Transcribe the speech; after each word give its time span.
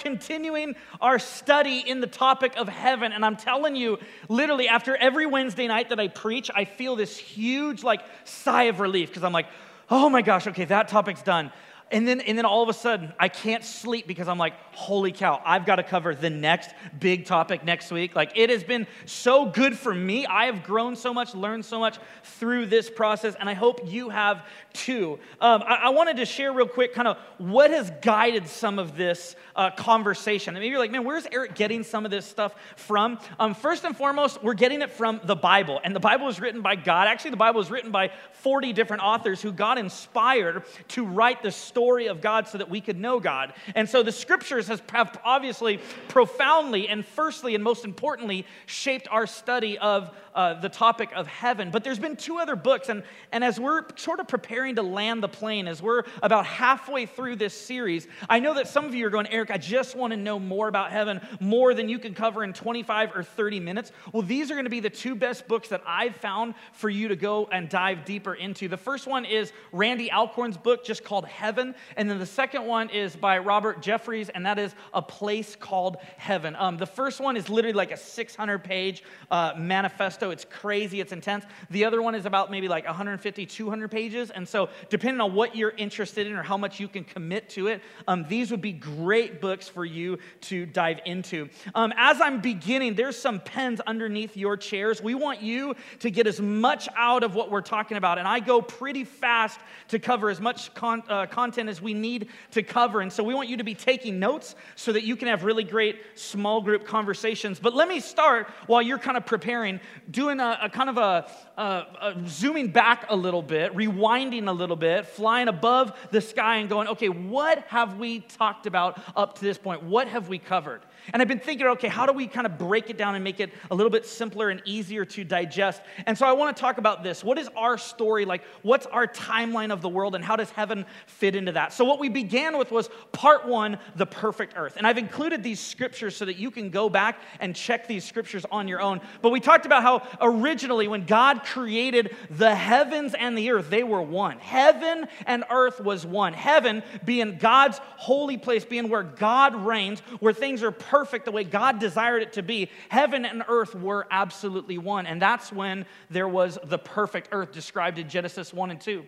continuing 0.00 0.74
our 1.00 1.18
study 1.18 1.78
in 1.78 2.00
the 2.00 2.06
topic 2.08 2.56
of 2.56 2.68
heaven. 2.68 3.12
And 3.12 3.24
I'm 3.24 3.36
telling 3.36 3.76
you, 3.76 3.98
literally, 4.28 4.66
after 4.66 4.96
every 4.96 5.26
Wednesday 5.26 5.68
night 5.68 5.90
that 5.90 6.00
I 6.00 6.08
preach, 6.08 6.50
I 6.54 6.64
feel 6.64 6.96
this 6.96 7.16
huge, 7.16 7.84
like, 7.84 8.00
sigh 8.24 8.64
of 8.64 8.80
relief 8.80 9.08
because 9.08 9.22
I'm 9.22 9.32
like, 9.32 9.46
oh 9.88 10.08
my 10.08 10.22
gosh, 10.22 10.46
okay, 10.46 10.64
that 10.64 10.88
topic's 10.88 11.22
done. 11.22 11.52
And 11.92 12.06
then, 12.06 12.20
and 12.20 12.38
then 12.38 12.44
all 12.44 12.62
of 12.62 12.68
a 12.68 12.72
sudden, 12.72 13.12
I 13.18 13.28
can't 13.28 13.64
sleep 13.64 14.06
because 14.06 14.28
I'm 14.28 14.38
like, 14.38 14.52
holy 14.72 15.10
cow, 15.10 15.42
I've 15.44 15.66
got 15.66 15.76
to 15.76 15.82
cover 15.82 16.14
the 16.14 16.30
next 16.30 16.70
big 17.00 17.26
topic 17.26 17.64
next 17.64 17.90
week. 17.90 18.14
Like, 18.14 18.32
it 18.36 18.48
has 18.48 18.62
been 18.62 18.86
so 19.06 19.46
good 19.46 19.76
for 19.76 19.92
me. 19.92 20.24
I 20.24 20.46
have 20.46 20.62
grown 20.62 20.94
so 20.94 21.12
much, 21.12 21.34
learned 21.34 21.64
so 21.64 21.80
much 21.80 21.98
through 22.22 22.66
this 22.66 22.88
process, 22.88 23.34
and 23.40 23.48
I 23.48 23.54
hope 23.54 23.90
you 23.90 24.08
have 24.10 24.46
too. 24.72 25.18
Um, 25.40 25.64
I, 25.66 25.74
I, 25.86 25.88
wanted 25.88 26.18
to 26.18 26.26
share 26.26 26.52
real 26.52 26.68
quick 26.68 26.94
kind 26.94 27.08
of 27.08 27.18
what 27.38 27.72
has 27.72 27.90
guided 28.02 28.46
some 28.46 28.78
of 28.78 28.96
this 28.96 29.34
uh, 29.56 29.70
conversation. 29.72 30.54
And 30.54 30.62
maybe 30.62 30.70
you're 30.70 30.78
like, 30.78 30.92
man, 30.92 31.04
where's 31.04 31.26
Eric 31.32 31.56
getting 31.56 31.82
some 31.82 32.04
of 32.04 32.12
this 32.12 32.24
stuff 32.24 32.54
from? 32.76 33.18
Um, 33.40 33.52
first 33.54 33.82
and 33.82 33.96
foremost, 33.96 34.44
we're 34.44 34.54
getting 34.54 34.80
it 34.80 34.92
from 34.92 35.20
the 35.24 35.34
Bible. 35.34 35.80
And 35.82 35.94
the 35.94 36.00
Bible 36.00 36.28
is 36.28 36.40
written 36.40 36.62
by 36.62 36.76
God. 36.76 37.08
Actually, 37.08 37.32
the 37.32 37.36
Bible 37.38 37.60
is 37.60 37.68
written 37.68 37.90
by 37.90 38.12
40 38.34 38.72
different 38.72 39.02
authors 39.02 39.42
who 39.42 39.50
God 39.50 39.76
inspired 39.76 40.62
to 40.88 41.04
write 41.04 41.42
the 41.42 41.50
story 41.50 41.79
story 41.80 42.08
of 42.08 42.20
God 42.20 42.46
so 42.46 42.58
that 42.58 42.68
we 42.68 42.82
could 42.82 43.00
know 43.00 43.20
God. 43.20 43.54
And 43.74 43.88
so 43.88 44.02
the 44.02 44.12
scriptures 44.12 44.68
has, 44.68 44.82
obviously 45.24 45.80
profoundly 46.08 46.88
and 46.88 47.06
firstly 47.06 47.54
and 47.54 47.64
most 47.64 47.86
importantly 47.86 48.44
shaped 48.66 49.08
our 49.10 49.26
study 49.26 49.78
of 49.78 50.14
uh, 50.34 50.60
the 50.60 50.68
topic 50.68 51.10
of 51.14 51.26
heaven. 51.26 51.70
But 51.70 51.82
there's 51.82 51.98
been 51.98 52.16
two 52.16 52.38
other 52.38 52.54
books, 52.54 52.88
and, 52.88 53.02
and 53.32 53.42
as 53.42 53.58
we're 53.58 53.82
sort 53.96 54.20
of 54.20 54.28
preparing 54.28 54.76
to 54.76 54.82
land 54.82 55.22
the 55.22 55.28
plane, 55.28 55.66
as 55.66 55.82
we're 55.82 56.04
about 56.22 56.46
halfway 56.46 57.06
through 57.06 57.36
this 57.36 57.54
series, 57.54 58.06
I 58.28 58.38
know 58.38 58.54
that 58.54 58.68
some 58.68 58.84
of 58.84 58.94
you 58.94 59.06
are 59.06 59.10
going, 59.10 59.26
Eric, 59.28 59.50
I 59.50 59.58
just 59.58 59.96
want 59.96 60.12
to 60.12 60.16
know 60.16 60.38
more 60.38 60.68
about 60.68 60.92
heaven, 60.92 61.20
more 61.40 61.74
than 61.74 61.88
you 61.88 61.98
can 61.98 62.14
cover 62.14 62.44
in 62.44 62.52
25 62.52 63.16
or 63.16 63.22
30 63.22 63.60
minutes. 63.60 63.90
Well, 64.12 64.22
these 64.22 64.50
are 64.50 64.54
going 64.54 64.66
to 64.66 64.70
be 64.70 64.80
the 64.80 64.90
two 64.90 65.14
best 65.14 65.48
books 65.48 65.70
that 65.70 65.82
I've 65.86 66.16
found 66.16 66.54
for 66.72 66.88
you 66.88 67.08
to 67.08 67.16
go 67.16 67.48
and 67.50 67.68
dive 67.68 68.04
deeper 68.04 68.34
into. 68.34 68.68
The 68.68 68.76
first 68.76 69.06
one 69.06 69.24
is 69.24 69.52
Randy 69.72 70.10
Alcorn's 70.10 70.56
book, 70.56 70.84
just 70.84 71.04
called 71.04 71.24
Heaven. 71.26 71.69
And 71.96 72.08
then 72.08 72.18
the 72.18 72.26
second 72.26 72.66
one 72.66 72.90
is 72.90 73.16
by 73.16 73.38
Robert 73.38 73.80
Jeffress, 73.80 74.30
and 74.34 74.44
that 74.46 74.58
is 74.58 74.74
A 74.92 75.02
Place 75.02 75.56
Called 75.56 75.96
Heaven. 76.16 76.56
Um, 76.56 76.76
the 76.76 76.86
first 76.86 77.20
one 77.20 77.36
is 77.36 77.48
literally 77.48 77.72
like 77.72 77.92
a 77.92 77.96
600 77.96 78.58
page 78.64 79.02
uh, 79.30 79.52
manifesto. 79.56 80.30
It's 80.30 80.44
crazy, 80.44 81.00
it's 81.00 81.12
intense. 81.12 81.44
The 81.70 81.84
other 81.84 82.02
one 82.02 82.14
is 82.14 82.26
about 82.26 82.50
maybe 82.50 82.68
like 82.68 82.86
150, 82.86 83.46
200 83.46 83.90
pages. 83.90 84.30
And 84.30 84.48
so, 84.48 84.68
depending 84.88 85.20
on 85.20 85.34
what 85.34 85.56
you're 85.56 85.74
interested 85.76 86.26
in 86.26 86.34
or 86.34 86.42
how 86.42 86.56
much 86.56 86.80
you 86.80 86.88
can 86.88 87.04
commit 87.04 87.48
to 87.50 87.68
it, 87.68 87.82
um, 88.08 88.24
these 88.28 88.50
would 88.50 88.60
be 88.60 88.72
great 88.72 89.40
books 89.40 89.68
for 89.68 89.84
you 89.84 90.18
to 90.42 90.66
dive 90.66 91.00
into. 91.04 91.48
Um, 91.74 91.92
as 91.96 92.20
I'm 92.20 92.40
beginning, 92.40 92.94
there's 92.94 93.16
some 93.16 93.40
pens 93.40 93.80
underneath 93.80 94.36
your 94.36 94.56
chairs. 94.56 95.02
We 95.02 95.14
want 95.14 95.42
you 95.42 95.74
to 96.00 96.10
get 96.10 96.26
as 96.26 96.40
much 96.40 96.88
out 96.96 97.22
of 97.22 97.34
what 97.34 97.50
we're 97.50 97.60
talking 97.60 97.96
about. 97.96 98.18
And 98.18 98.26
I 98.26 98.40
go 98.40 98.62
pretty 98.62 99.04
fast 99.04 99.60
to 99.88 99.98
cover 99.98 100.30
as 100.30 100.40
much 100.40 100.72
con- 100.74 101.02
uh, 101.08 101.26
content 101.26 101.59
content 101.60 101.68
as 101.70 101.82
we 101.82 101.94
need 101.94 102.28
to 102.52 102.62
cover. 102.62 103.00
And 103.00 103.12
so 103.12 103.22
we 103.22 103.34
want 103.34 103.48
you 103.48 103.58
to 103.58 103.64
be 103.64 103.74
taking 103.74 104.18
notes 104.18 104.54
so 104.76 104.92
that 104.92 105.04
you 105.04 105.16
can 105.16 105.28
have 105.28 105.44
really 105.44 105.64
great 105.64 106.00
small 106.14 106.60
group 106.62 106.86
conversations. 106.86 107.60
But 107.60 107.74
let 107.74 107.88
me 107.88 108.00
start 108.00 108.48
while 108.66 108.82
you're 108.82 108.98
kind 108.98 109.16
of 109.16 109.26
preparing, 109.26 109.80
doing 110.10 110.40
a, 110.40 110.58
a 110.62 110.70
kind 110.70 110.88
of 110.88 110.96
a, 110.96 111.30
a, 111.56 111.62
a 111.62 112.14
zooming 112.26 112.68
back 112.68 113.06
a 113.08 113.16
little 113.16 113.42
bit, 113.42 113.74
rewinding 113.74 114.48
a 114.48 114.52
little 114.52 114.76
bit, 114.76 115.06
flying 115.06 115.48
above 115.48 115.92
the 116.10 116.20
sky 116.20 116.56
and 116.56 116.68
going, 116.68 116.88
okay, 116.88 117.08
what 117.08 117.58
have 117.68 117.98
we 117.98 118.20
talked 118.20 118.66
about 118.66 118.98
up 119.14 119.36
to 119.36 119.42
this 119.42 119.58
point? 119.58 119.82
What 119.82 120.08
have 120.08 120.28
we 120.28 120.38
covered? 120.38 120.80
And 121.12 121.20
I've 121.20 121.28
been 121.28 121.38
thinking, 121.38 121.66
okay, 121.66 121.88
how 121.88 122.06
do 122.06 122.12
we 122.12 122.26
kind 122.26 122.46
of 122.46 122.58
break 122.58 122.90
it 122.90 122.96
down 122.96 123.14
and 123.14 123.24
make 123.24 123.40
it 123.40 123.50
a 123.70 123.74
little 123.74 123.90
bit 123.90 124.06
simpler 124.06 124.50
and 124.50 124.62
easier 124.64 125.04
to 125.04 125.24
digest? 125.24 125.82
And 126.06 126.16
so 126.16 126.26
I 126.26 126.32
want 126.32 126.56
to 126.56 126.60
talk 126.60 126.78
about 126.78 127.02
this. 127.02 127.24
What 127.24 127.38
is 127.38 127.48
our 127.56 127.78
story 127.78 128.24
like? 128.24 128.42
What's 128.62 128.86
our 128.86 129.06
timeline 129.06 129.72
of 129.72 129.82
the 129.82 129.88
world, 129.88 130.14
and 130.14 130.24
how 130.24 130.36
does 130.36 130.50
heaven 130.50 130.86
fit 131.06 131.34
into 131.34 131.52
that? 131.52 131.72
So, 131.72 131.84
what 131.84 131.98
we 131.98 132.08
began 132.08 132.58
with 132.58 132.70
was 132.70 132.88
part 133.12 133.46
one, 133.46 133.78
the 133.96 134.06
perfect 134.06 134.54
earth. 134.56 134.74
And 134.76 134.86
I've 134.86 134.98
included 134.98 135.42
these 135.42 135.60
scriptures 135.60 136.16
so 136.16 136.24
that 136.24 136.36
you 136.36 136.50
can 136.50 136.70
go 136.70 136.88
back 136.88 137.20
and 137.40 137.54
check 137.54 137.86
these 137.86 138.04
scriptures 138.04 138.44
on 138.50 138.68
your 138.68 138.80
own. 138.80 139.00
But 139.22 139.30
we 139.30 139.40
talked 139.40 139.66
about 139.66 139.82
how 139.82 140.02
originally, 140.20 140.88
when 140.88 141.06
God 141.06 141.42
created 141.44 142.14
the 142.30 142.54
heavens 142.54 143.14
and 143.14 143.36
the 143.36 143.50
earth, 143.50 143.70
they 143.70 143.82
were 143.82 144.02
one. 144.02 144.38
Heaven 144.38 145.06
and 145.26 145.44
earth 145.50 145.80
was 145.80 146.06
one. 146.06 146.32
Heaven 146.32 146.82
being 147.04 147.38
God's 147.38 147.78
holy 147.96 148.36
place, 148.36 148.64
being 148.64 148.88
where 148.88 149.02
God 149.02 149.54
reigns, 149.54 150.00
where 150.20 150.32
things 150.32 150.62
are 150.62 150.72
perfect 150.90 151.24
the 151.24 151.30
way 151.30 151.44
God 151.44 151.78
desired 151.78 152.22
it 152.22 152.32
to 152.32 152.42
be, 152.42 152.68
heaven 152.88 153.24
and 153.24 153.44
earth 153.46 153.76
were 153.76 154.08
absolutely 154.10 154.76
one. 154.76 155.06
And 155.06 155.22
that's 155.22 155.52
when 155.52 155.86
there 156.10 156.28
was 156.28 156.58
the 156.64 156.78
perfect 156.78 157.28
earth 157.30 157.52
described 157.52 157.98
in 157.98 158.08
Genesis 158.08 158.52
1 158.52 158.72
and 158.72 158.80
2. 158.80 159.04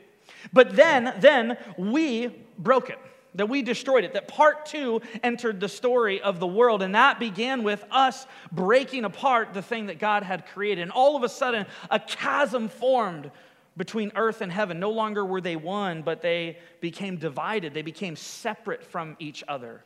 But 0.53 0.77
then, 0.77 1.13
then 1.19 1.59
we 1.77 2.29
broke 2.57 2.89
it 2.89 2.99
that 3.35 3.49
we 3.49 3.63
destroyed 3.63 4.05
it, 4.05 4.13
that 4.13 4.29
part 4.29 4.67
two 4.67 5.01
entered 5.23 5.59
the 5.59 5.69
story 5.69 6.21
of 6.21 6.39
the 6.39 6.47
world. 6.47 6.83
And 6.83 6.95
that 6.95 7.19
began 7.19 7.63
with 7.63 7.83
us 7.91 8.27
breaking 8.53 9.07
apart 9.07 9.55
the 9.55 9.63
thing 9.63 9.87
that 9.87 9.99
God 9.99 10.23
had 10.23 10.47
created. 10.47 10.83
And 10.83 10.91
all 10.91 11.17
of 11.17 11.23
a 11.23 11.31
sudden, 11.31 11.65
a 11.91 11.99
chasm 11.99 12.69
formed 12.69 13.31
between 13.75 14.13
earth 14.17 14.43
and 14.43 14.53
heaven. 14.53 14.79
No 14.79 14.91
longer 14.91 15.25
were 15.25 15.41
they 15.41 15.57
one, 15.57 16.03
but 16.03 16.21
they 16.21 16.59
became 16.81 17.17
divided, 17.17 17.73
they 17.73 17.83
became 17.83 18.17
separate 18.17 18.85
from 18.85 19.17
each 19.19 19.43
other. 19.49 19.83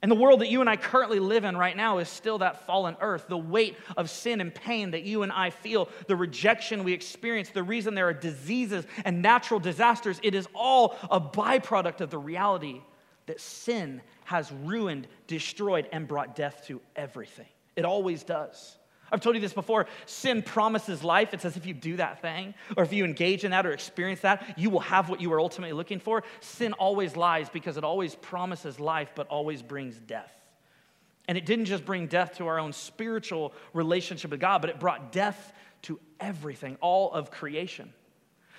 And 0.00 0.10
the 0.10 0.16
world 0.16 0.40
that 0.40 0.48
you 0.48 0.60
and 0.60 0.70
I 0.70 0.76
currently 0.76 1.18
live 1.18 1.42
in 1.42 1.56
right 1.56 1.76
now 1.76 1.98
is 1.98 2.08
still 2.08 2.38
that 2.38 2.66
fallen 2.66 2.96
earth. 3.00 3.26
The 3.28 3.36
weight 3.36 3.76
of 3.96 4.08
sin 4.08 4.40
and 4.40 4.54
pain 4.54 4.92
that 4.92 5.02
you 5.02 5.24
and 5.24 5.32
I 5.32 5.50
feel, 5.50 5.88
the 6.06 6.14
rejection 6.14 6.84
we 6.84 6.92
experience, 6.92 7.50
the 7.50 7.64
reason 7.64 7.94
there 7.94 8.08
are 8.08 8.14
diseases 8.14 8.86
and 9.04 9.20
natural 9.22 9.58
disasters, 9.58 10.20
it 10.22 10.36
is 10.36 10.46
all 10.54 10.96
a 11.10 11.20
byproduct 11.20 12.00
of 12.00 12.10
the 12.10 12.18
reality 12.18 12.80
that 13.26 13.40
sin 13.40 14.00
has 14.24 14.52
ruined, 14.52 15.08
destroyed, 15.26 15.88
and 15.90 16.06
brought 16.06 16.36
death 16.36 16.64
to 16.68 16.80
everything. 16.94 17.46
It 17.74 17.84
always 17.84 18.22
does. 18.22 18.77
I've 19.10 19.20
told 19.20 19.34
you 19.36 19.40
this 19.40 19.52
before. 19.52 19.86
Sin 20.06 20.42
promises 20.42 21.02
life. 21.02 21.32
It 21.34 21.40
says 21.40 21.56
if 21.56 21.66
you 21.66 21.74
do 21.74 21.96
that 21.96 22.20
thing, 22.20 22.54
or 22.76 22.84
if 22.84 22.92
you 22.92 23.04
engage 23.04 23.44
in 23.44 23.50
that 23.52 23.66
or 23.66 23.72
experience 23.72 24.20
that, 24.20 24.58
you 24.58 24.70
will 24.70 24.80
have 24.80 25.08
what 25.08 25.20
you 25.20 25.32
are 25.32 25.40
ultimately 25.40 25.72
looking 25.72 26.00
for. 26.00 26.22
Sin 26.40 26.72
always 26.74 27.16
lies 27.16 27.48
because 27.48 27.76
it 27.76 27.84
always 27.84 28.14
promises 28.14 28.78
life, 28.78 29.12
but 29.14 29.26
always 29.28 29.62
brings 29.62 29.96
death. 29.96 30.32
And 31.26 31.36
it 31.36 31.44
didn't 31.44 31.66
just 31.66 31.84
bring 31.84 32.06
death 32.06 32.38
to 32.38 32.46
our 32.46 32.58
own 32.58 32.72
spiritual 32.72 33.52
relationship 33.74 34.30
with 34.30 34.40
God, 34.40 34.60
but 34.60 34.70
it 34.70 34.80
brought 34.80 35.12
death 35.12 35.52
to 35.82 36.00
everything, 36.18 36.76
all 36.80 37.12
of 37.12 37.30
creation. 37.30 37.92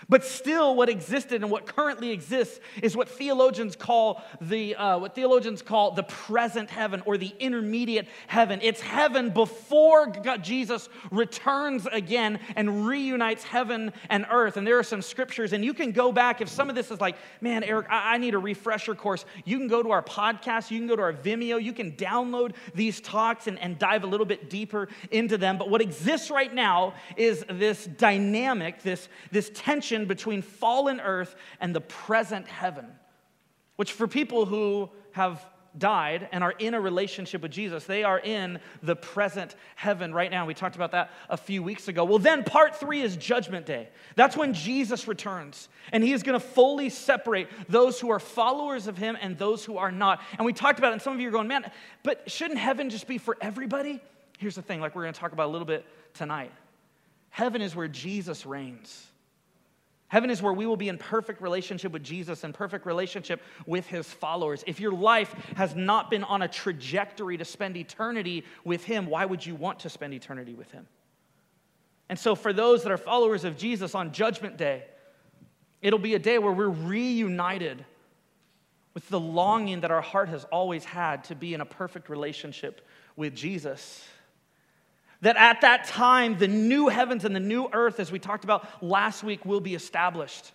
But 0.08 0.24
still, 0.24 0.76
what 0.76 0.88
existed 0.88 1.42
and 1.42 1.52
what 1.52 1.66
currently 1.66 2.12
exists 2.12 2.60
is 2.82 2.96
what 2.96 3.10
theologians 3.10 3.76
call 3.76 4.24
the 4.40 4.76
uh, 4.76 4.98
what 4.98 5.14
theologians 5.14 5.62
call 5.62 5.92
the 5.92 6.04
present 6.04 6.70
heaven 6.70 7.04
or 7.06 7.18
the 7.18 7.34
intermediate 7.40 8.08
heaven. 8.28 8.60
It's 8.64 8.80
heaven 8.80 9.32
before 9.32 10.08
God, 10.08 10.44
Jesus 10.44 10.88
returns 11.12 11.86
again 11.92 12.40
and 12.56 12.88
reunites 12.88 13.44
heaven 13.44 13.92
and 14.10 14.26
earth. 14.32 14.56
And 14.56 14.66
there 14.66 14.80
are 14.80 14.84
some 14.84 15.02
scriptures, 15.02 15.52
and 15.52 15.66
you 15.66 15.74
can 15.74 15.92
go 15.92 16.12
back 16.12 16.40
if 16.40 16.48
some 16.48 16.70
of 16.70 16.76
this 16.76 16.92
is 16.92 17.02
like, 17.02 17.18
man, 17.42 17.64
Eric, 17.64 17.88
I, 17.90 18.16
I 18.16 18.18
need 18.18 18.36
a 18.36 18.40
refresher 18.40 18.96
course. 18.96 19.26
You 19.44 19.58
can 19.58 19.68
go 19.68 19.84
to 19.84 19.92
our 19.92 20.04
podcast, 20.04 20.72
you 20.72 20.80
can 20.80 20.88
go 20.88 20.96
to 20.96 21.02
our 21.02 21.14
Vimeo, 21.14 21.62
you 21.62 21.74
can 21.74 21.92
download 21.94 22.54
these 22.74 23.02
talks 23.02 23.48
and, 23.48 23.60
and 23.60 23.78
dive 23.78 24.04
a 24.04 24.08
little 24.08 24.26
bit 24.26 24.50
deeper 24.50 24.88
into 25.12 25.38
them. 25.38 25.58
But 25.58 25.70
what 25.70 25.82
exists 25.82 26.32
right 26.32 26.54
now 26.54 26.94
is 27.18 27.44
this 27.50 27.86
dynamic, 27.86 28.82
this 28.82 29.10
this 29.32 29.52
tension 29.54 29.89
tension 29.90 30.08
between 30.08 30.42
fallen 30.42 31.00
earth 31.00 31.36
and 31.60 31.76
the 31.76 31.82
present 31.82 32.48
heaven, 32.48 32.86
which 33.76 33.92
for 33.92 34.08
people 34.08 34.46
who 34.46 34.90
have 35.12 35.46
died 35.78 36.28
and 36.32 36.44
are 36.44 36.56
in 36.58 36.74
a 36.74 36.82
relationship 36.82 37.44
with 37.44 37.52
Jesus. 37.52 37.86
They 37.86 38.04
are 38.04 38.20
in 38.20 38.60
the 38.82 38.96
present 38.96 39.56
heaven 39.76 40.12
right 40.12 40.32
now. 40.32 40.48
We 40.48 40.56
talked 40.56 40.76
about 40.76 40.92
that 40.94 41.12
a 41.30 41.38
few 41.38 41.62
weeks 41.62 41.88
ago. 41.88 42.04
Well, 42.04 42.18
then 42.18 42.44
part 42.44 42.76
three 42.76 43.02
is 43.02 43.16
Judgment 43.16 43.68
Day. 43.68 43.88
That's 44.16 44.36
when 44.36 44.56
Jesus 44.56 45.08
returns, 45.08 45.70
and 45.92 46.04
he 46.04 46.12
is 46.12 46.24
going 46.24 46.40
to 46.40 46.46
fully 46.46 46.90
separate 46.90 47.50
those 47.70 48.00
who 48.00 48.10
are 48.10 48.20
followers 48.20 48.88
of 48.88 48.98
him 48.98 49.16
and 49.22 49.38
those 49.38 49.64
who 49.64 49.78
are 49.78 49.92
not. 49.92 50.22
And 50.38 50.46
we 50.46 50.54
talked 50.54 50.80
about 50.80 50.90
it, 50.90 50.94
and 50.94 51.02
some 51.04 51.14
of 51.14 51.20
you 51.20 51.28
are 51.28 51.32
going, 51.32 51.48
man, 51.48 51.70
but 52.02 52.30
shouldn't 52.32 52.60
heaven 52.60 52.90
just 52.90 53.08
be 53.08 53.20
for 53.20 53.38
everybody? 53.40 54.02
Here's 54.40 54.56
the 54.56 54.64
thing, 54.64 54.82
like 54.82 54.96
we're 54.96 55.04
going 55.04 55.14
to 55.14 55.20
talk 55.20 55.34
about 55.34 55.50
a 55.50 55.52
little 55.52 55.68
bit 55.68 55.86
tonight. 56.16 56.52
Heaven 57.30 57.62
is 57.62 57.76
where 57.76 57.88
Jesus 57.88 58.44
reigns. 58.44 59.09
Heaven 60.10 60.32
is 60.32 60.42
where 60.42 60.54
we 60.54 60.66
will 60.66 60.76
be 60.76 60.90
in 60.90 60.98
perfect 60.98 61.40
relationship 61.40 61.92
with 61.92 62.04
Jesus 62.04 62.44
and 62.44 62.54
perfect 62.54 62.86
relationship 62.86 63.42
with 63.66 63.88
his 63.88 64.08
followers. 64.08 64.64
If 64.66 64.80
your 64.80 64.92
life 64.92 65.34
has 65.56 65.76
not 65.76 66.10
been 66.10 66.24
on 66.24 66.42
a 66.42 66.48
trajectory 66.48 67.38
to 67.38 67.46
spend 67.46 67.78
eternity 67.78 68.44
with 68.64 68.84
him, 68.84 69.06
why 69.06 69.26
would 69.26 69.46
you 69.46 69.54
want 69.54 69.80
to 69.80 69.90
spend 69.90 70.16
eternity 70.16 70.56
with 70.56 70.72
him? 70.72 70.88
And 72.10 72.18
so, 72.18 72.34
for 72.34 72.52
those 72.52 72.82
that 72.84 72.92
are 72.92 72.98
followers 72.98 73.44
of 73.44 73.56
Jesus 73.56 73.94
on 73.94 74.12
Judgment 74.12 74.58
Day, 74.58 74.84
it'll 75.80 76.00
be 76.00 76.16
a 76.16 76.20
day 76.20 76.40
where 76.40 76.52
we're 76.52 76.70
reunited 76.70 77.86
with 78.96 79.08
the 79.10 79.20
longing 79.20 79.82
that 79.82 79.92
our 79.92 80.02
heart 80.02 80.30
has 80.30 80.44
always 80.46 80.84
had 80.84 81.24
to 81.26 81.36
be 81.36 81.54
in 81.54 81.62
a 81.62 81.66
perfect 81.66 82.10
relationship 82.10 82.82
with 83.16 83.36
Jesus. 83.36 84.08
That 85.22 85.36
at 85.36 85.62
that 85.62 85.86
time, 85.86 86.38
the 86.38 86.48
new 86.48 86.88
heavens 86.88 87.26
and 87.26 87.36
the 87.36 87.42
new 87.42 87.68
earth, 87.74 88.00
as 88.00 88.12
we 88.12 88.20
talked 88.20 88.46
about 88.46 88.68
last 88.82 89.24
week, 89.24 89.46
will 89.46 89.60
be 89.60 89.76
established. 89.76 90.54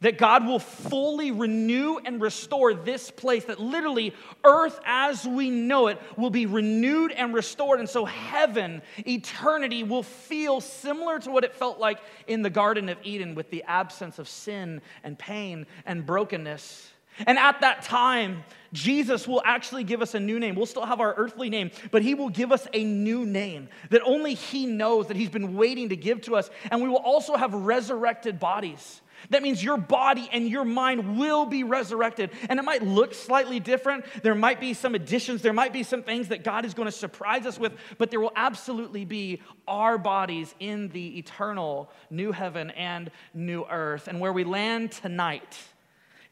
That 0.00 0.18
God 0.18 0.46
will 0.46 0.58
fully 0.60 1.30
renew 1.30 1.98
and 1.98 2.20
restore 2.20 2.74
this 2.74 3.10
place, 3.10 3.44
that 3.44 3.60
literally 3.60 4.14
earth 4.44 4.78
as 4.84 5.26
we 5.26 5.50
know 5.50 5.88
it 5.88 6.00
will 6.16 6.30
be 6.30 6.46
renewed 6.46 7.12
and 7.12 7.34
restored. 7.34 7.80
And 7.80 7.88
so, 7.88 8.04
heaven, 8.04 8.82
eternity, 8.98 9.82
will 9.82 10.02
feel 10.02 10.60
similar 10.60 11.18
to 11.20 11.30
what 11.30 11.44
it 11.44 11.54
felt 11.54 11.78
like 11.78 11.98
in 12.26 12.42
the 12.42 12.50
Garden 12.50 12.88
of 12.88 12.98
Eden 13.02 13.34
with 13.34 13.50
the 13.50 13.64
absence 13.64 14.18
of 14.18 14.28
sin 14.28 14.82
and 15.02 15.18
pain 15.18 15.66
and 15.84 16.06
brokenness. 16.06 16.91
And 17.26 17.38
at 17.38 17.60
that 17.60 17.82
time, 17.82 18.44
Jesus 18.72 19.28
will 19.28 19.42
actually 19.44 19.84
give 19.84 20.00
us 20.00 20.14
a 20.14 20.20
new 20.20 20.40
name. 20.40 20.54
We'll 20.54 20.66
still 20.66 20.86
have 20.86 21.00
our 21.00 21.14
earthly 21.14 21.50
name, 21.50 21.70
but 21.90 22.02
he 22.02 22.14
will 22.14 22.30
give 22.30 22.52
us 22.52 22.66
a 22.72 22.84
new 22.84 23.26
name 23.26 23.68
that 23.90 24.02
only 24.04 24.34
he 24.34 24.66
knows 24.66 25.08
that 25.08 25.16
he's 25.16 25.28
been 25.28 25.54
waiting 25.54 25.90
to 25.90 25.96
give 25.96 26.22
to 26.22 26.36
us. 26.36 26.50
And 26.70 26.82
we 26.82 26.88
will 26.88 26.96
also 26.96 27.36
have 27.36 27.52
resurrected 27.52 28.40
bodies. 28.40 29.02
That 29.30 29.42
means 29.42 29.62
your 29.62 29.76
body 29.76 30.28
and 30.32 30.48
your 30.48 30.64
mind 30.64 31.18
will 31.18 31.46
be 31.46 31.62
resurrected. 31.62 32.30
And 32.48 32.58
it 32.58 32.62
might 32.62 32.82
look 32.82 33.14
slightly 33.14 33.60
different. 33.60 34.04
There 34.22 34.34
might 34.34 34.58
be 34.58 34.74
some 34.74 34.94
additions. 34.94 35.42
There 35.42 35.52
might 35.52 35.72
be 35.72 35.82
some 35.82 36.02
things 36.02 36.28
that 36.28 36.42
God 36.42 36.64
is 36.64 36.74
going 36.74 36.86
to 36.86 36.92
surprise 36.92 37.46
us 37.46 37.58
with, 37.58 37.72
but 37.98 38.10
there 38.10 38.20
will 38.20 38.32
absolutely 38.34 39.04
be 39.04 39.40
our 39.68 39.98
bodies 39.98 40.54
in 40.58 40.88
the 40.88 41.18
eternal 41.18 41.90
new 42.10 42.32
heaven 42.32 42.70
and 42.70 43.10
new 43.32 43.64
earth. 43.70 44.08
And 44.08 44.18
where 44.18 44.32
we 44.32 44.44
land 44.44 44.92
tonight 44.92 45.56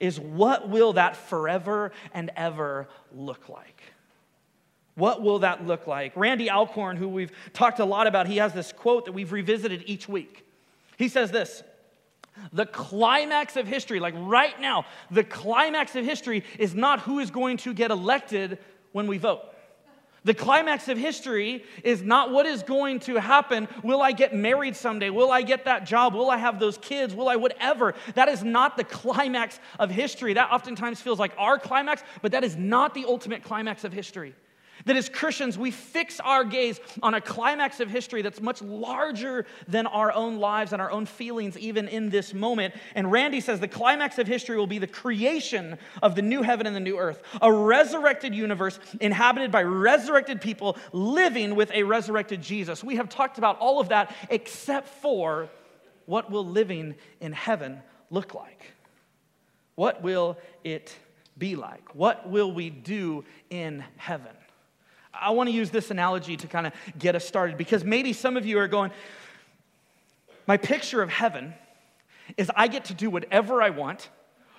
is 0.00 0.18
what 0.18 0.68
will 0.68 0.94
that 0.94 1.16
forever 1.16 1.92
and 2.12 2.30
ever 2.34 2.88
look 3.12 3.48
like? 3.48 3.82
What 4.94 5.22
will 5.22 5.40
that 5.40 5.66
look 5.66 5.86
like? 5.86 6.16
Randy 6.16 6.50
Alcorn, 6.50 6.96
who 6.96 7.08
we've 7.08 7.32
talked 7.52 7.78
a 7.78 7.84
lot 7.84 8.06
about, 8.06 8.26
he 8.26 8.38
has 8.38 8.52
this 8.52 8.72
quote 8.72 9.04
that 9.04 9.12
we've 9.12 9.32
revisited 9.32 9.84
each 9.86 10.08
week. 10.08 10.44
He 10.96 11.08
says 11.08 11.30
this 11.30 11.62
The 12.52 12.66
climax 12.66 13.56
of 13.56 13.66
history, 13.66 14.00
like 14.00 14.14
right 14.16 14.58
now, 14.60 14.86
the 15.10 15.24
climax 15.24 15.94
of 15.96 16.04
history 16.04 16.44
is 16.58 16.74
not 16.74 17.00
who 17.00 17.18
is 17.18 17.30
going 17.30 17.58
to 17.58 17.72
get 17.72 17.90
elected 17.90 18.58
when 18.92 19.06
we 19.06 19.18
vote. 19.18 19.42
The 20.24 20.34
climax 20.34 20.88
of 20.88 20.98
history 20.98 21.64
is 21.82 22.02
not 22.02 22.30
what 22.30 22.44
is 22.44 22.62
going 22.62 23.00
to 23.00 23.16
happen. 23.16 23.68
Will 23.82 24.02
I 24.02 24.12
get 24.12 24.34
married 24.34 24.76
someday? 24.76 25.08
Will 25.08 25.30
I 25.30 25.40
get 25.40 25.64
that 25.64 25.86
job? 25.86 26.14
Will 26.14 26.30
I 26.30 26.36
have 26.36 26.60
those 26.60 26.76
kids? 26.76 27.14
Will 27.14 27.28
I 27.28 27.36
whatever? 27.36 27.94
That 28.14 28.28
is 28.28 28.44
not 28.44 28.76
the 28.76 28.84
climax 28.84 29.58
of 29.78 29.90
history. 29.90 30.34
That 30.34 30.50
oftentimes 30.50 31.00
feels 31.00 31.18
like 31.18 31.32
our 31.38 31.58
climax, 31.58 32.02
but 32.20 32.32
that 32.32 32.44
is 32.44 32.56
not 32.56 32.92
the 32.92 33.06
ultimate 33.06 33.42
climax 33.42 33.84
of 33.84 33.94
history. 33.94 34.34
That 34.86 34.96
as 34.96 35.08
Christians, 35.08 35.58
we 35.58 35.70
fix 35.70 36.20
our 36.20 36.44
gaze 36.44 36.80
on 37.02 37.14
a 37.14 37.20
climax 37.20 37.80
of 37.80 37.90
history 37.90 38.22
that's 38.22 38.40
much 38.40 38.62
larger 38.62 39.46
than 39.68 39.86
our 39.86 40.12
own 40.12 40.38
lives 40.38 40.72
and 40.72 40.80
our 40.80 40.90
own 40.90 41.06
feelings, 41.06 41.58
even 41.58 41.88
in 41.88 42.10
this 42.10 42.34
moment. 42.34 42.74
And 42.94 43.10
Randy 43.10 43.40
says 43.40 43.60
the 43.60 43.68
climax 43.68 44.18
of 44.18 44.26
history 44.26 44.56
will 44.56 44.66
be 44.66 44.78
the 44.78 44.86
creation 44.86 45.78
of 46.02 46.14
the 46.14 46.22
new 46.22 46.42
heaven 46.42 46.66
and 46.66 46.74
the 46.74 46.80
new 46.80 46.98
earth, 46.98 47.22
a 47.40 47.52
resurrected 47.52 48.34
universe 48.34 48.78
inhabited 49.00 49.50
by 49.50 49.62
resurrected 49.62 50.40
people 50.40 50.76
living 50.92 51.54
with 51.54 51.70
a 51.72 51.82
resurrected 51.82 52.42
Jesus. 52.42 52.82
We 52.84 52.96
have 52.96 53.08
talked 53.08 53.38
about 53.38 53.58
all 53.58 53.80
of 53.80 53.88
that 53.90 54.14
except 54.28 54.88
for 54.88 55.48
what 56.06 56.28
will 56.28 56.44
living 56.44 56.96
in 57.20 57.32
heaven 57.32 57.80
look 58.10 58.34
like? 58.34 58.72
What 59.76 60.02
will 60.02 60.36
it 60.64 60.94
be 61.38 61.54
like? 61.56 61.94
What 61.94 62.28
will 62.28 62.52
we 62.52 62.68
do 62.68 63.24
in 63.48 63.84
heaven? 63.96 64.32
I 65.12 65.30
want 65.30 65.48
to 65.48 65.54
use 65.54 65.70
this 65.70 65.90
analogy 65.90 66.36
to 66.36 66.46
kind 66.46 66.66
of 66.66 66.72
get 66.98 67.14
us 67.16 67.24
started 67.24 67.56
because 67.56 67.84
maybe 67.84 68.12
some 68.12 68.36
of 68.36 68.46
you 68.46 68.58
are 68.58 68.68
going, 68.68 68.90
my 70.46 70.56
picture 70.56 71.02
of 71.02 71.10
heaven 71.10 71.54
is 72.36 72.50
I 72.54 72.68
get 72.68 72.86
to 72.86 72.94
do 72.94 73.10
whatever 73.10 73.62
I 73.62 73.70
want, 73.70 74.08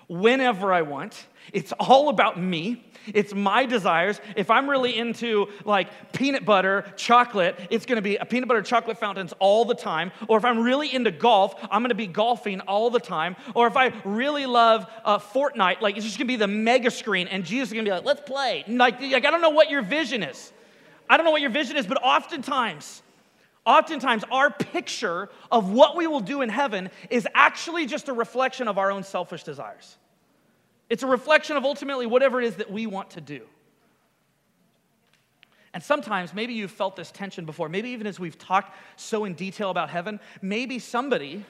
whenever 0.07 0.73
I 0.73 0.81
want. 0.81 1.27
It's 1.53 1.71
all 1.73 2.09
about 2.09 2.39
me. 2.39 2.83
It's 3.07 3.33
my 3.33 3.65
desires. 3.65 4.21
If 4.35 4.51
I'm 4.51 4.69
really 4.69 4.97
into 4.97 5.47
like 5.65 6.13
peanut 6.13 6.45
butter, 6.45 6.85
chocolate, 6.95 7.59
it's 7.69 7.85
gonna 7.85 8.01
be 8.01 8.17
a 8.17 8.25
peanut 8.25 8.47
butter 8.47 8.61
chocolate 8.61 8.97
fountains 8.97 9.33
all 9.39 9.65
the 9.65 9.75
time. 9.75 10.11
Or 10.27 10.37
if 10.37 10.45
I'm 10.45 10.59
really 10.59 10.93
into 10.93 11.11
golf, 11.11 11.55
I'm 11.71 11.81
gonna 11.81 11.95
be 11.95 12.07
golfing 12.07 12.61
all 12.61 12.89
the 12.89 12.99
time. 12.99 13.35
Or 13.55 13.67
if 13.67 13.75
I 13.75 13.93
really 14.05 14.45
love 14.45 14.85
uh, 15.03 15.17
Fortnite, 15.17 15.81
like 15.81 15.97
it's 15.97 16.05
just 16.05 16.17
gonna 16.17 16.27
be 16.27 16.35
the 16.35 16.47
mega 16.47 16.91
screen 16.91 17.27
and 17.27 17.43
Jesus 17.43 17.69
is 17.69 17.73
gonna 17.73 17.85
be 17.85 17.91
like, 17.91 18.05
let's 18.05 18.21
play. 18.21 18.63
Like, 18.67 19.01
like, 19.01 19.25
I 19.25 19.31
don't 19.31 19.41
know 19.41 19.49
what 19.49 19.69
your 19.69 19.81
vision 19.81 20.23
is. 20.23 20.51
I 21.09 21.17
don't 21.17 21.25
know 21.25 21.31
what 21.31 21.41
your 21.41 21.49
vision 21.49 21.75
is, 21.75 21.85
but 21.85 22.01
oftentimes, 22.01 23.01
oftentimes 23.65 24.23
our 24.31 24.49
picture 24.49 25.29
of 25.51 25.71
what 25.71 25.95
we 25.97 26.07
will 26.07 26.21
do 26.21 26.41
in 26.41 26.49
heaven 26.49 26.89
is 27.09 27.27
actually 27.33 27.85
just 27.85 28.07
a 28.07 28.13
reflection 28.13 28.67
of 28.67 28.77
our 28.77 28.91
own 28.91 29.03
selfish 29.03 29.43
desires. 29.43 29.97
It's 30.91 31.03
a 31.03 31.07
reflection 31.07 31.55
of 31.55 31.63
ultimately 31.63 32.05
whatever 32.05 32.41
it 32.41 32.47
is 32.47 32.57
that 32.57 32.69
we 32.69 32.85
want 32.85 33.11
to 33.11 33.21
do. 33.21 33.43
And 35.73 35.81
sometimes, 35.81 36.33
maybe 36.33 36.53
you've 36.53 36.69
felt 36.69 36.97
this 36.97 37.11
tension 37.11 37.45
before. 37.45 37.69
Maybe 37.69 37.91
even 37.91 38.07
as 38.07 38.19
we've 38.19 38.37
talked 38.37 38.75
so 38.97 39.23
in 39.23 39.33
detail 39.33 39.69
about 39.69 39.89
heaven, 39.89 40.19
maybe 40.41 40.79
somebody 40.79 41.45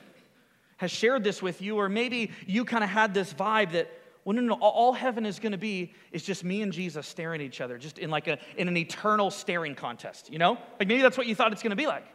has 0.78 0.92
shared 0.92 1.24
this 1.24 1.42
with 1.42 1.60
you, 1.60 1.78
or 1.78 1.90
maybe 1.90 2.30
you 2.46 2.64
kind 2.64 2.84
of 2.84 2.92
had 2.92 3.16
this 3.16 3.34
vibe 3.34 3.72
that, 3.72 3.90
well, 4.26 4.36
no, 4.36 4.44
no, 4.44 4.54
all 4.54 4.94
heaven 4.94 5.26
is 5.26 5.40
going 5.40 5.54
to 5.54 5.58
be 5.58 5.92
is 6.12 6.22
just 6.22 6.44
me 6.44 6.62
and 6.62 6.72
Jesus 6.72 7.08
staring 7.08 7.42
at 7.42 7.48
each 7.48 7.62
other, 7.62 7.80
just 7.80 7.98
in 7.98 8.12
like 8.12 8.28
a, 8.28 8.38
in 8.58 8.68
an 8.68 8.78
eternal 8.78 9.32
staring 9.32 9.74
contest, 9.74 10.32
you 10.32 10.38
know? 10.38 10.56
Like 10.80 10.88
maybe 10.88 11.02
that's 11.02 11.18
what 11.18 11.26
you 11.26 11.34
thought 11.34 11.52
it's 11.52 11.64
going 11.64 11.72
to 11.72 11.76
be 11.76 11.88
like. 11.88 12.06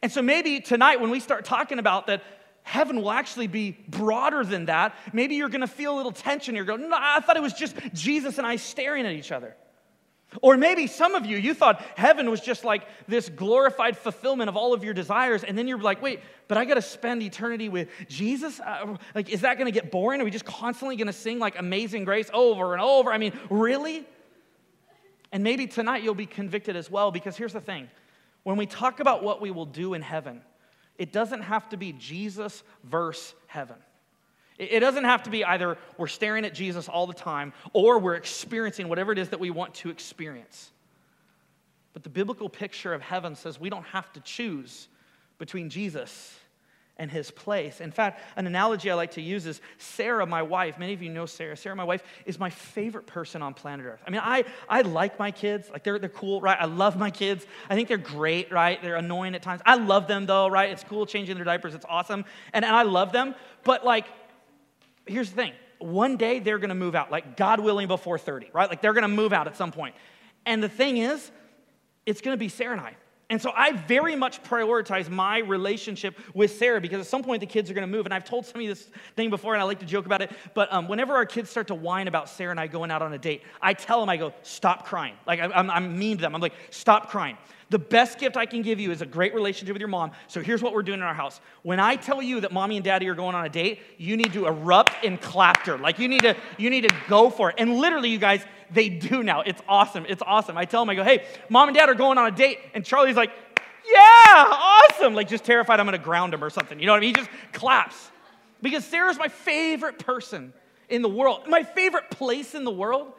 And 0.00 0.10
so 0.10 0.22
maybe 0.22 0.60
tonight 0.60 1.02
when 1.02 1.10
we 1.10 1.20
start 1.20 1.44
talking 1.44 1.78
about 1.78 2.06
that 2.06 2.22
heaven 2.64 2.96
will 2.96 3.12
actually 3.12 3.46
be 3.46 3.76
broader 3.88 4.42
than 4.42 4.64
that. 4.64 4.96
Maybe 5.12 5.36
you're 5.36 5.50
going 5.50 5.60
to 5.60 5.66
feel 5.66 5.94
a 5.94 5.98
little 5.98 6.12
tension. 6.12 6.56
You're 6.56 6.64
going, 6.64 6.88
no, 6.88 6.96
I 6.98 7.20
thought 7.20 7.36
it 7.36 7.42
was 7.42 7.52
just 7.52 7.76
Jesus 7.92 8.38
and 8.38 8.46
I 8.46 8.56
staring 8.56 9.06
at 9.06 9.12
each 9.12 9.30
other. 9.30 9.54
Or 10.42 10.56
maybe 10.56 10.86
some 10.86 11.14
of 11.14 11.26
you, 11.26 11.36
you 11.36 11.54
thought 11.54 11.80
heaven 11.96 12.28
was 12.28 12.40
just 12.40 12.64
like 12.64 12.82
this 13.06 13.28
glorified 13.28 13.96
fulfillment 13.96 14.48
of 14.48 14.56
all 14.56 14.72
of 14.72 14.82
your 14.82 14.94
desires. 14.94 15.44
And 15.44 15.56
then 15.56 15.68
you're 15.68 15.78
like, 15.78 16.02
wait, 16.02 16.20
but 16.48 16.58
I 16.58 16.64
got 16.64 16.74
to 16.74 16.82
spend 16.82 17.22
eternity 17.22 17.68
with 17.68 17.88
Jesus? 18.08 18.58
Uh, 18.58 18.96
like, 19.14 19.28
is 19.28 19.42
that 19.42 19.58
going 19.58 19.72
to 19.72 19.80
get 19.80 19.92
boring? 19.92 20.20
Are 20.20 20.24
we 20.24 20.30
just 20.30 20.44
constantly 20.44 20.96
going 20.96 21.06
to 21.06 21.12
sing 21.12 21.38
like 21.38 21.58
Amazing 21.58 22.04
Grace 22.04 22.30
over 22.32 22.72
and 22.72 22.82
over? 22.82 23.12
I 23.12 23.18
mean, 23.18 23.38
really? 23.50 24.04
And 25.30 25.44
maybe 25.44 25.66
tonight 25.66 26.02
you'll 26.02 26.14
be 26.14 26.26
convicted 26.26 26.76
as 26.76 26.90
well 26.90 27.10
because 27.10 27.36
here's 27.36 27.52
the 27.52 27.60
thing 27.60 27.88
when 28.42 28.56
we 28.56 28.66
talk 28.66 29.00
about 29.00 29.22
what 29.22 29.40
we 29.40 29.50
will 29.50 29.66
do 29.66 29.94
in 29.94 30.02
heaven, 30.02 30.40
it 30.98 31.12
doesn't 31.12 31.42
have 31.42 31.68
to 31.70 31.76
be 31.76 31.92
Jesus 31.92 32.62
versus 32.84 33.34
heaven. 33.46 33.76
It 34.56 34.80
doesn't 34.80 35.04
have 35.04 35.24
to 35.24 35.30
be 35.30 35.44
either 35.44 35.76
we're 35.98 36.06
staring 36.06 36.44
at 36.44 36.54
Jesus 36.54 36.88
all 36.88 37.08
the 37.08 37.14
time 37.14 37.52
or 37.72 37.98
we're 37.98 38.14
experiencing 38.14 38.88
whatever 38.88 39.10
it 39.10 39.18
is 39.18 39.30
that 39.30 39.40
we 39.40 39.50
want 39.50 39.74
to 39.74 39.90
experience. 39.90 40.70
But 41.92 42.04
the 42.04 42.08
biblical 42.08 42.48
picture 42.48 42.94
of 42.94 43.02
heaven 43.02 43.34
says 43.34 43.58
we 43.58 43.68
don't 43.68 43.86
have 43.86 44.12
to 44.12 44.20
choose 44.20 44.86
between 45.38 45.70
Jesus 45.70 46.38
and 46.96 47.10
his 47.10 47.30
place. 47.30 47.80
In 47.80 47.90
fact, 47.90 48.20
an 48.36 48.46
analogy 48.46 48.90
I 48.90 48.94
like 48.94 49.12
to 49.12 49.20
use 49.20 49.46
is 49.46 49.60
Sarah, 49.78 50.26
my 50.26 50.42
wife. 50.42 50.78
Many 50.78 50.92
of 50.92 51.02
you 51.02 51.10
know 51.10 51.26
Sarah. 51.26 51.56
Sarah, 51.56 51.74
my 51.74 51.84
wife, 51.84 52.02
is 52.24 52.38
my 52.38 52.50
favorite 52.50 53.06
person 53.06 53.42
on 53.42 53.52
planet 53.52 53.86
Earth. 53.86 54.00
I 54.06 54.10
mean, 54.10 54.20
I, 54.22 54.44
I 54.68 54.82
like 54.82 55.18
my 55.18 55.32
kids. 55.32 55.68
Like, 55.70 55.82
they're, 55.82 55.98
they're 55.98 56.08
cool, 56.08 56.40
right? 56.40 56.56
I 56.58 56.66
love 56.66 56.96
my 56.96 57.10
kids. 57.10 57.44
I 57.68 57.74
think 57.74 57.88
they're 57.88 57.96
great, 57.96 58.52
right? 58.52 58.80
They're 58.80 58.96
annoying 58.96 59.34
at 59.34 59.42
times. 59.42 59.60
I 59.66 59.74
love 59.74 60.06
them, 60.06 60.26
though, 60.26 60.46
right? 60.46 60.70
It's 60.70 60.84
cool 60.84 61.04
changing 61.04 61.34
their 61.34 61.44
diapers. 61.44 61.74
It's 61.74 61.86
awesome. 61.88 62.24
And, 62.52 62.64
and 62.64 62.74
I 62.74 62.82
love 62.82 63.10
them. 63.10 63.34
But, 63.64 63.84
like, 63.84 64.06
here's 65.06 65.30
the 65.30 65.36
thing 65.36 65.52
one 65.78 66.16
day 66.16 66.38
they're 66.38 66.58
gonna 66.58 66.74
move 66.74 66.94
out, 66.94 67.10
like 67.10 67.36
God 67.36 67.60
willing 67.60 67.88
before 67.88 68.18
30, 68.18 68.50
right? 68.52 68.68
Like 68.68 68.80
they're 68.80 68.94
gonna 68.94 69.08
move 69.08 69.32
out 69.32 69.46
at 69.46 69.56
some 69.56 69.70
point. 69.70 69.94
And 70.46 70.62
the 70.62 70.68
thing 70.68 70.96
is, 70.96 71.30
it's 72.06 72.20
gonna 72.20 72.36
be 72.36 72.48
Sarah 72.48 72.72
and 72.72 72.80
I. 72.80 72.96
And 73.34 73.42
so 73.42 73.50
I 73.52 73.72
very 73.72 74.14
much 74.14 74.44
prioritize 74.44 75.10
my 75.10 75.38
relationship 75.38 76.16
with 76.34 76.52
Sarah 76.52 76.80
because 76.80 77.00
at 77.00 77.06
some 77.08 77.24
point 77.24 77.40
the 77.40 77.46
kids 77.46 77.68
are 77.68 77.74
going 77.74 77.82
to 77.82 77.90
move. 77.90 78.06
And 78.06 78.14
I've 78.14 78.22
told 78.22 78.46
some 78.46 78.58
of 78.58 78.62
you 78.62 78.68
this 78.68 78.88
thing 79.16 79.28
before, 79.28 79.54
and 79.54 79.60
I 79.60 79.64
like 79.64 79.80
to 79.80 79.86
joke 79.86 80.06
about 80.06 80.22
it. 80.22 80.30
But 80.54 80.72
um, 80.72 80.86
whenever 80.86 81.14
our 81.14 81.26
kids 81.26 81.50
start 81.50 81.66
to 81.66 81.74
whine 81.74 82.06
about 82.06 82.28
Sarah 82.28 82.52
and 82.52 82.60
I 82.60 82.68
going 82.68 82.92
out 82.92 83.02
on 83.02 83.12
a 83.12 83.18
date, 83.18 83.42
I 83.60 83.74
tell 83.74 83.98
them, 83.98 84.08
I 84.08 84.18
go, 84.18 84.32
stop 84.44 84.86
crying. 84.86 85.16
Like 85.26 85.40
I'm, 85.40 85.68
I'm 85.68 85.98
mean 85.98 86.18
to 86.18 86.20
them. 86.20 86.32
I'm 86.32 86.40
like, 86.40 86.54
stop 86.70 87.10
crying. 87.10 87.36
The 87.70 87.78
best 87.80 88.20
gift 88.20 88.36
I 88.36 88.46
can 88.46 88.62
give 88.62 88.78
you 88.78 88.92
is 88.92 89.02
a 89.02 89.06
great 89.06 89.34
relationship 89.34 89.72
with 89.72 89.80
your 89.80 89.88
mom. 89.88 90.12
So 90.28 90.40
here's 90.40 90.62
what 90.62 90.72
we're 90.72 90.84
doing 90.84 91.00
in 91.00 91.04
our 91.04 91.12
house. 91.12 91.40
When 91.62 91.80
I 91.80 91.96
tell 91.96 92.22
you 92.22 92.40
that 92.42 92.52
mommy 92.52 92.76
and 92.76 92.84
daddy 92.84 93.08
are 93.08 93.16
going 93.16 93.34
on 93.34 93.44
a 93.44 93.48
date, 93.48 93.80
you 93.98 94.16
need 94.16 94.32
to 94.34 94.46
erupt 94.46 95.02
in 95.02 95.18
laughter. 95.34 95.76
Like 95.76 95.98
you 95.98 96.06
need 96.06 96.22
to, 96.22 96.36
you 96.56 96.70
need 96.70 96.88
to 96.88 96.94
go 97.08 97.30
for 97.30 97.50
it. 97.50 97.56
And 97.58 97.78
literally, 97.78 98.10
you 98.10 98.18
guys, 98.18 98.44
they 98.74 98.88
do 98.88 99.22
now. 99.22 99.40
It's 99.40 99.62
awesome. 99.68 100.04
It's 100.08 100.22
awesome. 100.24 100.58
I 100.58 100.64
tell 100.64 100.82
them, 100.82 100.90
I 100.90 100.94
go, 100.94 101.04
hey, 101.04 101.24
mom 101.48 101.68
and 101.68 101.76
dad 101.76 101.88
are 101.88 101.94
going 101.94 102.18
on 102.18 102.26
a 102.26 102.36
date. 102.36 102.58
And 102.74 102.84
Charlie's 102.84 103.16
like, 103.16 103.30
yeah, 103.90 104.00
awesome. 104.36 105.14
Like 105.14 105.28
just 105.28 105.44
terrified 105.44 105.80
I'm 105.80 105.86
going 105.86 105.98
to 105.98 106.04
ground 106.04 106.34
him 106.34 106.42
or 106.42 106.50
something. 106.50 106.78
You 106.80 106.86
know 106.86 106.92
what 106.92 106.98
I 106.98 107.00
mean? 107.00 107.14
He 107.14 107.22
just 107.22 107.30
claps. 107.52 108.10
Because 108.62 108.84
Sarah's 108.84 109.18
my 109.18 109.28
favorite 109.28 109.98
person 109.98 110.52
in 110.88 111.02
the 111.02 111.08
world. 111.08 111.42
My 111.48 111.62
favorite 111.62 112.10
place 112.10 112.54
in 112.54 112.64
the 112.64 112.70
world 112.70 113.12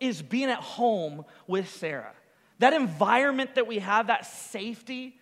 is 0.00 0.22
being 0.22 0.48
at 0.48 0.58
home 0.58 1.24
with 1.46 1.68
Sarah. 1.70 2.12
That 2.58 2.72
environment 2.72 3.56
that 3.56 3.66
we 3.66 3.80
have, 3.80 4.08
that 4.08 4.26
safety, 4.26 5.16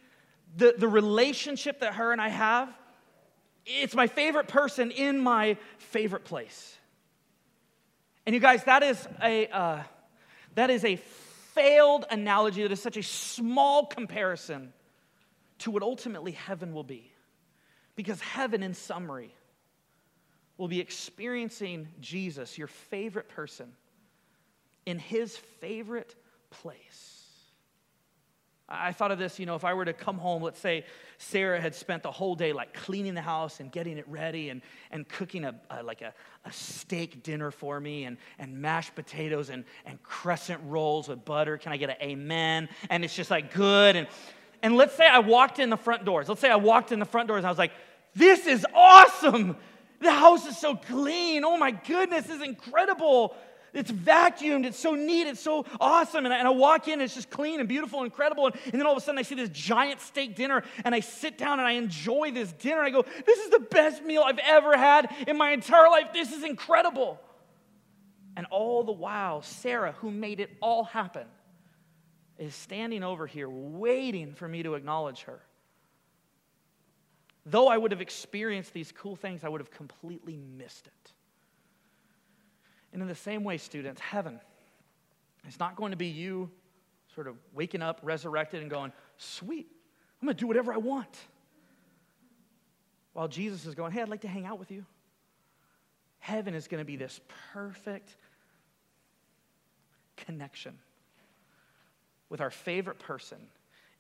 the, 0.57 0.75
the 0.77 0.89
relationship 0.89 1.81
that 1.81 1.95
her 1.95 2.13
and 2.13 2.21
I 2.21 2.29
have, 2.29 2.69
it's 3.65 3.95
my 3.95 4.07
favorite 4.07 4.49
person 4.49 4.91
in 4.91 5.19
my 5.19 5.57
favorite 5.79 6.25
place. 6.25 6.77
And 8.27 8.35
you 8.35 8.41
guys, 8.41 8.65
that 8.65 8.83
is 8.83 9.09
a, 9.23 9.47
uh, 9.49 9.83
that 10.55 10.71
is 10.71 10.85
a 10.85 10.97
failed 10.97 12.05
analogy 12.11 12.63
that 12.63 12.73
is 12.73 12.83
such 12.83 12.97
a 12.97 13.03
small 13.03 13.87
comparison 13.87 14.73
to 15.59 15.71
what 15.71 15.83
ultimately 15.83 16.33
heaven 16.33 16.73
will 16.73 16.85
be. 16.85 17.13
Because 17.97 18.21
heaven, 18.21 18.63
in 18.63 18.75
summary, 18.75 19.35
will 20.57 20.69
be 20.69 20.81
experiencing 20.81 21.89
Jesus, 22.01 22.57
your 22.57 22.69
favorite 22.69 23.29
person, 23.29 23.73
in 24.87 24.99
his 24.99 25.37
favorite 25.37 26.15
place. 26.51 27.20
I 28.71 28.93
thought 28.93 29.11
of 29.11 29.19
this, 29.19 29.41
you 29.41 29.47
know, 29.47 29.57
if 29.57 29.65
I 29.65 29.75
were 29.75 29.85
to 29.85 29.93
come 29.93 30.17
home, 30.17 30.43
let's 30.43 30.61
say 30.61 30.85
Sarah 31.19 31.61
had 31.61 31.75
spent 31.75 32.05
the 32.05 32.11
whole 32.13 32.37
day 32.37 32.53
like 32.53 32.73
cleaning 32.73 33.15
the 33.15 33.21
house 33.21 33.59
and 33.59 33.73
getting 33.73 33.99
it 33.99 34.07
ready 34.09 34.49
and, 34.51 34.63
and 34.93 35.09
cooking 35.09 35.45
a, 35.45 35.55
a 35.71 35.83
like 35.83 36.03
a, 36.03 36.15
a 36.45 36.53
steak 36.53 37.25
dinner 37.25 37.51
for 37.51 37.81
me 37.81 38.05
and, 38.05 38.17
and 38.39 38.57
mashed 38.57 38.95
potatoes 38.95 39.51
and, 39.51 39.65
and 39.85 40.01
crescent 40.05 40.61
rolls 40.67 41.09
with 41.09 41.25
butter. 41.25 41.59
Can 41.59 41.73
I 41.73 41.79
get 41.79 41.91
an 41.91 41.97
amen? 42.01 42.69
And 42.89 43.05
it's 43.05 43.17
just 43.17 43.31
like 43.31 43.53
good. 43.53 43.97
And, 43.97 44.07
and 44.63 44.77
let's 44.77 44.95
say 44.95 45.07
I 45.07 45.19
walked 45.19 45.59
in 45.59 45.69
the 45.69 45.77
front 45.77 46.05
doors. 46.05 46.29
Let's 46.29 46.41
say 46.41 46.51
I 46.51 46.57
walked 46.57 46.93
in 46.93 47.01
the 47.01 47.07
front 47.07 47.27
doors 47.27 47.39
and 47.39 47.47
I 47.47 47.51
was 47.51 47.59
like, 47.59 47.73
this 48.15 48.47
is 48.47 48.65
awesome. 48.73 49.57
The 50.01 50.13
house 50.13 50.47
is 50.47 50.57
so 50.57 50.77
clean. 50.77 51.45
Oh 51.45 51.57
my 51.57 51.73
goodness, 51.73 52.27
this 52.27 52.37
is 52.37 52.43
incredible. 52.43 53.35
It's 53.73 53.91
vacuumed. 53.91 54.65
It's 54.65 54.79
so 54.79 54.95
neat. 54.95 55.27
It's 55.27 55.41
so 55.41 55.65
awesome. 55.81 56.25
And 56.25 56.35
I, 56.35 56.39
and 56.39 56.49
I 56.49 56.51
walk 56.51 56.89
in, 56.89 57.01
it's 57.01 57.15
just 57.15 57.31
clean 57.31 57.61
and 57.61 57.69
beautiful 57.69 58.01
and 58.01 58.07
incredible. 58.07 58.47
And, 58.47 58.57
and, 58.65 58.75
then 58.75 58.87
all 58.87 58.93
of 58.93 58.99
a 58.99 59.01
sudden, 59.01 59.19
I 59.19 59.23
see 59.23 59.35
this 59.35 59.51
giant 59.51 60.01
steak 60.01 60.37
dinner, 60.37 60.63
and 60.85 60.95
I 60.95 61.01
sit 61.01 61.39
down 61.39 61.59
and 61.59 61.69
I 61.69 61.73
enjoy 61.73 62.33
this 62.33 62.53
dinner. 62.53 62.81
I 62.81 62.91
go, 62.91 63.05
This 63.27 63.39
is 63.39 63.51
the 63.51 63.61
best 63.61 64.03
meal 64.03 64.23
I've 64.25 64.39
ever 64.39 64.77
had 64.77 65.15
in 65.27 65.37
my 65.37 65.51
entire 65.51 65.89
life. 65.89 66.13
This 66.13 66.33
is 66.33 66.43
incredible. 66.43 67.21
And 68.37 68.47
all 68.51 68.85
the 68.85 68.93
while, 68.93 69.43
Sarah, 69.43 69.93
who 70.01 70.11
made 70.11 70.41
it 70.41 70.51
all 70.61 70.85
happen, 70.85 71.27
is 72.39 72.55
standing 72.55 73.03
over 73.03 73.27
here 73.27 73.49
waiting 73.49 74.35
for 74.35 74.49
me 74.49 74.63
to 74.63 74.75
acknowledge 74.75 75.23
her. 75.23 75.41
Though 77.47 77.69
I 77.69 77.77
would 77.77 77.91
have 77.91 78.01
experienced 78.01 78.73
these 78.73 78.93
cool 78.93 79.17
things, 79.17 79.45
I 79.45 79.49
would 79.49 79.61
have 79.61 79.71
completely 79.71 80.37
missed 80.37 80.87
it. 80.87 81.13
And 82.93 83.03
in 83.03 83.09
the 83.09 83.15
same 83.15 83.45
way, 83.45 83.57
students, 83.57 84.01
heaven, 84.01 84.41
it's 85.47 85.59
not 85.59 85.77
going 85.77 85.93
to 85.93 85.97
be 85.97 86.09
you 86.09 86.51
sort 87.15 87.27
of 87.27 87.37
waking 87.55 87.83
up, 87.83 88.01
resurrected, 88.03 88.63
and 88.63 88.71
going, 88.71 88.93
sweet, 89.17 89.67
I'm 90.21 90.27
going 90.27 90.37
to 90.37 90.41
do 90.41 90.47
whatever 90.47 90.73
I 90.73 90.79
want. 90.79 91.17
While 93.13 93.29
Jesus 93.29 93.67
is 93.67 93.75
going, 93.75 93.93
hey, 93.93 94.03
I'd 94.03 94.09
like 94.09 94.21
to 94.23 94.29
hang 94.29 94.47
out 94.47 94.59
with 94.59 94.71
you. 94.71 94.85
Heaven 96.21 96.55
is 96.55 96.69
going 96.69 96.81
to 96.81 96.85
be 96.85 96.97
this 96.97 97.21
perfect 97.53 98.15
connection 100.17 100.79
with 102.29 102.41
our 102.41 102.51
favorite 102.51 102.99
person 102.99 103.39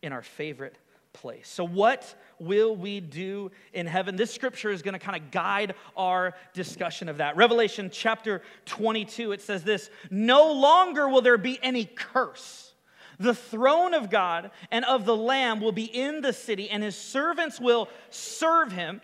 in 0.03 0.13
our 0.13 0.23
favorite 0.23 0.77
place. 1.13 1.49
So, 1.49 1.65
what 1.67 2.15
will 2.39 2.75
we 2.75 3.01
do 3.01 3.51
in 3.73 3.87
heaven? 3.87 4.17
This 4.17 4.33
scripture 4.33 4.71
is 4.71 4.83
going 4.83 4.95
to 4.95 4.99
kind 4.99 5.21
of 5.21 5.31
guide 5.31 5.75
our 5.97 6.35
discussion 6.55 7.09
of 7.09 7.19
that. 7.19 7.37
Revelation 7.37 7.91
chapter 7.93 8.43
22, 8.67 9.33
it 9.33 9.43
says 9.43 9.65
this 9.65 9.91
No 10.11 10.53
longer 10.53 11.09
will 11.09 11.23
there 11.23 11.39
be 11.39 11.59
any 11.63 11.85
curse. 11.85 12.73
The 13.19 13.35
throne 13.35 13.93
of 13.93 14.09
God 14.09 14.51
and 14.71 14.85
of 14.87 15.05
the 15.05 15.17
Lamb 15.17 15.61
will 15.61 15.73
be 15.73 15.85
in 15.85 16.23
the 16.23 16.33
city, 16.33 16.71
and 16.71 16.83
his 16.83 16.97
servants 16.97 17.61
will 17.61 17.89
serve 18.09 18.73
him. 18.73 19.03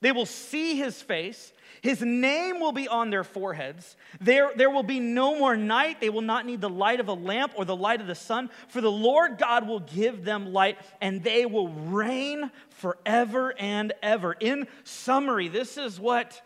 They 0.00 0.12
will 0.12 0.26
see 0.26 0.76
his 0.76 1.00
face. 1.00 1.52
His 1.80 2.02
name 2.02 2.60
will 2.60 2.72
be 2.72 2.88
on 2.88 3.10
their 3.10 3.24
foreheads. 3.24 3.96
There, 4.20 4.50
there 4.56 4.70
will 4.70 4.82
be 4.82 5.00
no 5.00 5.38
more 5.38 5.56
night. 5.56 6.00
They 6.00 6.10
will 6.10 6.22
not 6.22 6.46
need 6.46 6.60
the 6.60 6.68
light 6.68 7.00
of 7.00 7.08
a 7.08 7.14
lamp 7.14 7.52
or 7.56 7.64
the 7.64 7.76
light 7.76 8.00
of 8.00 8.06
the 8.06 8.14
sun, 8.14 8.50
for 8.68 8.80
the 8.80 8.90
Lord 8.90 9.38
God 9.38 9.66
will 9.66 9.80
give 9.80 10.24
them 10.24 10.52
light, 10.52 10.78
and 11.00 11.22
they 11.22 11.46
will 11.46 11.68
reign 11.68 12.50
forever 12.70 13.54
and 13.58 13.92
ever. 14.02 14.32
In 14.32 14.66
summary, 14.84 15.48
this 15.48 15.78
is 15.78 16.00
what 16.00 16.40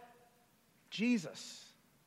Jesus 0.90 1.64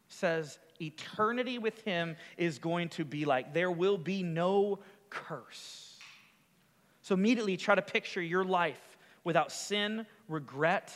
says 0.07 0.60
eternity 0.81 1.57
with 1.57 1.81
Him 1.84 2.15
is 2.38 2.60
going 2.60 2.89
to 2.89 3.05
be 3.05 3.25
like. 3.25 3.53
There 3.53 3.72
will 3.72 3.98
be 3.98 4.24
no 4.24 4.79
curse. 5.10 5.98
So 7.01 7.13
immediately 7.13 7.57
try 7.57 7.75
to 7.75 7.81
picture 7.81 8.22
your 8.22 8.43
life 8.43 8.98
without 9.24 9.51
sin, 9.51 10.05
regret, 10.27 10.93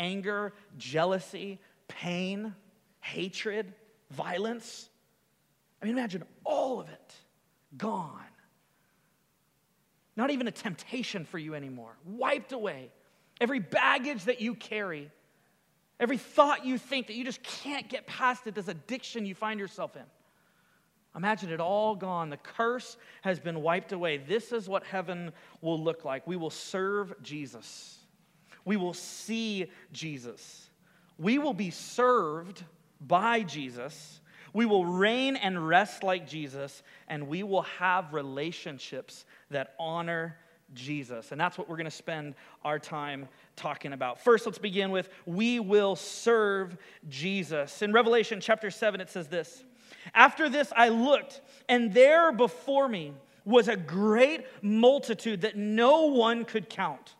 anger, 0.00 0.52
jealousy, 0.78 1.60
pain, 1.86 2.54
hatred, 3.00 3.72
violence. 4.10 4.88
I 5.80 5.84
mean, 5.84 5.96
imagine 5.96 6.24
all 6.44 6.80
of 6.80 6.88
it 6.88 7.14
gone. 7.76 8.18
Not 10.16 10.30
even 10.30 10.48
a 10.48 10.50
temptation 10.50 11.24
for 11.24 11.38
you 11.38 11.54
anymore, 11.54 11.96
wiped 12.04 12.52
away. 12.52 12.90
Every 13.40 13.60
baggage 13.60 14.24
that 14.24 14.40
you 14.40 14.54
carry, 14.54 15.10
every 15.98 16.18
thought 16.18 16.66
you 16.66 16.76
think 16.76 17.06
that 17.06 17.14
you 17.14 17.24
just 17.24 17.42
can't 17.42 17.88
get 17.88 18.06
past 18.06 18.46
it, 18.46 18.54
this 18.54 18.68
addiction 18.68 19.24
you 19.24 19.34
find 19.34 19.60
yourself 19.60 19.96
in. 19.96 20.02
Imagine 21.16 21.50
it 21.50 21.60
all 21.60 21.96
gone. 21.96 22.30
The 22.30 22.36
curse 22.36 22.96
has 23.22 23.40
been 23.40 23.62
wiped 23.62 23.92
away. 23.92 24.18
This 24.18 24.52
is 24.52 24.68
what 24.68 24.84
heaven 24.84 25.32
will 25.60 25.82
look 25.82 26.04
like. 26.04 26.26
We 26.26 26.36
will 26.36 26.50
serve 26.50 27.14
Jesus, 27.22 27.99
we 28.70 28.76
will 28.76 28.94
see 28.94 29.68
Jesus. 29.92 30.70
We 31.18 31.38
will 31.38 31.54
be 31.54 31.70
served 31.70 32.62
by 33.00 33.42
Jesus. 33.42 34.20
We 34.52 34.64
will 34.64 34.86
reign 34.86 35.34
and 35.34 35.66
rest 35.66 36.04
like 36.04 36.28
Jesus, 36.28 36.84
and 37.08 37.26
we 37.26 37.42
will 37.42 37.62
have 37.62 38.14
relationships 38.14 39.24
that 39.50 39.74
honor 39.76 40.36
Jesus. 40.72 41.32
And 41.32 41.40
that's 41.40 41.58
what 41.58 41.68
we're 41.68 41.78
going 41.78 41.86
to 41.86 41.90
spend 41.90 42.36
our 42.64 42.78
time 42.78 43.26
talking 43.56 43.92
about. 43.92 44.22
First, 44.22 44.46
let's 44.46 44.58
begin 44.58 44.92
with 44.92 45.08
we 45.26 45.58
will 45.58 45.96
serve 45.96 46.76
Jesus. 47.08 47.82
In 47.82 47.92
Revelation 47.92 48.40
chapter 48.40 48.70
7, 48.70 49.00
it 49.00 49.10
says 49.10 49.26
this 49.26 49.64
After 50.14 50.48
this, 50.48 50.72
I 50.76 50.90
looked, 50.90 51.40
and 51.68 51.92
there 51.92 52.30
before 52.30 52.88
me 52.88 53.14
was 53.44 53.66
a 53.66 53.76
great 53.76 54.46
multitude 54.62 55.40
that 55.40 55.56
no 55.56 56.04
one 56.04 56.44
could 56.44 56.70
count 56.70 57.16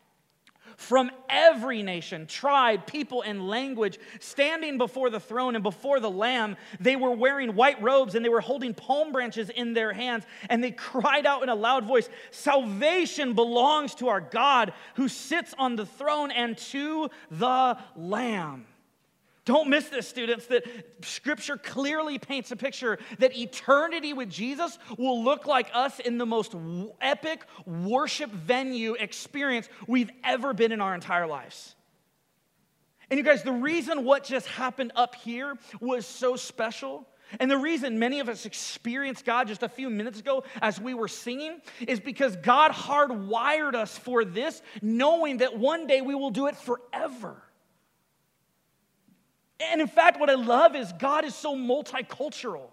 from 0.81 1.11
every 1.29 1.83
nation, 1.83 2.27
tribe, 2.27 2.87
people, 2.87 3.21
and 3.21 3.47
language, 3.47 3.99
standing 4.19 4.79
before 4.79 5.11
the 5.11 5.21
throne 5.21 5.55
and 5.55 5.63
before 5.63 6.01
the 6.01 6.11
Lamb. 6.11 6.57
They 6.81 6.97
were 6.97 7.11
wearing 7.11 7.55
white 7.55 7.81
robes 7.83 8.15
and 8.15 8.25
they 8.25 8.31
were 8.31 8.41
holding 8.41 8.73
palm 8.73 9.13
branches 9.13 9.51
in 9.51 9.75
their 9.75 9.93
hands. 9.93 10.25
And 10.49 10.65
they 10.65 10.71
cried 10.91 11.27
out 11.27 11.43
in 11.43 11.51
a 11.51 11.55
loud 11.55 11.85
voice 11.85 12.09
Salvation 12.31 13.35
belongs 13.35 13.95
to 13.97 14.09
our 14.09 14.23
God 14.23 14.73
who 14.95 15.07
sits 15.07 15.55
on 15.59 15.77
the 15.77 15.85
throne 15.85 16.31
and 16.31 16.57
to 16.57 17.11
the 17.31 17.77
Lamb. 17.95 18.65
Don't 19.51 19.69
miss 19.69 19.89
this, 19.89 20.07
students, 20.07 20.47
that 20.47 20.65
scripture 21.03 21.57
clearly 21.57 22.21
paints 22.21 22.53
a 22.53 22.57
picture 22.57 23.01
that 23.19 23.37
eternity 23.37 24.13
with 24.13 24.31
Jesus 24.31 24.79
will 24.97 25.25
look 25.25 25.45
like 25.45 25.69
us 25.75 25.99
in 25.99 26.19
the 26.19 26.25
most 26.25 26.55
epic 27.01 27.43
worship 27.67 28.31
venue 28.31 28.95
experience 28.95 29.69
we've 29.89 30.13
ever 30.23 30.55
been 30.55 30.71
in 30.71 30.81
our 30.81 30.95
entire 30.95 31.27
lives. 31.27 31.75
And 33.11 33.19
you 33.19 33.25
guys, 33.25 33.43
the 33.43 33.51
reason 33.51 34.05
what 34.05 34.23
just 34.23 34.47
happened 34.47 34.93
up 34.95 35.17
here 35.17 35.57
was 35.81 36.07
so 36.07 36.37
special, 36.37 37.09
and 37.41 37.51
the 37.51 37.59
reason 37.59 37.99
many 37.99 38.21
of 38.21 38.29
us 38.29 38.47
experienced 38.47 39.25
God 39.25 39.49
just 39.49 39.65
a 39.65 39.69
few 39.69 39.91
minutes 39.91 40.21
ago 40.21 40.45
as 40.63 40.81
we 40.81 40.95
were 40.95 41.09
singing, 41.09 41.61
is 41.89 41.99
because 41.99 42.37
God 42.37 42.71
hardwired 42.71 43.75
us 43.75 43.99
for 43.99 44.25
this, 44.25 44.63
knowing 44.81 45.39
that 45.39 45.59
one 45.59 45.89
day 45.89 46.03
we 46.03 46.15
will 46.15 46.31
do 46.31 46.47
it 46.47 46.57
forever. 46.57 47.43
And 49.61 49.81
in 49.81 49.87
fact, 49.87 50.19
what 50.19 50.31
I 50.31 50.35
love 50.35 50.75
is 50.75 50.93
God 50.93 51.25
is 51.25 51.35
so 51.35 51.55
multicultural. 51.55 52.71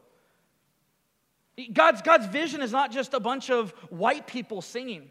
God's, 1.74 2.02
God's 2.02 2.28
vision 2.28 2.62
is 2.62 2.72
not 2.72 2.92
just 2.92 3.14
a 3.14 3.20
bunch 3.20 3.50
of 3.50 3.72
white 3.90 4.28
people 4.28 4.62
singing. 4.62 5.10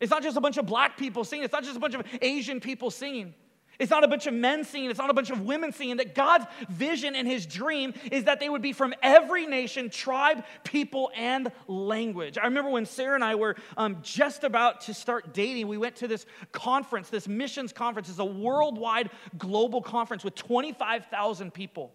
It's 0.00 0.10
not 0.10 0.22
just 0.22 0.36
a 0.36 0.40
bunch 0.40 0.58
of 0.58 0.66
black 0.66 0.96
people 0.96 1.24
singing. 1.24 1.44
It's 1.44 1.52
not 1.52 1.64
just 1.64 1.76
a 1.76 1.80
bunch 1.80 1.94
of 1.94 2.06
Asian 2.22 2.60
people 2.60 2.90
singing. 2.90 3.34
It's 3.78 3.90
not 3.90 4.02
a 4.02 4.08
bunch 4.08 4.26
of 4.26 4.34
men 4.34 4.64
singing, 4.64 4.90
it's 4.90 4.98
not 4.98 5.10
a 5.10 5.14
bunch 5.14 5.30
of 5.30 5.42
women 5.42 5.72
singing. 5.72 5.98
That 5.98 6.14
God's 6.14 6.46
vision 6.68 7.14
and 7.14 7.28
his 7.28 7.46
dream 7.46 7.94
is 8.10 8.24
that 8.24 8.40
they 8.40 8.48
would 8.48 8.62
be 8.62 8.72
from 8.72 8.92
every 9.02 9.46
nation, 9.46 9.88
tribe, 9.88 10.44
people, 10.64 11.10
and 11.14 11.52
language. 11.68 12.38
I 12.38 12.44
remember 12.44 12.70
when 12.70 12.86
Sarah 12.86 13.14
and 13.14 13.22
I 13.22 13.36
were 13.36 13.56
um, 13.76 13.98
just 14.02 14.42
about 14.42 14.82
to 14.82 14.94
start 14.94 15.32
dating, 15.32 15.68
we 15.68 15.78
went 15.78 15.96
to 15.96 16.08
this 16.08 16.26
conference, 16.50 17.08
this 17.08 17.28
missions 17.28 17.72
conference. 17.72 18.08
It's 18.08 18.18
a 18.18 18.24
worldwide 18.24 19.10
global 19.36 19.80
conference 19.80 20.24
with 20.24 20.34
25,000 20.34 21.54
people. 21.54 21.92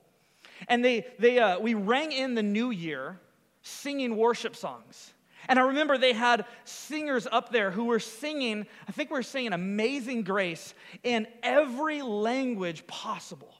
And 0.68 0.84
they, 0.84 1.06
they, 1.20 1.40
uh, 1.40 1.60
we 1.60 1.74
rang 1.74 2.12
in 2.12 2.36
the 2.36 2.44
new 2.44 2.72
year 2.72 3.20
singing 3.62 4.16
worship 4.16 4.56
songs. 4.56 5.13
And 5.48 5.60
I 5.60 5.64
remember 5.64 5.98
they 5.98 6.14
had 6.14 6.46
singers 6.64 7.28
up 7.30 7.52
there 7.52 7.72
who 7.72 7.86
were 7.86 8.00
singing, 8.00 8.66
I 8.88 8.92
think 8.92 9.10
we 9.10 9.16
were 9.16 9.24
singing 9.24 9.54
Amazing 9.54 10.24
Grace 10.24 10.74
in 11.04 11.28
every 11.42 12.02
language 12.02 12.88
possible. 12.88 13.54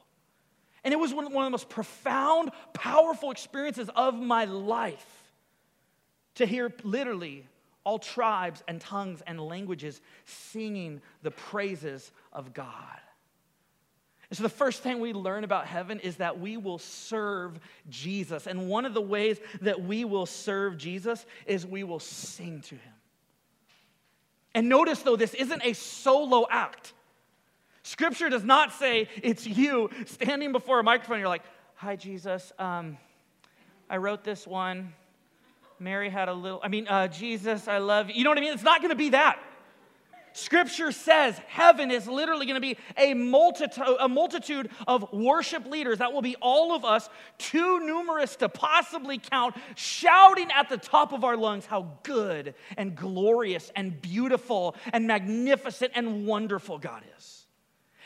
And 0.82 0.92
it 0.92 0.98
was 0.98 1.14
one 1.14 1.24
of 1.24 1.32
the 1.32 1.50
most 1.50 1.68
profound, 1.68 2.50
powerful 2.72 3.30
experiences 3.30 3.90
of 3.96 4.14
my 4.14 4.44
life 4.44 5.32
to 6.36 6.46
hear 6.46 6.72
literally 6.82 7.46
all 7.84 7.98
tribes 7.98 8.62
and 8.66 8.80
tongues 8.80 9.22
and 9.26 9.40
languages 9.40 10.00
singing 10.24 11.00
the 11.22 11.30
praises 11.30 12.12
of 12.32 12.52
God. 12.54 13.00
So, 14.34 14.42
the 14.42 14.48
first 14.48 14.82
thing 14.82 15.00
we 15.00 15.12
learn 15.12 15.44
about 15.44 15.66
heaven 15.66 16.00
is 16.00 16.16
that 16.16 16.40
we 16.40 16.56
will 16.56 16.78
serve 16.78 17.58
Jesus. 17.88 18.46
And 18.46 18.68
one 18.68 18.84
of 18.84 18.92
the 18.92 19.00
ways 19.00 19.38
that 19.60 19.82
we 19.82 20.04
will 20.04 20.26
serve 20.26 20.76
Jesus 20.76 21.24
is 21.46 21.66
we 21.66 21.84
will 21.84 22.00
sing 22.00 22.60
to 22.62 22.74
him. 22.74 22.92
And 24.54 24.68
notice, 24.68 25.02
though, 25.02 25.16
this 25.16 25.34
isn't 25.34 25.62
a 25.64 25.72
solo 25.72 26.46
act. 26.50 26.92
Scripture 27.82 28.28
does 28.28 28.44
not 28.44 28.72
say 28.72 29.08
it's 29.22 29.46
you 29.46 29.90
standing 30.06 30.52
before 30.52 30.80
a 30.80 30.82
microphone. 30.82 31.18
You're 31.18 31.28
like, 31.28 31.44
Hi, 31.76 31.96
Jesus. 31.96 32.52
Um, 32.58 32.96
I 33.90 33.98
wrote 33.98 34.24
this 34.24 34.46
one. 34.46 34.94
Mary 35.78 36.08
had 36.08 36.28
a 36.28 36.32
little, 36.32 36.60
I 36.62 36.68
mean, 36.68 36.88
uh, 36.88 37.08
Jesus, 37.08 37.68
I 37.68 37.78
love 37.78 38.08
you. 38.08 38.14
You 38.14 38.24
know 38.24 38.30
what 38.30 38.38
I 38.38 38.40
mean? 38.40 38.54
It's 38.54 38.62
not 38.62 38.80
going 38.80 38.90
to 38.90 38.96
be 38.96 39.10
that. 39.10 39.38
Scripture 40.36 40.90
says 40.90 41.38
heaven 41.46 41.92
is 41.92 42.08
literally 42.08 42.44
going 42.44 42.56
to 42.56 42.60
be 42.60 42.76
a 42.96 43.14
multitude, 43.14 43.86
a 44.00 44.08
multitude 44.08 44.68
of 44.88 45.12
worship 45.12 45.64
leaders. 45.64 45.98
That 45.98 46.12
will 46.12 46.22
be 46.22 46.34
all 46.42 46.74
of 46.74 46.84
us, 46.84 47.08
too 47.38 47.86
numerous 47.86 48.34
to 48.36 48.48
possibly 48.48 49.18
count, 49.18 49.54
shouting 49.76 50.48
at 50.50 50.68
the 50.68 50.76
top 50.76 51.12
of 51.12 51.22
our 51.22 51.36
lungs 51.36 51.66
how 51.66 51.98
good 52.02 52.56
and 52.76 52.96
glorious 52.96 53.70
and 53.76 54.02
beautiful 54.02 54.74
and 54.92 55.06
magnificent 55.06 55.92
and 55.94 56.26
wonderful 56.26 56.78
God 56.78 57.04
is. 57.16 57.46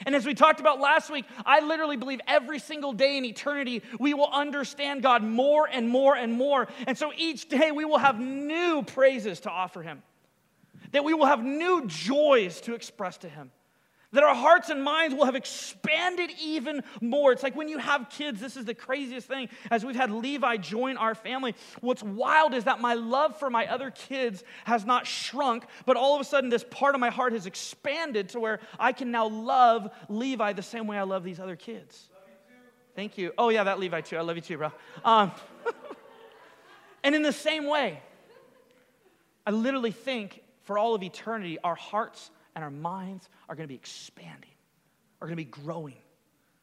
And 0.04 0.14
as 0.14 0.26
we 0.26 0.34
talked 0.34 0.60
about 0.60 0.80
last 0.80 1.10
week, 1.10 1.24
I 1.46 1.60
literally 1.60 1.96
believe 1.96 2.20
every 2.26 2.58
single 2.58 2.92
day 2.92 3.16
in 3.16 3.24
eternity 3.24 3.82
we 3.98 4.12
will 4.12 4.30
understand 4.30 5.02
God 5.02 5.22
more 5.22 5.66
and 5.66 5.88
more 5.88 6.14
and 6.14 6.34
more. 6.34 6.68
And 6.86 6.96
so 6.98 7.10
each 7.16 7.48
day 7.48 7.72
we 7.72 7.86
will 7.86 7.98
have 7.98 8.20
new 8.20 8.82
praises 8.82 9.40
to 9.40 9.50
offer 9.50 9.80
Him 9.80 10.02
that 10.92 11.04
we 11.04 11.14
will 11.14 11.26
have 11.26 11.42
new 11.44 11.86
joys 11.86 12.60
to 12.62 12.74
express 12.74 13.18
to 13.18 13.28
Him. 13.28 13.50
That 14.12 14.24
our 14.24 14.34
hearts 14.34 14.70
and 14.70 14.82
minds 14.82 15.14
will 15.14 15.26
have 15.26 15.34
expanded 15.34 16.30
even 16.42 16.82
more. 17.02 17.30
It's 17.32 17.42
like 17.42 17.54
when 17.54 17.68
you 17.68 17.76
have 17.76 18.08
kids, 18.08 18.40
this 18.40 18.56
is 18.56 18.64
the 18.64 18.72
craziest 18.72 19.28
thing. 19.28 19.50
As 19.70 19.84
we've 19.84 19.94
had 19.94 20.10
Levi 20.10 20.56
join 20.56 20.96
our 20.96 21.14
family, 21.14 21.54
what's 21.82 22.02
wild 22.02 22.54
is 22.54 22.64
that 22.64 22.80
my 22.80 22.94
love 22.94 23.38
for 23.38 23.50
my 23.50 23.66
other 23.66 23.90
kids 23.90 24.44
has 24.64 24.86
not 24.86 25.06
shrunk, 25.06 25.66
but 25.84 25.98
all 25.98 26.14
of 26.14 26.22
a 26.22 26.24
sudden, 26.24 26.48
this 26.48 26.64
part 26.70 26.94
of 26.94 27.02
my 27.02 27.10
heart 27.10 27.34
has 27.34 27.44
expanded 27.44 28.30
to 28.30 28.40
where 28.40 28.60
I 28.78 28.92
can 28.92 29.10
now 29.10 29.28
love 29.28 29.90
Levi 30.08 30.54
the 30.54 30.62
same 30.62 30.86
way 30.86 30.96
I 30.96 31.02
love 31.02 31.22
these 31.22 31.38
other 31.38 31.56
kids. 31.56 32.08
Thank 32.96 33.18
you. 33.18 33.32
Oh, 33.36 33.50
yeah, 33.50 33.64
that 33.64 33.78
Levi 33.78 34.00
too. 34.00 34.16
I 34.16 34.22
love 34.22 34.36
you 34.36 34.42
too, 34.42 34.56
bro. 34.56 34.72
Um, 35.04 35.32
and 37.04 37.14
in 37.14 37.22
the 37.22 37.32
same 37.32 37.66
way, 37.66 38.00
I 39.46 39.50
literally 39.50 39.92
think 39.92 40.42
for 40.68 40.76
all 40.76 40.94
of 40.94 41.02
eternity, 41.02 41.58
our 41.64 41.74
hearts 41.74 42.30
and 42.54 42.62
our 42.62 42.70
minds 42.70 43.30
are 43.48 43.54
going 43.54 43.64
to 43.64 43.72
be 43.72 43.74
expanding, 43.74 44.50
are 45.18 45.26
going 45.26 45.38
to 45.38 45.42
be 45.42 45.50
growing, 45.50 45.96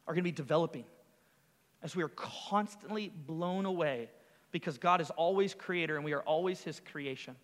are 0.06 0.14
going 0.14 0.22
to 0.22 0.30
be 0.30 0.30
developing 0.30 0.84
as 1.82 1.96
we 1.96 2.04
are 2.04 2.10
constantly 2.10 3.08
blown 3.08 3.66
away 3.66 4.08
because 4.52 4.78
God 4.78 5.00
is 5.00 5.10
always 5.10 5.54
creator 5.54 5.96
and 5.96 6.04
we 6.04 6.12
are 6.12 6.20
always 6.20 6.62
his 6.62 6.80
creation. 6.92 7.34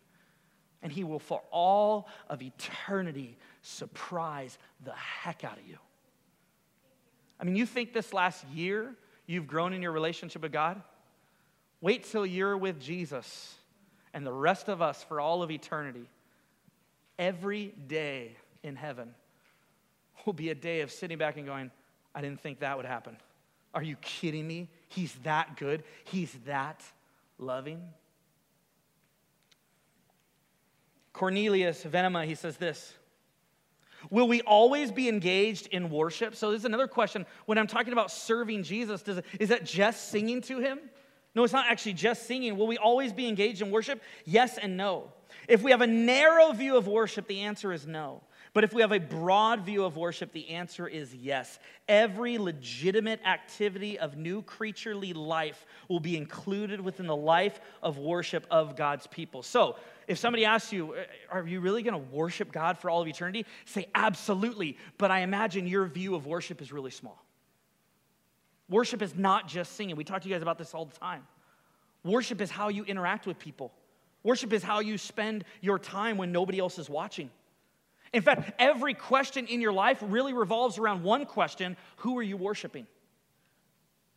And 0.84 0.92
he 0.92 1.02
will, 1.02 1.18
for 1.18 1.42
all 1.50 2.08
of 2.30 2.40
eternity, 2.40 3.36
surprise 3.62 4.56
the 4.84 4.92
heck 4.92 5.42
out 5.42 5.58
of 5.58 5.66
you. 5.66 5.78
I 7.40 7.44
mean, 7.44 7.56
you 7.56 7.66
think 7.66 7.92
this 7.92 8.12
last 8.12 8.46
year 8.54 8.94
you've 9.26 9.48
grown 9.48 9.72
in 9.72 9.82
your 9.82 9.90
relationship 9.90 10.42
with 10.42 10.52
God? 10.52 10.80
Wait 11.80 12.04
till 12.04 12.24
you're 12.24 12.56
with 12.56 12.78
Jesus 12.78 13.52
and 14.14 14.24
the 14.24 14.32
rest 14.32 14.68
of 14.68 14.80
us 14.80 15.02
for 15.02 15.20
all 15.20 15.42
of 15.42 15.50
eternity 15.50 16.06
every 17.18 17.74
day 17.86 18.36
in 18.62 18.76
heaven 18.76 19.14
will 20.24 20.32
be 20.32 20.50
a 20.50 20.54
day 20.54 20.80
of 20.80 20.90
sitting 20.90 21.18
back 21.18 21.36
and 21.36 21.46
going, 21.46 21.70
I 22.14 22.20
didn't 22.20 22.40
think 22.40 22.60
that 22.60 22.76
would 22.76 22.86
happen. 22.86 23.16
Are 23.74 23.82
you 23.82 23.96
kidding 23.96 24.46
me? 24.46 24.68
He's 24.88 25.14
that 25.22 25.56
good. 25.56 25.82
He's 26.04 26.32
that 26.44 26.82
loving. 27.38 27.80
Cornelius 31.12 31.84
Venema, 31.84 32.24
he 32.24 32.34
says 32.34 32.56
this 32.56 32.94
Will 34.10 34.28
we 34.28 34.40
always 34.42 34.90
be 34.90 35.08
engaged 35.08 35.68
in 35.68 35.90
worship? 35.90 36.34
So, 36.34 36.50
this 36.50 36.60
is 36.60 36.64
another 36.64 36.88
question. 36.88 37.26
When 37.46 37.58
I'm 37.58 37.66
talking 37.66 37.92
about 37.92 38.10
serving 38.10 38.62
Jesus, 38.62 39.02
does 39.02 39.20
is 39.38 39.48
that 39.50 39.64
just 39.64 40.10
singing 40.10 40.40
to 40.42 40.58
him? 40.58 40.78
No, 41.34 41.44
it's 41.44 41.52
not 41.52 41.66
actually 41.66 41.94
just 41.94 42.26
singing. 42.26 42.56
Will 42.56 42.66
we 42.66 42.76
always 42.76 43.12
be 43.12 43.26
engaged 43.26 43.62
in 43.62 43.70
worship? 43.70 44.02
Yes 44.26 44.58
and 44.58 44.76
no. 44.76 45.12
If 45.52 45.62
we 45.62 45.70
have 45.72 45.82
a 45.82 45.86
narrow 45.86 46.50
view 46.52 46.78
of 46.78 46.86
worship, 46.86 47.26
the 47.26 47.40
answer 47.40 47.74
is 47.74 47.86
no. 47.86 48.22
But 48.54 48.64
if 48.64 48.72
we 48.72 48.80
have 48.80 48.90
a 48.90 48.98
broad 48.98 49.66
view 49.66 49.84
of 49.84 49.98
worship, 49.98 50.32
the 50.32 50.48
answer 50.48 50.88
is 50.88 51.14
yes. 51.14 51.58
Every 51.86 52.38
legitimate 52.38 53.20
activity 53.26 53.98
of 53.98 54.16
new 54.16 54.40
creaturely 54.40 55.12
life 55.12 55.66
will 55.90 56.00
be 56.00 56.16
included 56.16 56.80
within 56.80 57.06
the 57.06 57.14
life 57.14 57.60
of 57.82 57.98
worship 57.98 58.46
of 58.50 58.76
God's 58.76 59.06
people. 59.06 59.42
So, 59.42 59.76
if 60.08 60.16
somebody 60.16 60.46
asks 60.46 60.72
you, 60.72 60.94
uh, 60.94 61.02
Are 61.30 61.46
you 61.46 61.60
really 61.60 61.82
going 61.82 62.02
to 62.02 62.10
worship 62.16 62.50
God 62.50 62.78
for 62.78 62.88
all 62.88 63.02
of 63.02 63.08
eternity? 63.08 63.44
Say, 63.66 63.88
Absolutely. 63.94 64.78
But 64.96 65.10
I 65.10 65.20
imagine 65.20 65.66
your 65.66 65.84
view 65.84 66.14
of 66.14 66.26
worship 66.26 66.62
is 66.62 66.72
really 66.72 66.90
small. 66.90 67.22
Worship 68.70 69.02
is 69.02 69.14
not 69.14 69.48
just 69.48 69.72
singing. 69.76 69.96
We 69.96 70.04
talk 70.04 70.22
to 70.22 70.28
you 70.30 70.34
guys 70.34 70.40
about 70.40 70.56
this 70.56 70.72
all 70.72 70.86
the 70.86 70.96
time. 70.96 71.26
Worship 72.04 72.40
is 72.40 72.50
how 72.50 72.70
you 72.70 72.84
interact 72.84 73.26
with 73.26 73.38
people. 73.38 73.70
Worship 74.22 74.52
is 74.52 74.62
how 74.62 74.80
you 74.80 74.98
spend 74.98 75.44
your 75.60 75.78
time 75.78 76.16
when 76.16 76.32
nobody 76.32 76.58
else 76.58 76.78
is 76.78 76.88
watching. 76.88 77.30
In 78.12 78.22
fact, 78.22 78.52
every 78.58 78.94
question 78.94 79.46
in 79.46 79.60
your 79.60 79.72
life 79.72 79.98
really 80.02 80.32
revolves 80.32 80.78
around 80.78 81.02
one 81.02 81.26
question 81.26 81.76
Who 81.98 82.18
are 82.18 82.22
you 82.22 82.36
worshiping? 82.36 82.86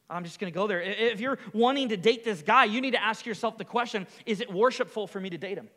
I'm 0.10 0.24
just 0.24 0.40
going 0.40 0.52
to 0.52 0.56
go 0.56 0.68
there. 0.68 0.82
If 0.82 1.20
you're 1.20 1.40
wanting 1.54 1.90
to 1.90 1.98
date 1.98 2.24
this 2.24 2.44
guy, 2.44 2.66
you 2.66 2.80
need 2.80 2.92
to 2.92 3.04
ask 3.04 3.26
yourself 3.26 3.58
the 3.58 3.66
question 3.66 4.06
Is 4.26 4.42
it 4.42 4.52
worshipful 4.52 5.08
for 5.08 5.20
me 5.20 5.30
to 5.30 5.38
date 5.38 5.58
him? 5.58 5.70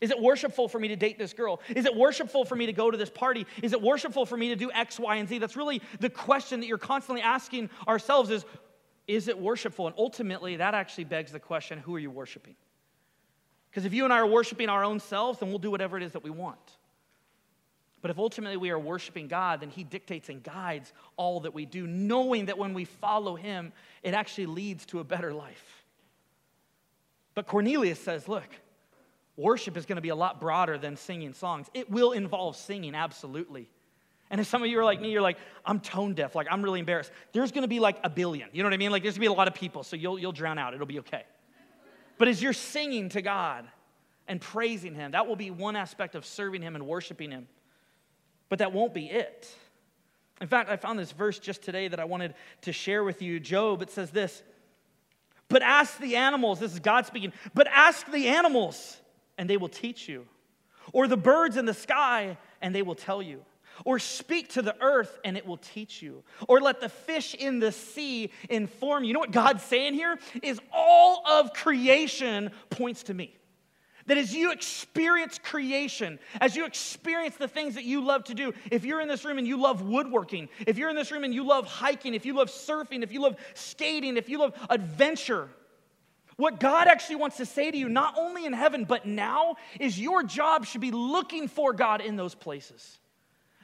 Is 0.00 0.10
it 0.10 0.20
worshipful 0.20 0.68
for 0.68 0.78
me 0.78 0.88
to 0.88 0.96
date 0.96 1.18
this 1.18 1.32
girl? 1.32 1.60
Is 1.74 1.86
it 1.86 1.96
worshipful 1.96 2.44
for 2.44 2.56
me 2.56 2.66
to 2.66 2.72
go 2.72 2.90
to 2.90 2.98
this 2.98 3.08
party? 3.08 3.46
Is 3.62 3.72
it 3.72 3.80
worshipful 3.80 4.26
for 4.26 4.36
me 4.36 4.50
to 4.50 4.56
do 4.56 4.70
X, 4.70 5.00
Y, 5.00 5.16
and 5.16 5.28
Z? 5.28 5.38
That's 5.38 5.56
really 5.56 5.80
the 6.00 6.10
question 6.10 6.60
that 6.60 6.66
you're 6.66 6.78
constantly 6.78 7.22
asking 7.22 7.70
ourselves 7.88 8.28
is, 8.28 8.44
is 9.06 9.28
it 9.28 9.38
worshipful? 9.38 9.86
And 9.86 9.96
ultimately, 9.96 10.56
that 10.56 10.74
actually 10.74 11.04
begs 11.04 11.32
the 11.32 11.40
question, 11.40 11.78
who 11.78 11.94
are 11.94 11.98
you 11.98 12.10
worshiping? 12.10 12.56
Because 13.74 13.86
if 13.86 13.92
you 13.92 14.04
and 14.04 14.12
I 14.12 14.18
are 14.18 14.26
worshiping 14.26 14.68
our 14.68 14.84
own 14.84 15.00
selves, 15.00 15.40
then 15.40 15.48
we'll 15.48 15.58
do 15.58 15.68
whatever 15.68 15.96
it 15.96 16.04
is 16.04 16.12
that 16.12 16.22
we 16.22 16.30
want. 16.30 16.60
But 18.02 18.12
if 18.12 18.20
ultimately 18.20 18.56
we 18.56 18.70
are 18.70 18.78
worshiping 18.78 19.26
God, 19.26 19.62
then 19.62 19.68
He 19.68 19.82
dictates 19.82 20.28
and 20.28 20.40
guides 20.44 20.92
all 21.16 21.40
that 21.40 21.54
we 21.54 21.66
do, 21.66 21.84
knowing 21.84 22.46
that 22.46 22.56
when 22.56 22.72
we 22.72 22.84
follow 22.84 23.34
Him, 23.34 23.72
it 24.04 24.14
actually 24.14 24.46
leads 24.46 24.86
to 24.86 25.00
a 25.00 25.04
better 25.04 25.34
life. 25.34 25.82
But 27.34 27.48
Cornelius 27.48 27.98
says, 27.98 28.28
look, 28.28 28.46
worship 29.36 29.76
is 29.76 29.86
going 29.86 29.96
to 29.96 30.02
be 30.02 30.10
a 30.10 30.14
lot 30.14 30.40
broader 30.40 30.78
than 30.78 30.96
singing 30.96 31.34
songs. 31.34 31.66
It 31.74 31.90
will 31.90 32.12
involve 32.12 32.54
singing, 32.54 32.94
absolutely. 32.94 33.68
And 34.30 34.40
if 34.40 34.46
some 34.46 34.62
of 34.62 34.68
you 34.68 34.78
are 34.78 34.84
like 34.84 35.00
me, 35.00 35.10
you're 35.10 35.20
like, 35.20 35.38
I'm 35.66 35.80
tone 35.80 36.14
deaf, 36.14 36.36
like 36.36 36.46
I'm 36.48 36.62
really 36.62 36.78
embarrassed. 36.78 37.10
There's 37.32 37.50
gonna 37.50 37.66
be 37.66 37.80
like 37.80 37.96
a 38.04 38.10
billion. 38.10 38.50
You 38.52 38.62
know 38.62 38.68
what 38.68 38.74
I 38.74 38.76
mean? 38.76 38.92
Like 38.92 39.02
there's 39.02 39.16
gonna 39.16 39.28
be 39.28 39.34
a 39.34 39.36
lot 39.36 39.48
of 39.48 39.54
people, 39.54 39.82
so 39.82 39.96
you'll, 39.96 40.16
you'll 40.16 40.30
drown 40.30 40.58
out. 40.58 40.74
It'll 40.74 40.86
be 40.86 41.00
okay. 41.00 41.24
But 42.18 42.28
as 42.28 42.42
you're 42.42 42.52
singing 42.52 43.08
to 43.10 43.22
God 43.22 43.66
and 44.28 44.40
praising 44.40 44.94
Him, 44.94 45.12
that 45.12 45.26
will 45.26 45.36
be 45.36 45.50
one 45.50 45.76
aspect 45.76 46.14
of 46.14 46.24
serving 46.24 46.62
Him 46.62 46.74
and 46.74 46.86
worshiping 46.86 47.30
Him. 47.30 47.48
But 48.48 48.58
that 48.60 48.72
won't 48.72 48.94
be 48.94 49.06
it. 49.06 49.52
In 50.40 50.48
fact, 50.48 50.68
I 50.68 50.76
found 50.76 50.98
this 50.98 51.12
verse 51.12 51.38
just 51.38 51.62
today 51.62 51.88
that 51.88 52.00
I 52.00 52.04
wanted 52.04 52.34
to 52.62 52.72
share 52.72 53.04
with 53.04 53.22
you. 53.22 53.40
Job, 53.40 53.82
it 53.82 53.90
says 53.90 54.10
this 54.10 54.42
But 55.48 55.62
ask 55.62 55.98
the 55.98 56.16
animals, 56.16 56.60
this 56.60 56.72
is 56.72 56.80
God 56.80 57.06
speaking, 57.06 57.32
but 57.54 57.66
ask 57.68 58.10
the 58.10 58.28
animals, 58.28 59.00
and 59.38 59.48
they 59.48 59.56
will 59.56 59.68
teach 59.68 60.08
you. 60.08 60.26
Or 60.92 61.08
the 61.08 61.16
birds 61.16 61.56
in 61.56 61.64
the 61.64 61.74
sky, 61.74 62.36
and 62.60 62.74
they 62.74 62.82
will 62.82 62.94
tell 62.94 63.22
you. 63.22 63.42
Or 63.84 63.98
speak 63.98 64.50
to 64.50 64.62
the 64.62 64.76
earth 64.80 65.18
and 65.24 65.36
it 65.36 65.46
will 65.46 65.56
teach 65.56 66.02
you. 66.02 66.22
Or 66.48 66.60
let 66.60 66.80
the 66.80 66.88
fish 66.88 67.34
in 67.34 67.58
the 67.58 67.72
sea 67.72 68.30
inform 68.48 69.04
you. 69.04 69.08
You 69.08 69.14
know 69.14 69.20
what 69.20 69.32
God's 69.32 69.62
saying 69.62 69.94
here? 69.94 70.18
Is 70.42 70.60
all 70.72 71.26
of 71.26 71.52
creation 71.52 72.50
points 72.70 73.04
to 73.04 73.14
me. 73.14 73.36
That 74.06 74.18
as 74.18 74.34
you 74.34 74.52
experience 74.52 75.40
creation, 75.42 76.18
as 76.40 76.54
you 76.54 76.66
experience 76.66 77.36
the 77.36 77.48
things 77.48 77.76
that 77.76 77.84
you 77.84 78.04
love 78.04 78.24
to 78.24 78.34
do, 78.34 78.52
if 78.70 78.84
you're 78.84 79.00
in 79.00 79.08
this 79.08 79.24
room 79.24 79.38
and 79.38 79.46
you 79.46 79.56
love 79.56 79.80
woodworking, 79.80 80.50
if 80.66 80.76
you're 80.76 80.90
in 80.90 80.96
this 80.96 81.10
room 81.10 81.24
and 81.24 81.32
you 81.32 81.46
love 81.46 81.66
hiking, 81.66 82.12
if 82.12 82.26
you 82.26 82.34
love 82.34 82.48
surfing, 82.48 83.02
if 83.02 83.12
you 83.12 83.22
love 83.22 83.36
skating, 83.54 84.18
if 84.18 84.28
you 84.28 84.38
love 84.38 84.52
adventure, 84.68 85.48
what 86.36 86.60
God 86.60 86.88
actually 86.88 87.16
wants 87.16 87.38
to 87.38 87.46
say 87.46 87.70
to 87.70 87.76
you, 87.76 87.88
not 87.88 88.14
only 88.18 88.44
in 88.44 88.52
heaven, 88.52 88.84
but 88.84 89.06
now, 89.06 89.56
is 89.80 89.98
your 89.98 90.22
job 90.22 90.66
should 90.66 90.80
be 90.80 90.90
looking 90.90 91.48
for 91.48 91.72
God 91.72 92.00
in 92.00 92.16
those 92.16 92.34
places. 92.34 92.98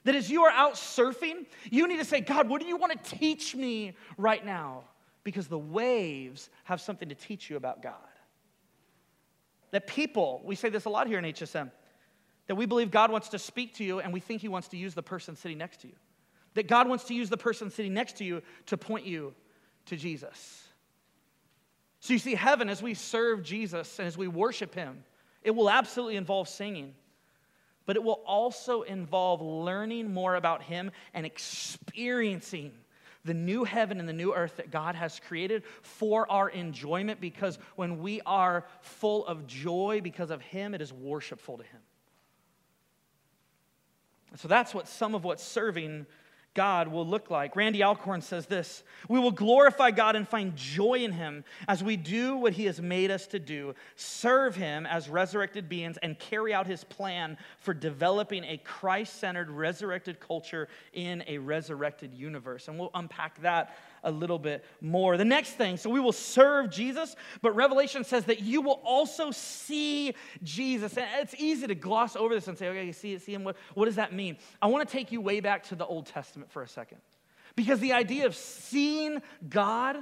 That 0.04 0.14
as 0.14 0.30
you 0.30 0.42
are 0.44 0.50
out 0.50 0.74
surfing, 0.74 1.46
you 1.70 1.86
need 1.86 1.98
to 1.98 2.04
say, 2.04 2.20
God, 2.20 2.48
what 2.48 2.60
do 2.60 2.66
you 2.66 2.76
want 2.76 2.92
to 2.92 3.16
teach 3.16 3.54
me 3.54 3.94
right 4.16 4.44
now? 4.44 4.84
Because 5.24 5.48
the 5.48 5.58
waves 5.58 6.48
have 6.64 6.80
something 6.80 7.08
to 7.08 7.14
teach 7.14 7.50
you 7.50 7.56
about 7.56 7.82
God. 7.82 7.94
That 9.72 9.86
people, 9.86 10.40
we 10.44 10.54
say 10.54 10.68
this 10.68 10.86
a 10.86 10.90
lot 10.90 11.06
here 11.06 11.18
in 11.18 11.24
HSM, 11.24 11.70
that 12.46 12.54
we 12.54 12.66
believe 12.66 12.90
God 12.90 13.12
wants 13.12 13.28
to 13.28 13.38
speak 13.38 13.74
to 13.76 13.84
you 13.84 14.00
and 14.00 14.12
we 14.12 14.20
think 14.20 14.40
He 14.40 14.48
wants 14.48 14.68
to 14.68 14.76
use 14.76 14.94
the 14.94 15.02
person 15.02 15.36
sitting 15.36 15.58
next 15.58 15.82
to 15.82 15.88
you. 15.88 15.94
That 16.54 16.66
God 16.66 16.88
wants 16.88 17.04
to 17.04 17.14
use 17.14 17.28
the 17.28 17.36
person 17.36 17.70
sitting 17.70 17.94
next 17.94 18.16
to 18.16 18.24
you 18.24 18.42
to 18.66 18.76
point 18.76 19.06
you 19.06 19.34
to 19.86 19.96
Jesus. 19.96 20.64
So 22.00 22.14
you 22.14 22.18
see, 22.18 22.34
heaven, 22.34 22.68
as 22.68 22.82
we 22.82 22.94
serve 22.94 23.42
Jesus 23.42 23.98
and 23.98 24.08
as 24.08 24.16
we 24.16 24.26
worship 24.26 24.74
Him, 24.74 25.04
it 25.42 25.52
will 25.52 25.70
absolutely 25.70 26.16
involve 26.16 26.48
singing, 26.48 26.94
but 27.86 27.96
it 27.96 28.02
will 28.02 28.20
also 28.26 28.82
involve 28.82 29.40
learning 29.40 30.12
more 30.12 30.34
about 30.34 30.62
Him 30.62 30.90
and 31.14 31.26
experiencing 31.26 32.72
the 33.24 33.34
new 33.34 33.64
heaven 33.64 34.00
and 34.00 34.08
the 34.08 34.14
new 34.14 34.34
earth 34.34 34.56
that 34.56 34.70
God 34.70 34.94
has 34.94 35.20
created 35.20 35.62
for 35.82 36.30
our 36.30 36.48
enjoyment 36.48 37.20
because 37.20 37.58
when 37.76 38.00
we 38.00 38.20
are 38.24 38.64
full 38.80 39.26
of 39.26 39.46
joy 39.46 40.00
because 40.02 40.30
of 40.30 40.40
Him, 40.40 40.74
it 40.74 40.80
is 40.80 40.92
worshipful 40.92 41.58
to 41.58 41.64
Him. 41.64 41.80
So 44.36 44.48
that's 44.48 44.72
what 44.72 44.88
some 44.88 45.14
of 45.14 45.24
what 45.24 45.40
serving 45.40 46.06
God 46.54 46.88
will 46.88 47.06
look 47.06 47.30
like. 47.30 47.54
Randy 47.54 47.82
Alcorn 47.82 48.22
says 48.22 48.46
this 48.46 48.82
We 49.08 49.20
will 49.20 49.30
glorify 49.30 49.92
God 49.92 50.16
and 50.16 50.28
find 50.28 50.56
joy 50.56 51.04
in 51.04 51.12
Him 51.12 51.44
as 51.68 51.82
we 51.82 51.96
do 51.96 52.36
what 52.36 52.54
He 52.54 52.64
has 52.64 52.80
made 52.80 53.10
us 53.10 53.26
to 53.28 53.38
do, 53.38 53.74
serve 53.94 54.56
Him 54.56 54.84
as 54.86 55.08
resurrected 55.08 55.68
beings, 55.68 55.96
and 56.02 56.18
carry 56.18 56.52
out 56.52 56.66
His 56.66 56.82
plan 56.82 57.38
for 57.60 57.72
developing 57.72 58.44
a 58.44 58.56
Christ 58.58 59.20
centered, 59.20 59.50
resurrected 59.50 60.18
culture 60.18 60.68
in 60.92 61.22
a 61.28 61.38
resurrected 61.38 62.14
universe. 62.14 62.66
And 62.66 62.78
we'll 62.78 62.90
unpack 62.94 63.40
that 63.42 63.76
a 64.02 64.10
little 64.10 64.38
bit 64.38 64.64
more. 64.80 65.16
The 65.16 65.24
next 65.24 65.52
thing, 65.52 65.76
so 65.76 65.90
we 65.90 66.00
will 66.00 66.12
serve 66.12 66.70
Jesus, 66.70 67.16
but 67.42 67.54
Revelation 67.54 68.04
says 68.04 68.24
that 68.26 68.40
you 68.40 68.60
will 68.60 68.80
also 68.84 69.30
see 69.30 70.14
Jesus. 70.42 70.96
And 70.96 71.06
it's 71.20 71.34
easy 71.38 71.66
to 71.66 71.74
gloss 71.74 72.16
over 72.16 72.34
this 72.34 72.48
and 72.48 72.56
say, 72.56 72.68
okay, 72.68 72.84
you 72.84 72.92
see, 72.92 73.18
see 73.18 73.34
him. 73.34 73.44
What, 73.44 73.56
what 73.74 73.86
does 73.86 73.96
that 73.96 74.12
mean? 74.12 74.38
I 74.60 74.66
want 74.68 74.88
to 74.88 74.92
take 74.92 75.12
you 75.12 75.20
way 75.20 75.40
back 75.40 75.64
to 75.64 75.74
the 75.74 75.86
Old 75.86 76.06
Testament 76.06 76.50
for 76.50 76.62
a 76.62 76.68
second. 76.68 76.98
Because 77.56 77.80
the 77.80 77.92
idea 77.92 78.26
of 78.26 78.34
seeing 78.36 79.20
God 79.48 79.96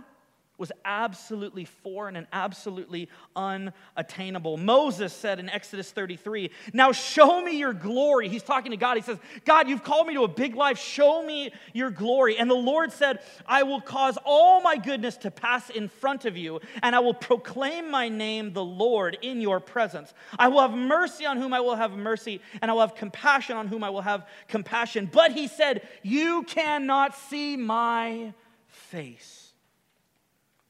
was 0.58 0.72
absolutely 0.84 1.64
foreign 1.64 2.16
and 2.16 2.26
absolutely 2.32 3.08
unattainable. 3.36 4.56
Moses 4.56 5.12
said 5.12 5.38
in 5.38 5.48
Exodus 5.48 5.90
33, 5.92 6.50
Now 6.72 6.90
show 6.90 7.42
me 7.42 7.56
your 7.56 7.72
glory. 7.72 8.28
He's 8.28 8.42
talking 8.42 8.72
to 8.72 8.76
God. 8.76 8.96
He 8.96 9.02
says, 9.02 9.18
God, 9.44 9.68
you've 9.68 9.84
called 9.84 10.08
me 10.08 10.14
to 10.14 10.24
a 10.24 10.28
big 10.28 10.56
life. 10.56 10.78
Show 10.78 11.24
me 11.24 11.52
your 11.72 11.90
glory. 11.90 12.36
And 12.36 12.50
the 12.50 12.54
Lord 12.54 12.92
said, 12.92 13.20
I 13.46 13.62
will 13.62 13.80
cause 13.80 14.18
all 14.24 14.60
my 14.60 14.76
goodness 14.76 15.16
to 15.18 15.30
pass 15.30 15.70
in 15.70 15.88
front 15.88 16.24
of 16.24 16.36
you, 16.36 16.60
and 16.82 16.94
I 16.94 16.98
will 16.98 17.14
proclaim 17.14 17.90
my 17.90 18.08
name, 18.08 18.52
the 18.52 18.64
Lord, 18.64 19.16
in 19.22 19.40
your 19.40 19.60
presence. 19.60 20.12
I 20.38 20.48
will 20.48 20.60
have 20.60 20.72
mercy 20.72 21.24
on 21.24 21.36
whom 21.36 21.52
I 21.52 21.60
will 21.60 21.76
have 21.76 21.92
mercy, 21.92 22.40
and 22.60 22.70
I 22.70 22.74
will 22.74 22.80
have 22.80 22.96
compassion 22.96 23.56
on 23.56 23.68
whom 23.68 23.84
I 23.84 23.90
will 23.90 24.00
have 24.00 24.26
compassion. 24.48 25.08
But 25.10 25.32
he 25.32 25.46
said, 25.46 25.86
You 26.02 26.42
cannot 26.42 27.16
see 27.16 27.56
my 27.56 28.34
face 28.66 29.37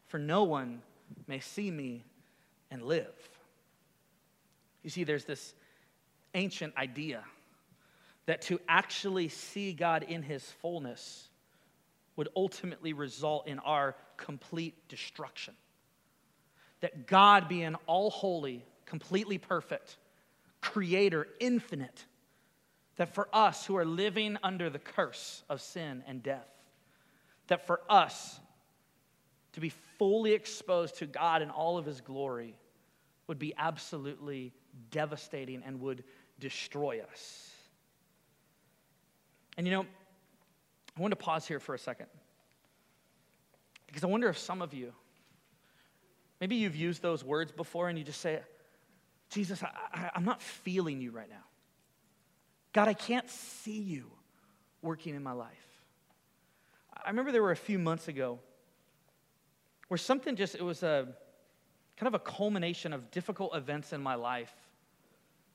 for 0.09 0.18
no 0.18 0.44
one 0.44 0.83
may 1.27 1.40
see 1.40 1.71
me 1.71 2.05
and 2.71 2.83
live. 2.83 3.14
You 4.83 4.90
see, 4.90 5.05
there's 5.05 5.25
this 5.25 5.55
ancient 6.35 6.77
idea 6.77 7.25
that 8.27 8.42
to 8.42 8.61
actually 8.68 9.29
see 9.29 9.73
God 9.73 10.03
in 10.03 10.23
his 10.23 10.44
fullness 10.61 11.29
would 12.16 12.29
ultimately 12.37 12.92
result 12.92 13.47
in 13.47 13.59
our 13.61 13.94
complete 14.16 14.88
destruction. 14.88 15.55
That 16.81 17.07
God, 17.07 17.49
being 17.49 17.75
all 17.87 18.11
holy, 18.11 18.64
completely 18.87 19.38
perfect, 19.38 19.97
creator, 20.61 21.29
infinite, 21.40 22.05
that 22.97 23.14
for 23.14 23.29
us 23.33 23.64
who 23.64 23.77
are 23.77 23.85
living 23.85 24.37
under 24.42 24.68
the 24.68 24.79
curse 24.79 25.42
of 25.49 25.61
sin 25.61 26.03
and 26.07 26.23
death, 26.23 26.49
that 27.47 27.66
for 27.66 27.81
us 27.88 28.40
to 29.53 29.61
be 29.61 29.73
fully 29.99 30.33
exposed 30.33 30.97
to 30.97 31.07
God 31.07 31.43
in 31.43 31.51
all 31.51 31.79
of 31.79 31.85
his 31.85 32.01
glory 32.01 32.57
would 33.27 33.39
be 33.39 33.55
absolutely 33.59 34.53
devastating 34.91 35.63
and 35.65 35.81
would 35.81 36.05
destroy 36.39 37.01
us. 37.11 37.51
And 39.57 39.67
you 39.67 39.73
know, 39.73 39.87
I 40.97 41.01
want 41.01 41.13
to 41.13 41.17
pause 41.17 41.47
here 41.47 41.61
for 41.61 41.75
a 41.75 41.79
second 41.79 42.07
because 43.87 44.05
I 44.05 44.07
wonder 44.07 44.29
if 44.29 44.39
some 44.39 44.63
of 44.63 44.73
you, 44.73 44.93
maybe 46.41 46.57
you've 46.57 46.77
used 46.77 47.03
those 47.03 47.25
words 47.25 47.53
before 47.53 47.89
and 47.89 47.99
you 47.99 48.05
just 48.05 48.21
say, 48.21 48.41
Jesus, 49.31 49.63
I, 49.63 50.11
am 50.15 50.25
not 50.25 50.41
feeling 50.41 51.01
you 51.01 51.11
right 51.11 51.29
now. 51.29 51.45
God, 52.73 52.89
I 52.89 52.95
can't 52.95 53.29
see 53.29 53.79
you 53.79 54.11
working 54.83 55.15
in 55.15 55.23
my 55.23 55.33
life. 55.33 55.53
I 57.05 57.11
remember 57.11 57.33
there 57.33 57.43
were 57.43 57.51
a 57.51 57.57
few 57.57 57.79
months 57.79 58.09
ago 58.09 58.39
where 59.88 59.98
something 59.98 60.37
just, 60.37 60.55
it 60.55 60.62
was 60.62 60.83
a 60.83 61.09
kind 61.96 62.07
of 62.07 62.14
a 62.14 62.18
culmination 62.18 62.92
of 62.92 63.11
difficult 63.11 63.57
events 63.57 63.92
in 63.92 64.01
my 64.01 64.14
life. 64.14 64.53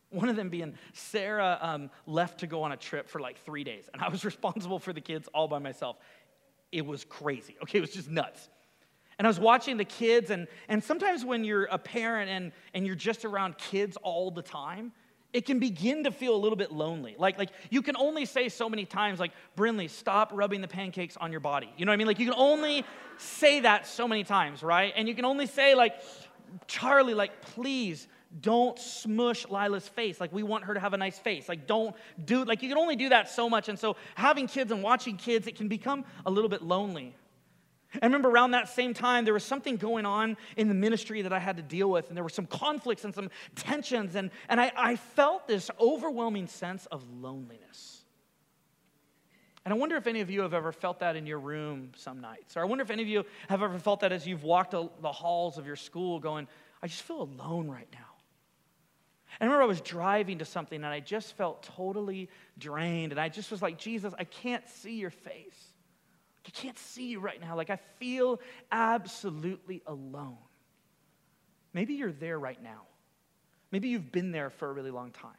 One 0.10 0.30
of 0.30 0.36
them 0.36 0.50
being 0.50 0.76
Sarah 0.93 1.58
um, 1.62 1.89
left 2.06 2.41
to 2.41 2.48
go 2.48 2.63
on 2.63 2.72
a 2.72 2.78
trip 2.78 3.10
for 3.10 3.19
like 3.19 3.39
three 3.39 3.63
days, 3.63 3.89
and 3.93 4.02
I 4.02 4.10
was 4.10 4.26
responsible 4.32 4.80
for 4.80 4.93
the 4.93 5.02
kids 5.02 5.28
all 5.34 5.48
by 5.48 5.60
myself. 5.60 5.98
It 6.72 6.86
was 6.86 7.06
crazy. 7.06 7.56
Okay, 7.63 7.78
it 7.78 7.82
was 7.82 7.91
just 7.91 8.10
nuts. 8.10 8.50
And 9.17 9.28
I 9.28 9.30
was 9.30 9.39
watching 9.39 9.78
the 9.78 9.86
kids, 9.86 10.32
and, 10.32 10.48
and 10.67 10.84
sometimes 10.84 11.24
when 11.24 11.43
you're 11.43 11.65
a 11.65 11.78
parent 11.78 12.30
and, 12.30 12.52
and 12.74 12.86
you're 12.86 12.96
just 12.96 13.26
around 13.26 13.58
kids 13.58 13.96
all 13.98 14.32
the 14.32 14.41
time, 14.41 14.91
it 15.34 15.46
can 15.48 15.60
begin 15.60 16.04
to 16.04 16.12
feel 16.12 16.36
a 16.36 16.38
little 16.38 16.56
bit 16.56 16.72
lonely. 16.72 17.15
Like, 17.17 17.38
like 17.38 17.50
you 17.72 17.82
can 17.82 17.98
only 17.98 18.26
say 18.26 18.50
so 18.50 18.69
many 18.69 18.86
times, 18.86 19.19
like, 19.19 19.32
Brinley, 19.58 19.89
stop 19.89 20.32
rubbing 20.34 20.62
the 20.62 20.67
pancakes 20.67 21.17
on 21.17 21.32
your 21.32 21.41
body. 21.41 21.74
You 21.76 21.86
know 21.86 21.91
what 21.91 21.96
I 21.96 21.98
mean? 21.98 22.08
Like, 22.08 22.19
you 22.19 22.26
can 22.26 22.36
only 22.38 22.86
say 23.17 23.62
that 23.62 23.88
so 23.88 24.08
many 24.08 24.24
times, 24.24 24.62
right? 24.62 24.93
And 24.96 25.08
you 25.08 25.15
can 25.15 25.26
only 25.26 25.48
say, 25.48 25.74
like, 25.74 25.96
Charlie, 26.67 27.15
like, 27.15 27.41
please 27.41 28.08
don't 28.41 28.78
smush 28.80 29.48
Lila's 29.48 29.88
face. 29.88 30.19
Like, 30.22 30.32
we 30.32 30.43
want 30.43 30.63
her 30.65 30.74
to 30.74 30.80
have 30.80 30.93
a 30.93 30.98
nice 30.98 31.19
face. 31.19 31.50
Like, 31.50 31.67
don't 31.67 31.96
do, 32.26 32.46
like, 32.46 32.62
you 32.62 32.69
can 32.69 32.78
only 32.78 32.96
do 32.96 33.10
that 33.10 33.30
so 33.30 33.50
much. 33.50 33.69
And 33.69 33.78
so, 33.78 33.96
having 34.15 34.48
kids 34.48 34.72
and 34.72 34.84
watching 34.84 35.17
kids, 35.17 35.48
it 35.48 35.56
can 35.56 35.67
become 35.67 36.06
a 36.26 36.32
little 36.32 36.50
bit 36.50 36.62
lonely. 36.62 37.15
I 38.02 38.06
remember 38.06 38.30
around 38.30 38.52
that 38.52 38.70
same 38.70 38.94
time, 38.94 39.26
there 39.26 39.34
was 39.34 39.44
something 39.44 39.78
going 39.78 40.06
on 40.06 40.38
in 40.58 40.68
the 40.68 40.74
ministry 40.74 41.22
that 41.22 41.34
I 41.34 41.40
had 41.40 41.58
to 41.58 41.64
deal 41.64 41.90
with, 41.90 42.08
and 42.08 42.18
there 42.18 42.24
were 42.24 42.30
some 42.30 42.48
conflicts 42.48 43.06
and 43.06 43.14
some 43.14 43.30
tensions, 43.56 44.16
and, 44.16 44.32
and 44.50 44.60
I, 44.60 44.72
I 44.76 44.96
felt 44.96 45.48
this 45.48 45.70
overwhelming 45.80 46.48
sense 46.48 46.86
of 46.88 47.04
loneliness. 47.22 48.04
And 49.66 49.74
I 49.74 49.78
wonder 49.78 49.96
if 49.96 50.08
any 50.08 50.20
of 50.22 50.30
you 50.30 50.42
have 50.42 50.54
ever 50.54 50.72
felt 50.72 51.00
that 51.00 51.16
in 51.16 51.26
your 51.26 51.40
room 51.40 51.92
some 51.96 52.20
nights. 52.20 52.58
Or 52.58 52.62
I 52.62 52.66
wonder 52.66 52.82
if 52.82 52.90
any 52.90 53.02
of 53.02 53.08
you 53.08 53.24
have 53.48 53.64
ever 53.64 53.80
felt 53.80 54.02
that 54.02 54.12
as 54.12 54.28
you've 54.28 54.44
walked 54.44 54.72
the 54.72 55.12
halls 55.12 55.58
of 55.58 55.66
your 55.66 55.78
school 55.78 56.20
going, 56.20 56.48
I 56.82 56.88
just 56.88 57.04
feel 57.04 57.22
alone 57.22 57.70
right 57.70 57.88
now. 57.94 58.00
I 59.40 59.46
remember 59.46 59.64
I 59.64 59.68
was 59.68 59.82
driving 59.82 60.40
to 60.40 60.46
something 60.46 60.78
and 60.78 60.86
I 60.86 61.00
just 61.00 61.36
felt 61.38 61.64
totally 61.64 62.30
drained. 62.58 63.14
And 63.14 63.22
I 63.22 63.30
just 63.30 63.52
was 63.52 63.62
like, 63.62 63.78
Jesus, 63.78 64.14
I 64.20 64.26
can't 64.26 64.68
see 64.68 64.96
your 64.96 65.10
face. 65.10 65.73
I 66.46 66.50
can't 66.50 66.78
see 66.78 67.08
you 67.08 67.20
right 67.20 67.40
now. 67.40 67.56
Like, 67.56 67.70
I 67.70 67.78
feel 68.00 68.42
absolutely 68.72 69.82
alone. 69.86 70.38
Maybe 71.74 71.94
you're 71.96 72.12
there 72.12 72.40
right 72.40 72.62
now. 72.62 72.82
Maybe 73.72 73.90
you've 73.90 74.12
been 74.12 74.32
there 74.32 74.50
for 74.50 74.70
a 74.70 74.74
really 74.74 74.92
long 74.92 75.12
time. 75.12 75.32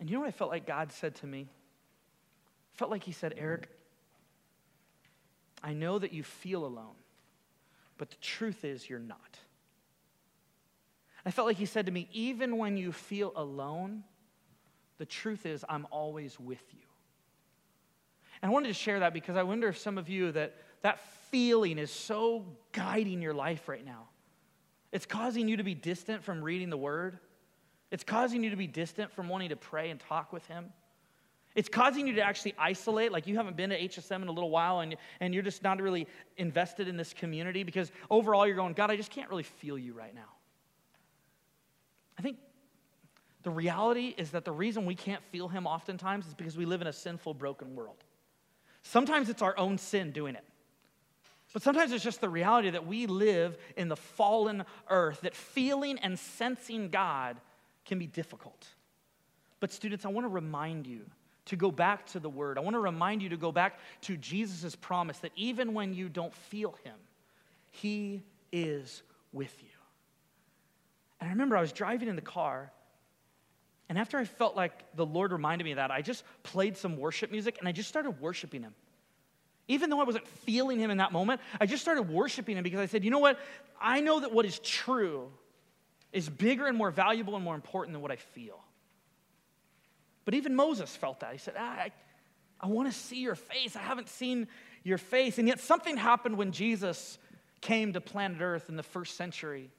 And 0.00 0.08
you 0.08 0.14
know 0.14 0.20
what 0.20 0.28
I 0.28 0.32
felt 0.32 0.50
like 0.50 0.66
God 0.66 0.92
said 0.92 1.16
to 1.16 1.26
me? 1.26 1.48
I 2.74 2.78
felt 2.78 2.90
like 2.90 3.02
He 3.02 3.12
said, 3.12 3.34
Eric, 3.36 3.68
I 5.62 5.74
know 5.74 5.98
that 5.98 6.12
you 6.12 6.22
feel 6.22 6.64
alone, 6.64 6.94
but 7.98 8.10
the 8.10 8.16
truth 8.20 8.64
is 8.64 8.88
you're 8.88 9.00
not. 9.00 9.38
I 11.26 11.32
felt 11.32 11.48
like 11.48 11.56
He 11.56 11.66
said 11.66 11.86
to 11.86 11.92
me, 11.92 12.08
even 12.12 12.56
when 12.56 12.76
you 12.76 12.92
feel 12.92 13.32
alone, 13.34 14.04
the 14.98 15.06
truth 15.06 15.44
is 15.44 15.64
I'm 15.68 15.86
always 15.90 16.38
with 16.38 16.62
you. 16.72 16.87
And 18.42 18.50
I 18.50 18.52
wanted 18.52 18.68
to 18.68 18.74
share 18.74 19.00
that 19.00 19.12
because 19.12 19.36
I 19.36 19.42
wonder 19.42 19.68
if 19.68 19.78
some 19.78 19.98
of 19.98 20.08
you 20.08 20.32
that 20.32 20.54
that 20.82 21.00
feeling 21.30 21.78
is 21.78 21.90
so 21.90 22.44
guiding 22.72 23.20
your 23.20 23.34
life 23.34 23.68
right 23.68 23.84
now. 23.84 24.08
It's 24.92 25.06
causing 25.06 25.48
you 25.48 25.56
to 25.58 25.64
be 25.64 25.74
distant 25.74 26.22
from 26.22 26.42
reading 26.42 26.70
the 26.70 26.76
word. 26.76 27.18
It's 27.90 28.04
causing 28.04 28.42
you 28.42 28.50
to 28.50 28.56
be 28.56 28.66
distant 28.66 29.12
from 29.12 29.28
wanting 29.28 29.50
to 29.50 29.56
pray 29.56 29.90
and 29.90 30.00
talk 30.00 30.32
with 30.32 30.46
him. 30.46 30.66
It's 31.54 31.68
causing 31.68 32.06
you 32.06 32.14
to 32.14 32.22
actually 32.22 32.54
isolate, 32.58 33.10
like 33.10 33.26
you 33.26 33.36
haven't 33.36 33.56
been 33.56 33.70
to 33.70 33.80
HSM 33.80 34.22
in 34.22 34.28
a 34.28 34.32
little 34.32 34.50
while 34.50 34.80
and, 34.80 34.96
and 35.20 35.34
you're 35.34 35.42
just 35.42 35.62
not 35.62 35.80
really 35.80 36.06
invested 36.36 36.86
in 36.86 36.96
this 36.96 37.12
community 37.12 37.64
because 37.64 37.90
overall 38.10 38.46
you're 38.46 38.56
going, 38.56 38.74
God, 38.74 38.90
I 38.90 38.96
just 38.96 39.10
can't 39.10 39.28
really 39.28 39.42
feel 39.42 39.76
you 39.76 39.92
right 39.92 40.14
now. 40.14 40.30
I 42.18 42.22
think 42.22 42.36
the 43.42 43.50
reality 43.50 44.14
is 44.16 44.30
that 44.30 44.44
the 44.44 44.52
reason 44.52 44.86
we 44.86 44.94
can't 44.94 45.22
feel 45.32 45.48
him 45.48 45.66
oftentimes 45.66 46.26
is 46.26 46.34
because 46.34 46.56
we 46.56 46.64
live 46.64 46.80
in 46.80 46.86
a 46.86 46.92
sinful, 46.92 47.34
broken 47.34 47.74
world. 47.74 48.04
Sometimes 48.82 49.28
it's 49.28 49.42
our 49.42 49.56
own 49.58 49.78
sin 49.78 50.12
doing 50.12 50.34
it. 50.34 50.44
But 51.52 51.62
sometimes 51.62 51.92
it's 51.92 52.04
just 52.04 52.20
the 52.20 52.28
reality 52.28 52.70
that 52.70 52.86
we 52.86 53.06
live 53.06 53.56
in 53.76 53.88
the 53.88 53.96
fallen 53.96 54.64
earth, 54.88 55.22
that 55.22 55.34
feeling 55.34 55.98
and 55.98 56.18
sensing 56.18 56.90
God 56.90 57.38
can 57.86 57.98
be 57.98 58.06
difficult. 58.06 58.68
But, 59.60 59.72
students, 59.72 60.04
I 60.04 60.08
want 60.08 60.24
to 60.24 60.28
remind 60.28 60.86
you 60.86 61.00
to 61.46 61.56
go 61.56 61.70
back 61.70 62.06
to 62.08 62.20
the 62.20 62.28
Word. 62.28 62.58
I 62.58 62.60
want 62.60 62.74
to 62.74 62.80
remind 62.80 63.22
you 63.22 63.30
to 63.30 63.36
go 63.36 63.50
back 63.50 63.78
to 64.02 64.16
Jesus' 64.16 64.76
promise 64.76 65.18
that 65.20 65.32
even 65.34 65.72
when 65.72 65.94
you 65.94 66.08
don't 66.08 66.34
feel 66.34 66.76
Him, 66.84 66.94
He 67.70 68.22
is 68.52 69.02
with 69.32 69.54
you. 69.62 69.68
And 71.20 71.28
I 71.28 71.32
remember 71.32 71.56
I 71.56 71.60
was 71.62 71.72
driving 71.72 72.08
in 72.08 72.16
the 72.16 72.22
car, 72.22 72.70
and 73.88 73.98
after 73.98 74.18
I 74.18 74.24
felt 74.24 74.54
like 74.54 74.72
the 74.96 75.06
Lord 75.06 75.32
reminded 75.32 75.64
me 75.64 75.72
of 75.72 75.76
that, 75.76 75.90
I 75.90 76.02
just 76.02 76.24
played 76.42 76.76
some 76.76 76.98
worship 76.98 77.30
music 77.30 77.56
and 77.58 77.68
I 77.68 77.72
just 77.72 77.88
started 77.88 78.20
worshiping 78.20 78.62
Him. 78.62 78.74
Even 79.66 79.90
though 79.90 80.00
I 80.00 80.04
wasn't 80.04 80.26
feeling 80.28 80.78
Him 80.78 80.90
in 80.90 80.98
that 80.98 81.12
moment, 81.12 81.40
I 81.60 81.66
just 81.66 81.82
started 81.82 82.02
worshiping 82.02 82.56
Him 82.56 82.62
because 82.62 82.80
I 82.80 82.86
said, 82.86 83.04
you 83.04 83.10
know 83.10 83.18
what? 83.18 83.38
I 83.80 84.00
know 84.00 84.20
that 84.20 84.32
what 84.32 84.44
is 84.44 84.58
true 84.58 85.30
is 86.12 86.28
bigger 86.28 86.66
and 86.66 86.76
more 86.76 86.90
valuable 86.90 87.34
and 87.36 87.44
more 87.44 87.54
important 87.54 87.94
than 87.94 88.02
what 88.02 88.10
I 88.10 88.16
feel. 88.16 88.60
But 90.24 90.34
even 90.34 90.54
Moses 90.54 90.94
felt 90.94 91.20
that. 91.20 91.32
He 91.32 91.38
said, 91.38 91.56
I, 91.56 91.90
I 92.60 92.66
want 92.66 92.92
to 92.92 92.98
see 92.98 93.20
your 93.20 93.34
face. 93.34 93.76
I 93.76 93.80
haven't 93.80 94.08
seen 94.08 94.48
your 94.84 94.98
face. 94.98 95.38
And 95.38 95.48
yet 95.48 95.60
something 95.60 95.96
happened 95.96 96.36
when 96.36 96.52
Jesus 96.52 97.18
came 97.62 97.94
to 97.94 98.00
planet 98.00 98.40
Earth 98.40 98.68
in 98.68 98.76
the 98.76 98.82
first 98.82 99.16
century. 99.16 99.70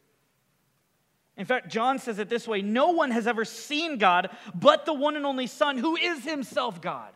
In 1.40 1.46
fact, 1.46 1.70
John 1.70 1.98
says 2.00 2.20
it 2.20 2.30
this 2.30 2.48
way 2.48 2.62
No 2.62 2.90
one 2.90 3.12
has 3.12 3.26
ever 3.26 3.46
seen 3.46 3.98
God 3.98 4.30
but 4.54 4.86
the 4.86 4.94
one 4.94 5.16
and 5.16 5.26
only 5.26 5.48
Son, 5.48 5.78
who 5.78 5.96
is 5.96 6.24
himself 6.24 6.82
God. 6.82 7.12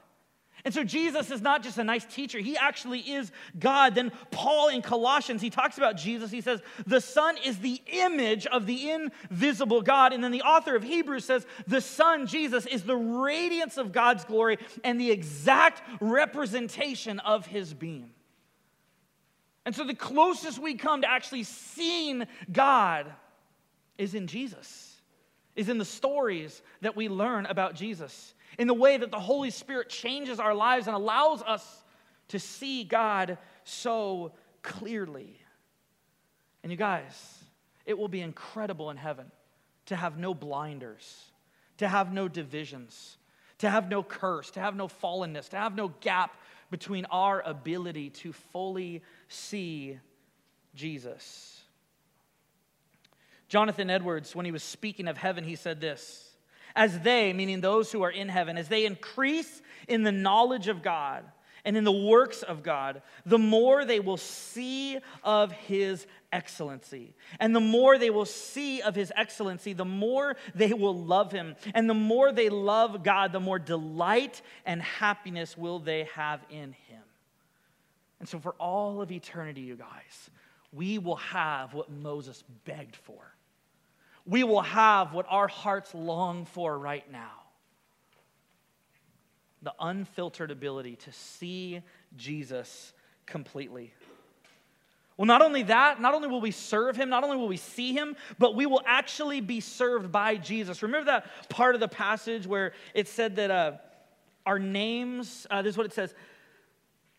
And 0.65 0.73
so 0.73 0.85
Jesus 0.85 1.29
is 1.29 1.41
not 1.41 1.61
just 1.61 1.77
a 1.77 1.83
nice 1.83 2.05
teacher, 2.05 2.39
he 2.39 2.55
actually 2.55 2.99
is 2.99 3.33
God. 3.59 3.95
Then 3.95 4.13
Paul 4.31 4.69
in 4.69 4.81
Colossians, 4.81 5.41
he 5.41 5.49
talks 5.49 5.77
about 5.77 5.97
Jesus. 5.97 6.31
He 6.31 6.39
says, 6.39 6.61
The 6.87 7.01
Son 7.01 7.35
is 7.43 7.59
the 7.59 7.81
image 7.87 8.45
of 8.45 8.65
the 8.65 8.91
invisible 8.91 9.81
God. 9.81 10.13
And 10.13 10.23
then 10.23 10.31
the 10.31 10.43
author 10.43 10.73
of 10.73 10.83
Hebrews 10.83 11.25
says, 11.25 11.45
The 11.67 11.81
Son, 11.81 12.25
Jesus, 12.25 12.65
is 12.65 12.83
the 12.83 12.95
radiance 12.95 13.77
of 13.77 13.91
God's 13.91 14.23
glory 14.23 14.57
and 14.85 15.01
the 15.01 15.11
exact 15.11 15.81
representation 15.99 17.19
of 17.19 17.45
his 17.45 17.73
being. 17.73 18.11
And 19.65 19.75
so 19.75 19.83
the 19.83 19.93
closest 19.93 20.59
we 20.59 20.75
come 20.75 21.01
to 21.01 21.09
actually 21.09 21.43
seeing 21.43 22.25
God 22.49 23.11
is 23.97 24.15
in 24.15 24.27
Jesus, 24.27 25.01
is 25.55 25.69
in 25.69 25.77
the 25.77 25.85
stories 25.85 26.61
that 26.81 26.95
we 26.95 27.09
learn 27.09 27.45
about 27.45 27.75
Jesus 27.75 28.33
in 28.57 28.67
the 28.67 28.73
way 28.73 28.97
that 28.97 29.11
the 29.11 29.19
Holy 29.19 29.49
Spirit 29.49 29.89
changes 29.89 30.39
our 30.39 30.53
lives 30.53 30.87
and 30.87 30.95
allows 30.95 31.41
us 31.41 31.83
to 32.29 32.39
see 32.39 32.83
God 32.83 33.37
so 33.63 34.33
clearly. 34.61 35.39
And 36.61 36.71
you 36.71 36.77
guys, 36.77 37.39
it 37.85 37.97
will 37.97 38.07
be 38.07 38.21
incredible 38.21 38.89
in 38.89 38.97
heaven 38.97 39.31
to 39.87 39.95
have 39.95 40.17
no 40.17 40.33
blinders, 40.33 41.31
to 41.77 41.87
have 41.87 42.13
no 42.13 42.27
divisions, 42.27 43.17
to 43.59 43.69
have 43.69 43.89
no 43.89 44.03
curse, 44.03 44.51
to 44.51 44.59
have 44.59 44.75
no 44.75 44.87
fallenness, 44.87 45.49
to 45.49 45.57
have 45.57 45.75
no 45.75 45.89
gap 45.99 46.35
between 46.71 47.05
our 47.05 47.41
ability 47.41 48.09
to 48.09 48.33
fully 48.33 49.01
see 49.27 49.99
Jesus. 50.75 51.52
Jonathan 53.53 53.91
Edwards, 53.91 54.35
when 54.35 54.47
he 54.47 54.51
was 54.51 54.63
speaking 54.63 55.07
of 55.07 55.15
heaven, 55.15 55.43
he 55.43 55.55
said 55.55 55.79
this 55.79 56.27
as 56.75 56.99
they, 57.01 57.33
meaning 57.33 57.61
those 57.61 57.91
who 57.91 58.01
are 58.01 58.09
in 58.09 58.27
heaven, 58.27 58.57
as 58.57 58.67
they 58.67 58.83
increase 58.83 59.61
in 59.87 60.01
the 60.01 60.11
knowledge 60.11 60.69
of 60.69 60.81
God 60.81 61.23
and 61.63 61.77
in 61.77 61.83
the 61.83 61.91
works 61.91 62.41
of 62.41 62.63
God, 62.63 63.03
the 63.27 63.37
more 63.37 63.85
they 63.85 63.99
will 63.99 64.17
see 64.17 64.97
of 65.23 65.51
his 65.51 66.07
excellency. 66.31 67.13
And 67.39 67.55
the 67.55 67.59
more 67.59 67.99
they 67.99 68.09
will 68.09 68.25
see 68.25 68.81
of 68.81 68.95
his 68.95 69.13
excellency, 69.15 69.73
the 69.73 69.85
more 69.85 70.35
they 70.55 70.73
will 70.73 70.97
love 70.97 71.31
him. 71.31 71.55
And 71.75 71.87
the 71.87 71.93
more 71.93 72.31
they 72.31 72.49
love 72.49 73.03
God, 73.03 73.33
the 73.33 73.39
more 73.39 73.59
delight 73.59 74.41
and 74.65 74.81
happiness 74.81 75.55
will 75.55 75.77
they 75.77 76.07
have 76.15 76.39
in 76.49 76.71
him. 76.87 77.03
And 78.19 78.27
so, 78.27 78.39
for 78.39 78.53
all 78.53 78.99
of 78.99 79.11
eternity, 79.11 79.61
you 79.61 79.75
guys, 79.75 80.31
we 80.71 80.97
will 80.97 81.17
have 81.17 81.75
what 81.75 81.91
Moses 81.91 82.43
begged 82.65 82.95
for 82.95 83.32
we 84.25 84.43
will 84.43 84.61
have 84.61 85.13
what 85.13 85.25
our 85.29 85.47
hearts 85.47 85.93
long 85.93 86.45
for 86.45 86.77
right 86.77 87.09
now 87.11 87.43
the 89.63 89.73
unfiltered 89.79 90.51
ability 90.51 90.97
to 90.97 91.11
see 91.11 91.81
Jesus 92.17 92.93
completely. 93.25 93.93
Well, 95.15 95.25
not 95.25 95.41
only 95.41 95.63
that, 95.63 96.01
not 96.01 96.13
only 96.13 96.27
will 96.27 96.41
we 96.41 96.51
serve 96.51 96.97
him, 96.97 97.09
not 97.09 97.23
only 97.23 97.37
will 97.37 97.47
we 97.47 97.57
see 97.57 97.93
him, 97.93 98.15
but 98.39 98.55
we 98.55 98.65
will 98.65 98.81
actually 98.85 99.41
be 99.41 99.59
served 99.59 100.11
by 100.11 100.35
Jesus. 100.35 100.81
Remember 100.81 101.11
that 101.11 101.49
part 101.49 101.75
of 101.75 101.81
the 101.81 101.87
passage 101.87 102.47
where 102.47 102.73
it 102.93 103.07
said 103.07 103.35
that 103.37 103.51
uh, 103.51 103.73
our 104.45 104.59
names, 104.59 105.47
uh, 105.49 105.61
this 105.61 105.71
is 105.71 105.77
what 105.77 105.85
it 105.85 105.93
says 105.93 106.13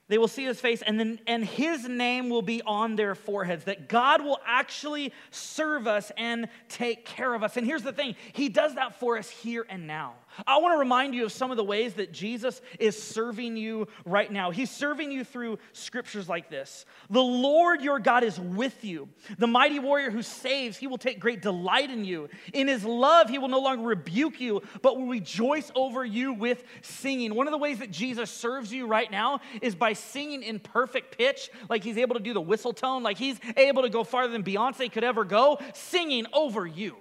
they 0.09 0.19
will 0.19 0.29
see 0.29 0.45
his 0.45 0.61
face, 0.61 0.83
and, 0.83 1.01
then, 1.01 1.19
and 1.27 1.45
his 1.45 1.89
name 1.89 2.29
will 2.29 2.43
be 2.43 2.61
on 2.63 2.95
their 2.97 3.15
foreheads. 3.15 3.65
That 3.65 3.89
God 3.89 4.23
will 4.23 4.39
actually 4.45 5.13
serve 5.31 5.87
us 5.87 6.13
and 6.17 6.49
take 6.69 7.07
care 7.07 7.35
of 7.35 7.43
us. 7.43 7.57
And 7.57 7.67
here's 7.67 7.83
the 7.83 7.93
thing 7.93 8.17
He 8.33 8.49
does 8.49 8.75
that 8.75 9.01
for 9.01 9.17
us 9.17 9.31
here 9.31 9.65
and 9.69 9.87
now. 9.87 10.15
I 10.47 10.59
want 10.59 10.75
to 10.75 10.79
remind 10.79 11.15
you 11.15 11.25
of 11.25 11.33
some 11.33 11.51
of 11.51 11.57
the 11.57 11.65
ways 11.65 11.95
that 11.95 12.13
Jesus 12.13 12.61
is 12.79 13.01
serving 13.01 13.57
you 13.57 13.89
right 14.05 14.31
now. 14.31 14.51
He's 14.51 14.71
serving 14.71 15.13
you 15.13 15.25
through 15.25 15.59
scriptures 15.73 16.29
like 16.29 16.51
this 16.51 16.87
The 17.11 17.23
Lord 17.23 17.83
your 17.83 17.99
God 17.99 18.25
is 18.25 18.39
with 18.39 18.85
you. 18.85 19.09
The 19.39 19.47
mighty 19.47 19.79
warrior 19.79 20.11
who 20.11 20.23
saves, 20.23 20.77
he 20.77 20.87
will 20.87 20.99
take 20.99 21.21
great 21.21 21.43
delight 21.43 21.91
in 21.91 22.05
you. 22.05 22.29
In 22.53 22.69
his 22.69 22.85
love, 22.85 23.31
he 23.31 23.39
will 23.39 23.49
no 23.49 23.61
longer 23.61 23.85
rebuke 23.85 24.41
you, 24.41 24.63
but 24.83 24.97
will 24.97 25.07
rejoice 25.07 25.71
over 25.75 26.05
you 26.05 26.33
with 26.33 26.65
singing. 26.83 27.35
One 27.35 27.47
of 27.47 27.53
the 27.53 27.59
ways 27.59 27.79
that 27.79 27.91
Jesus 27.91 28.31
serves 28.31 28.73
you 28.73 28.87
right 28.87 29.11
now 29.11 29.41
is 29.63 29.75
by 29.75 29.93
singing 29.93 30.43
in 30.43 30.59
perfect 30.59 31.17
pitch, 31.17 31.51
like 31.69 31.85
he's 31.85 31.99
able 31.99 32.15
to 32.15 32.23
do 32.23 32.33
the 32.33 32.41
whistle 32.41 32.73
tone, 32.73 33.03
like 33.03 33.19
he's 33.19 33.39
able 33.57 33.83
to 33.83 33.91
go 33.91 34.05
farther 34.05 34.33
than 34.33 34.43
Beyonce 34.43 34.91
could 34.91 35.05
ever 35.05 35.25
go, 35.25 35.59
singing 35.75 36.27
over 36.33 36.67
you 36.67 36.97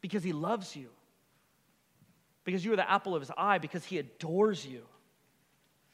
because 0.00 0.22
he 0.22 0.32
loves 0.32 0.74
you 0.76 0.88
because 2.46 2.64
you 2.64 2.72
are 2.72 2.76
the 2.76 2.90
apple 2.90 3.14
of 3.14 3.20
his 3.20 3.30
eye, 3.36 3.58
because 3.58 3.84
he 3.84 3.98
adores 3.98 4.64
you. 4.64 4.82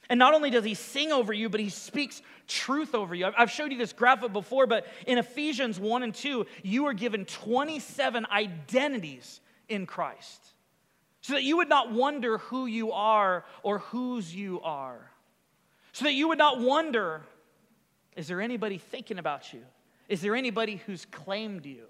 And 0.08 0.18
not 0.18 0.34
only 0.34 0.50
does 0.50 0.64
he 0.64 0.74
sing 0.74 1.10
over 1.10 1.32
you, 1.32 1.48
but 1.48 1.58
he 1.58 1.70
speaks 1.70 2.20
truth 2.46 2.94
over 2.94 3.14
you. 3.14 3.30
I've 3.36 3.50
showed 3.50 3.72
you 3.72 3.78
this 3.78 3.94
graphic 3.94 4.32
before, 4.32 4.66
but 4.66 4.86
in 5.06 5.16
Ephesians 5.16 5.80
1 5.80 6.02
and 6.02 6.14
2, 6.14 6.46
you 6.62 6.86
are 6.86 6.92
given 6.92 7.24
27 7.24 8.26
identities 8.30 9.40
in 9.68 9.86
Christ. 9.86 10.44
So 11.22 11.32
that 11.32 11.42
you 11.42 11.56
would 11.56 11.70
not 11.70 11.90
wonder 11.90 12.38
who 12.38 12.66
you 12.66 12.92
are 12.92 13.44
or 13.62 13.78
whose 13.78 14.34
you 14.34 14.60
are. 14.60 15.10
So 15.92 16.04
that 16.04 16.12
you 16.12 16.28
would 16.28 16.38
not 16.38 16.60
wonder 16.60 17.22
is 18.14 18.28
there 18.28 18.42
anybody 18.42 18.76
thinking 18.76 19.18
about 19.18 19.54
you? 19.54 19.62
Is 20.06 20.20
there 20.20 20.36
anybody 20.36 20.76
who's 20.84 21.06
claimed 21.06 21.64
you? 21.64 21.84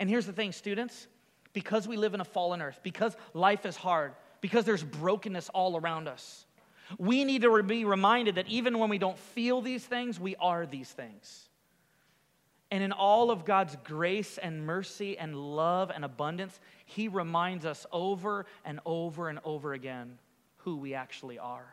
And 0.00 0.10
here's 0.10 0.26
the 0.26 0.32
thing, 0.32 0.50
students 0.50 1.06
because 1.52 1.86
we 1.86 1.96
live 1.96 2.14
in 2.14 2.20
a 2.20 2.24
fallen 2.24 2.62
earth, 2.62 2.80
because 2.82 3.16
life 3.34 3.66
is 3.66 3.76
hard, 3.76 4.12
because 4.40 4.64
there's 4.64 4.82
brokenness 4.82 5.48
all 5.50 5.76
around 5.76 6.08
us, 6.08 6.46
we 6.98 7.24
need 7.24 7.42
to 7.42 7.62
be 7.62 7.84
reminded 7.84 8.36
that 8.36 8.48
even 8.48 8.78
when 8.78 8.90
we 8.90 8.98
don't 8.98 9.18
feel 9.18 9.60
these 9.60 9.84
things, 9.84 10.18
we 10.18 10.36
are 10.36 10.66
these 10.66 10.90
things. 10.90 11.48
And 12.70 12.82
in 12.82 12.92
all 12.92 13.30
of 13.30 13.44
God's 13.44 13.76
grace 13.84 14.38
and 14.38 14.66
mercy 14.66 15.18
and 15.18 15.36
love 15.36 15.90
and 15.94 16.04
abundance, 16.04 16.58
He 16.86 17.08
reminds 17.08 17.66
us 17.66 17.86
over 17.92 18.46
and 18.64 18.80
over 18.86 19.28
and 19.28 19.40
over 19.44 19.74
again 19.74 20.18
who 20.58 20.76
we 20.76 20.94
actually 20.94 21.38
are. 21.38 21.66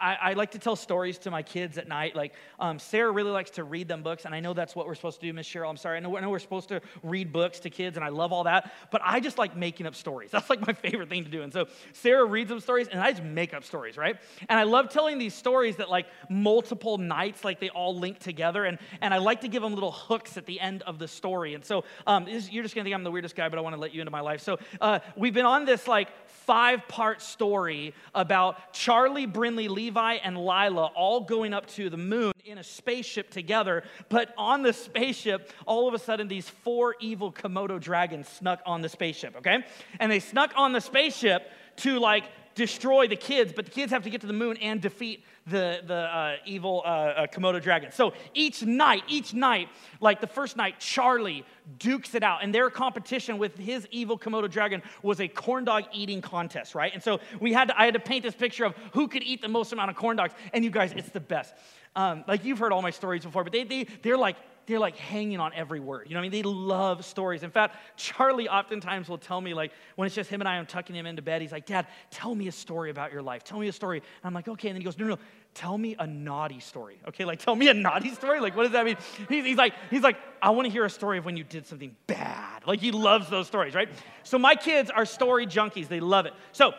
I, 0.00 0.18
I, 0.20 0.32
like 0.34 0.52
to 0.52 0.58
tell 0.58 0.76
stories 0.76 1.18
to 1.18 1.30
my 1.30 1.42
kids 1.42 1.78
at 1.78 1.88
night. 1.88 2.14
Like, 2.16 2.34
um, 2.58 2.78
Sarah 2.78 3.10
really 3.10 3.30
likes 3.30 3.50
to 3.52 3.64
read 3.64 3.88
them 3.88 4.02
books, 4.02 4.24
and 4.24 4.34
I 4.34 4.40
know 4.40 4.52
that's 4.52 4.74
what 4.74 4.86
we're 4.86 4.94
supposed 4.94 5.20
to 5.20 5.26
do, 5.26 5.32
Miss 5.32 5.48
Cheryl. 5.48 5.68
I'm 5.68 5.76
sorry. 5.76 5.96
I 5.96 6.00
know, 6.00 6.16
I 6.16 6.20
know 6.20 6.30
we're 6.30 6.38
supposed 6.38 6.68
to 6.68 6.80
read 7.02 7.32
books 7.32 7.60
to 7.60 7.70
kids, 7.70 7.96
and 7.96 8.04
I 8.04 8.08
love 8.08 8.32
all 8.32 8.44
that, 8.44 8.72
but 8.90 9.00
I 9.04 9.20
just 9.20 9.38
like 9.38 9.56
making 9.56 9.86
up 9.86 9.94
stories. 9.94 10.30
That's 10.32 10.50
like 10.50 10.66
my 10.66 10.72
favorite 10.72 11.08
thing 11.08 11.24
to 11.24 11.30
do. 11.30 11.42
And 11.42 11.52
so 11.52 11.66
Sarah 11.92 12.24
reads 12.24 12.48
them 12.48 12.60
stories, 12.60 12.88
and 12.88 13.00
I 13.00 13.10
just 13.12 13.22
make 13.22 13.54
up 13.54 13.64
stories, 13.64 13.96
right? 13.96 14.16
And 14.48 14.58
I 14.58 14.64
love 14.64 14.88
telling 14.88 15.18
these 15.18 15.34
stories 15.34 15.76
that, 15.76 15.90
like, 15.90 16.06
multiple 16.28 16.98
nights, 16.98 17.44
like, 17.44 17.60
they 17.60 17.70
all 17.70 17.96
link 17.96 18.18
together, 18.18 18.64
and, 18.64 18.78
and 19.00 19.14
I 19.14 19.18
like 19.18 19.40
to 19.42 19.48
give 19.48 19.62
them 19.62 19.74
little 19.74 19.92
hooks 19.92 20.36
at 20.36 20.46
the 20.46 20.60
end 20.60 20.82
of 20.82 20.98
the 20.98 21.08
story. 21.08 21.54
And 21.54 21.64
so 21.64 21.84
um, 22.06 22.26
you're 22.28 22.62
just 22.62 22.74
gonna 22.74 22.84
think 22.84 22.94
I'm 22.94 23.04
the 23.04 23.10
weirdest 23.10 23.36
guy, 23.36 23.48
but 23.48 23.58
I 23.58 23.62
wanna 23.62 23.76
let 23.76 23.94
you 23.94 24.00
into 24.00 24.10
my 24.10 24.20
life. 24.20 24.40
So 24.40 24.58
uh, 24.80 25.00
we've 25.16 25.34
been 25.34 25.46
on 25.46 25.64
this, 25.64 25.86
like, 25.86 26.08
five 26.26 26.86
part 26.88 27.22
story 27.22 27.94
about 28.14 28.72
Charlie, 28.72 29.26
Brinley, 29.26 29.68
Levi, 29.84 30.14
and 30.14 30.38
Lila 30.38 30.86
all 30.94 31.20
going 31.20 31.52
up 31.52 31.66
to 31.66 31.90
the 31.90 31.98
moon 31.98 32.32
in 32.46 32.56
a 32.56 32.64
spaceship 32.64 33.30
together. 33.30 33.84
But 34.08 34.32
on 34.38 34.62
the 34.62 34.72
spaceship, 34.72 35.52
all 35.66 35.86
of 35.86 35.92
a 35.92 35.98
sudden, 35.98 36.26
these 36.26 36.48
four 36.48 36.96
evil 37.00 37.30
Komodo 37.30 37.78
dragons 37.78 38.26
snuck 38.26 38.60
on 38.64 38.80
the 38.80 38.88
spaceship, 38.88 39.36
okay? 39.36 39.58
And 40.00 40.10
they 40.10 40.20
snuck 40.20 40.52
on 40.56 40.72
the 40.72 40.80
spaceship 40.80 41.50
to 41.76 41.98
like 41.98 42.24
destroy 42.54 43.08
the 43.08 43.16
kids, 43.16 43.52
but 43.54 43.64
the 43.64 43.70
kids 43.70 43.92
have 43.92 44.02
to 44.04 44.10
get 44.10 44.20
to 44.20 44.26
the 44.26 44.32
moon 44.32 44.56
and 44.58 44.80
defeat 44.80 45.24
the, 45.46 45.80
the 45.86 45.94
uh, 45.94 46.36
evil 46.46 46.82
uh, 46.84 46.88
uh, 46.88 47.26
Komodo 47.26 47.60
dragon. 47.60 47.92
So 47.92 48.12
each 48.32 48.62
night, 48.62 49.02
each 49.08 49.34
night, 49.34 49.68
like 50.00 50.20
the 50.20 50.26
first 50.26 50.56
night, 50.56 50.80
Charlie 50.80 51.44
dukes 51.78 52.14
it 52.14 52.22
out. 52.22 52.42
And 52.42 52.54
their 52.54 52.70
competition 52.70 53.38
with 53.38 53.56
his 53.58 53.86
evil 53.90 54.18
Komodo 54.18 54.50
dragon 54.50 54.82
was 55.02 55.20
a 55.20 55.28
corn 55.28 55.64
dog 55.64 55.84
eating 55.92 56.22
contest, 56.22 56.74
right? 56.74 56.92
And 56.94 57.02
so 57.02 57.20
we 57.40 57.52
had 57.52 57.68
to, 57.68 57.78
I 57.78 57.84
had 57.84 57.94
to 57.94 58.00
paint 58.00 58.22
this 58.22 58.34
picture 58.34 58.64
of 58.64 58.74
who 58.92 59.08
could 59.08 59.22
eat 59.22 59.42
the 59.42 59.48
most 59.48 59.72
amount 59.72 59.90
of 59.90 59.96
corn 59.96 60.16
dogs. 60.16 60.34
And 60.52 60.64
you 60.64 60.70
guys, 60.70 60.92
it's 60.92 61.10
the 61.10 61.20
best. 61.20 61.54
Um, 61.96 62.24
like 62.26 62.44
you've 62.44 62.58
heard 62.58 62.72
all 62.72 62.82
my 62.82 62.90
stories 62.90 63.24
before, 63.24 63.44
but 63.44 63.52
they, 63.52 63.64
they, 63.64 63.84
they're 64.02 64.16
like 64.16 64.36
they're 64.66 64.78
like 64.78 64.96
hanging 64.96 65.40
on 65.40 65.52
every 65.54 65.80
word. 65.80 66.06
You 66.08 66.14
know 66.14 66.20
what 66.20 66.26
I 66.26 66.30
mean? 66.30 66.42
They 66.42 66.48
love 66.48 67.04
stories. 67.04 67.42
In 67.42 67.50
fact, 67.50 67.76
Charlie 67.96 68.48
oftentimes 68.48 69.08
will 69.08 69.18
tell 69.18 69.40
me, 69.40 69.54
like, 69.54 69.72
when 69.96 70.06
it's 70.06 70.14
just 70.14 70.30
him 70.30 70.40
and 70.40 70.48
I, 70.48 70.56
I'm 70.56 70.66
tucking 70.66 70.94
him 70.96 71.06
into 71.06 71.22
bed, 71.22 71.42
he's 71.42 71.52
like, 71.52 71.66
Dad, 71.66 71.86
tell 72.10 72.34
me 72.34 72.48
a 72.48 72.52
story 72.52 72.90
about 72.90 73.12
your 73.12 73.22
life. 73.22 73.44
Tell 73.44 73.58
me 73.58 73.68
a 73.68 73.72
story. 73.72 73.98
And 73.98 74.06
I'm 74.24 74.34
like, 74.34 74.48
okay. 74.48 74.68
And 74.68 74.76
then 74.76 74.80
he 74.80 74.84
goes, 74.84 74.98
no, 74.98 75.04
no, 75.04 75.14
no. 75.14 75.20
Tell 75.54 75.78
me 75.78 75.94
a 75.98 76.06
naughty 76.06 76.58
story. 76.58 76.98
Okay, 77.06 77.24
like 77.24 77.38
tell 77.38 77.54
me 77.54 77.68
a 77.68 77.74
naughty 77.74 78.12
story. 78.14 78.40
Like, 78.40 78.56
what 78.56 78.64
does 78.64 78.72
that 78.72 78.84
mean? 78.84 78.96
He's, 79.28 79.44
he's 79.44 79.56
like, 79.56 79.74
he's 79.88 80.02
like, 80.02 80.16
I 80.42 80.50
want 80.50 80.66
to 80.66 80.72
hear 80.72 80.84
a 80.84 80.90
story 80.90 81.18
of 81.18 81.24
when 81.24 81.36
you 81.36 81.44
did 81.44 81.66
something 81.66 81.94
bad. 82.08 82.66
Like 82.66 82.80
he 82.80 82.90
loves 82.90 83.30
those 83.30 83.46
stories, 83.46 83.72
right? 83.72 83.88
So 84.24 84.36
my 84.36 84.56
kids 84.56 84.90
are 84.90 85.04
story 85.04 85.46
junkies. 85.46 85.86
They 85.86 86.00
love 86.00 86.26
it. 86.26 86.32
So 86.50 86.72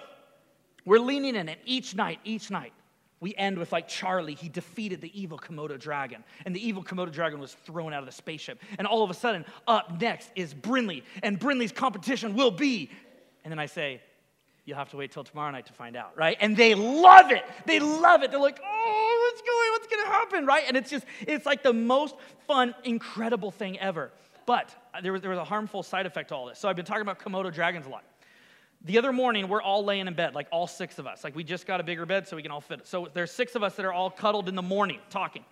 we're 0.84 1.00
leaning 1.00 1.36
in 1.36 1.48
it 1.48 1.60
each 1.66 1.96
night, 1.96 2.20
each 2.26 2.52
night 2.52 2.74
we 3.20 3.34
end 3.36 3.58
with 3.58 3.72
like 3.72 3.88
Charlie, 3.88 4.36
he 4.36 4.50
defeated 4.50 5.02
the 5.02 5.20
evil 5.20 5.38
Komodo 5.38 5.80
dragon, 5.80 6.24
and 6.46 6.56
the 6.56 6.66
evil 6.66 6.84
Komodo 6.84 7.12
dragon 7.12 7.40
was 7.40 7.54
thrown 7.66 7.94
out 7.94 8.00
of 8.00 8.06
the 8.06 8.12
spaceship. 8.12 8.62
And 8.78 8.88
all 8.88 9.04
of 9.04 9.10
a 9.10 9.14
sudden, 9.14 9.46
up 9.68 10.00
next 10.02 10.30
is 10.36 10.54
Brinley, 10.54 11.04
and 11.24 11.40
Brinley's 11.40 11.72
competition 11.72 12.36
will 12.36 12.52
be. 12.52 12.90
And 13.44 13.52
then 13.52 13.60
I 13.60 13.68
say, 13.68 14.02
You'll 14.66 14.78
have 14.78 14.90
to 14.90 14.98
wait 14.98 15.12
till 15.12 15.24
tomorrow 15.24 15.52
night 15.52 15.68
to 15.68 15.74
find 15.74 15.96
out, 15.96 16.18
right? 16.18 16.36
And 16.42 16.58
they 16.58 16.74
love 16.74 17.32
it. 17.32 17.44
They 17.68 17.80
love 17.80 18.24
it. 18.24 18.32
They're 18.32 18.40
like, 18.40 18.60
Oh, 18.66 19.32
what's 19.32 19.42
going, 19.42 19.72
what's 19.72 19.88
gonna 19.88 20.18
happen, 20.18 20.46
right? 20.48 20.64
And 20.68 20.76
it's 20.76 20.90
just, 20.90 21.06
it's 21.22 21.46
like 21.46 21.62
the 21.62 21.74
most 21.74 22.16
fun, 22.48 22.74
incredible 22.84 23.52
thing 23.52 23.80
ever. 23.80 24.12
But 24.48 24.76
uh, 24.94 25.02
there 25.02 25.12
was, 25.14 25.22
there 25.22 25.30
was 25.30 25.40
a 25.40 25.44
harmful 25.44 25.84
side 25.84 26.06
effect 26.06 26.30
to 26.30 26.36
all 26.36 26.48
this. 26.48 26.60
So 26.60 26.68
I've 26.68 26.76
been 26.76 26.86
talking 26.86 27.04
about 27.04 27.20
Komodo 27.20 27.54
dragons 27.54 27.86
a 27.86 27.90
lot. 27.90 28.04
The 28.86 29.00
other 29.00 29.12
morning, 29.12 29.48
we're 29.48 29.64
all 29.64 29.84
laying 29.84 30.08
in 30.08 30.14
bed, 30.14 30.36
like 30.36 30.48
all 30.52 30.68
six 30.68 31.00
of 31.00 31.08
us. 31.08 31.24
Like 31.24 31.36
we 31.36 31.44
just 31.44 31.66
got 31.66 31.80
a 31.80 31.84
bigger 31.84 32.06
bed 32.06 32.28
so 32.28 32.36
we 32.36 32.44
can 32.44 32.52
all 32.52 32.62
fit. 32.62 32.86
So 32.86 33.08
there's 33.12 33.32
six 33.32 33.56
of 33.56 33.64
us 33.64 33.76
that 33.76 33.86
are 33.86 33.92
all 33.92 34.12
cuddled 34.12 34.48
in 34.48 34.54
the 34.54 34.62
morning 34.62 35.00
talking. 35.10 35.44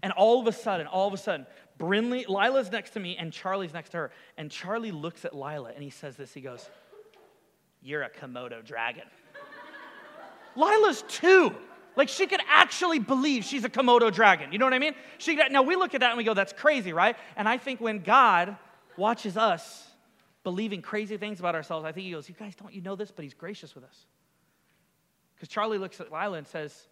And 0.00 0.12
all 0.12 0.40
of 0.40 0.46
a 0.46 0.52
sudden, 0.52 0.86
all 0.86 1.08
of 1.08 1.12
a 1.12 1.16
sudden, 1.16 1.44
Brinley, 1.76 2.28
Lila's 2.28 2.70
next 2.70 2.90
to 2.90 3.00
me 3.00 3.16
and 3.16 3.32
Charlie's 3.32 3.74
next 3.74 3.90
to 3.90 3.96
her. 3.96 4.10
And 4.36 4.48
Charlie 4.48 4.92
looks 4.92 5.24
at 5.24 5.34
Lila 5.34 5.72
and 5.74 5.82
he 5.82 5.90
says 5.90 6.16
this. 6.16 6.32
He 6.32 6.40
goes, 6.40 6.70
You're 7.82 8.02
a 8.02 8.10
Komodo 8.10 8.64
dragon. 8.64 9.04
Lila's 10.56 11.02
two. 11.08 11.52
Like 11.96 12.08
she 12.08 12.28
could 12.28 12.40
actually 12.48 13.00
believe 13.00 13.42
she's 13.42 13.64
a 13.64 13.68
Komodo 13.68 14.12
dragon. 14.12 14.52
You 14.52 14.58
know 14.60 14.66
what 14.66 14.74
I 14.74 14.78
mean? 14.78 14.94
She, 15.18 15.34
now 15.34 15.62
we 15.62 15.74
look 15.74 15.94
at 15.94 16.00
that 16.02 16.10
and 16.10 16.16
we 16.16 16.22
go, 16.22 16.34
That's 16.34 16.52
crazy, 16.52 16.92
right? 16.92 17.16
And 17.36 17.48
I 17.48 17.58
think 17.58 17.80
when 17.80 18.04
God 18.04 18.56
watches 18.96 19.36
us, 19.36 19.87
believing 20.44 20.82
crazy 20.82 21.16
things 21.16 21.40
about 21.40 21.54
ourselves, 21.54 21.84
I 21.84 21.92
think 21.92 22.06
he 22.06 22.12
goes, 22.12 22.28
You 22.28 22.34
guys, 22.38 22.54
don't 22.54 22.72
you 22.72 22.80
know 22.80 22.96
this? 22.96 23.10
But 23.10 23.24
he's 23.24 23.34
gracious 23.34 23.74
with 23.74 23.84
us. 23.84 24.06
Because 25.34 25.48
Charlie 25.48 25.78
looks 25.78 26.00
at 26.00 26.12
Lila 26.12 26.38
and 26.38 26.46
says, 26.46 26.88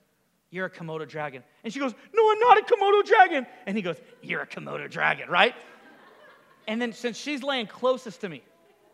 You're 0.51 0.67
a 0.67 0.71
Komodo 0.71 1.09
dragon. 1.09 1.43
And 1.65 1.73
she 1.73 1.81
goes, 1.81 1.95
No, 2.15 2.31
I'm 2.31 2.39
not 2.39 2.59
a 2.59 2.63
Komodo 2.63 3.05
dragon. 3.05 3.47
And 3.67 3.77
he 3.77 3.83
goes, 3.83 3.97
You're 4.23 4.43
a 4.43 4.47
Komodo 4.47 4.91
dragon, 4.91 5.29
right? 5.29 5.55
and 6.69 6.83
then 6.83 6.93
since 6.93 7.17
she's 7.17 7.43
laying 7.43 7.67
closest 7.67 8.21
to 8.23 8.29
me, 8.29 8.43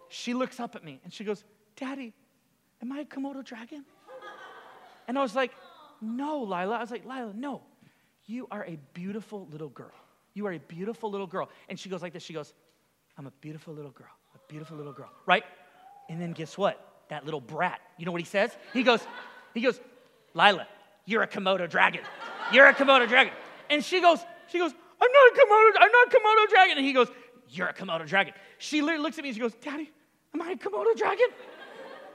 she 0.08 0.34
looks 0.34 0.60
up 0.60 0.76
at 0.76 0.84
me 0.84 1.00
and 1.04 1.12
she 1.12 1.24
goes, 1.24 1.42
Daddy, 1.76 2.12
am 2.82 2.92
I 2.92 3.00
a 3.00 3.04
Komodo 3.04 3.44
dragon? 3.44 3.84
And 5.08 5.18
I 5.18 5.22
was 5.22 5.34
like, 5.34 5.52
No, 6.00 6.42
Lila. 6.42 6.76
I 6.76 6.80
was 6.80 6.90
like, 6.90 7.04
Lila, 7.04 7.32
no. 7.34 7.62
You 8.26 8.46
are 8.50 8.64
a 8.64 8.78
beautiful 8.94 9.48
little 9.50 9.68
girl. 9.68 9.90
You 10.34 10.46
are 10.46 10.52
a 10.52 10.58
beautiful 10.58 11.10
little 11.10 11.26
girl. 11.26 11.50
And 11.68 11.78
she 11.78 11.88
goes 11.88 12.00
like 12.00 12.12
this. 12.12 12.22
She 12.22 12.32
goes, 12.32 12.54
I'm 13.18 13.26
a 13.26 13.32
beautiful 13.40 13.74
little 13.74 13.90
girl 13.90 14.08
beautiful 14.52 14.76
little 14.76 14.92
girl, 14.92 15.10
right? 15.24 15.44
And 16.10 16.20
then 16.20 16.32
guess 16.32 16.58
what? 16.58 16.78
That 17.08 17.24
little 17.24 17.40
brat, 17.40 17.80
you 17.96 18.04
know 18.04 18.12
what 18.12 18.20
he 18.20 18.26
says? 18.26 18.54
He 18.74 18.82
goes, 18.82 19.00
he 19.54 19.62
goes, 19.62 19.80
Lila, 20.34 20.68
you're 21.06 21.22
a 21.22 21.26
Komodo 21.26 21.68
dragon. 21.68 22.02
You're 22.52 22.66
a 22.66 22.74
Komodo 22.74 23.08
dragon. 23.08 23.32
And 23.70 23.82
she 23.82 24.02
goes, 24.02 24.18
she 24.48 24.58
goes, 24.58 24.72
I'm 25.00 25.10
not 25.10 25.32
a 25.32 25.40
Komodo, 25.40 25.70
I'm 25.80 25.90
not 25.90 26.06
a 26.06 26.10
Komodo 26.10 26.50
dragon. 26.50 26.76
And 26.76 26.86
he 26.86 26.92
goes, 26.92 27.08
You're 27.48 27.68
a 27.68 27.72
Komodo 27.72 28.06
dragon. 28.06 28.34
She 28.58 28.82
literally 28.82 29.02
looks 29.02 29.16
at 29.16 29.22
me 29.22 29.30
and 29.30 29.36
she 29.36 29.40
goes, 29.40 29.54
Daddy, 29.54 29.90
am 30.34 30.42
I 30.42 30.50
a 30.50 30.56
Komodo 30.56 30.94
dragon? 30.96 31.26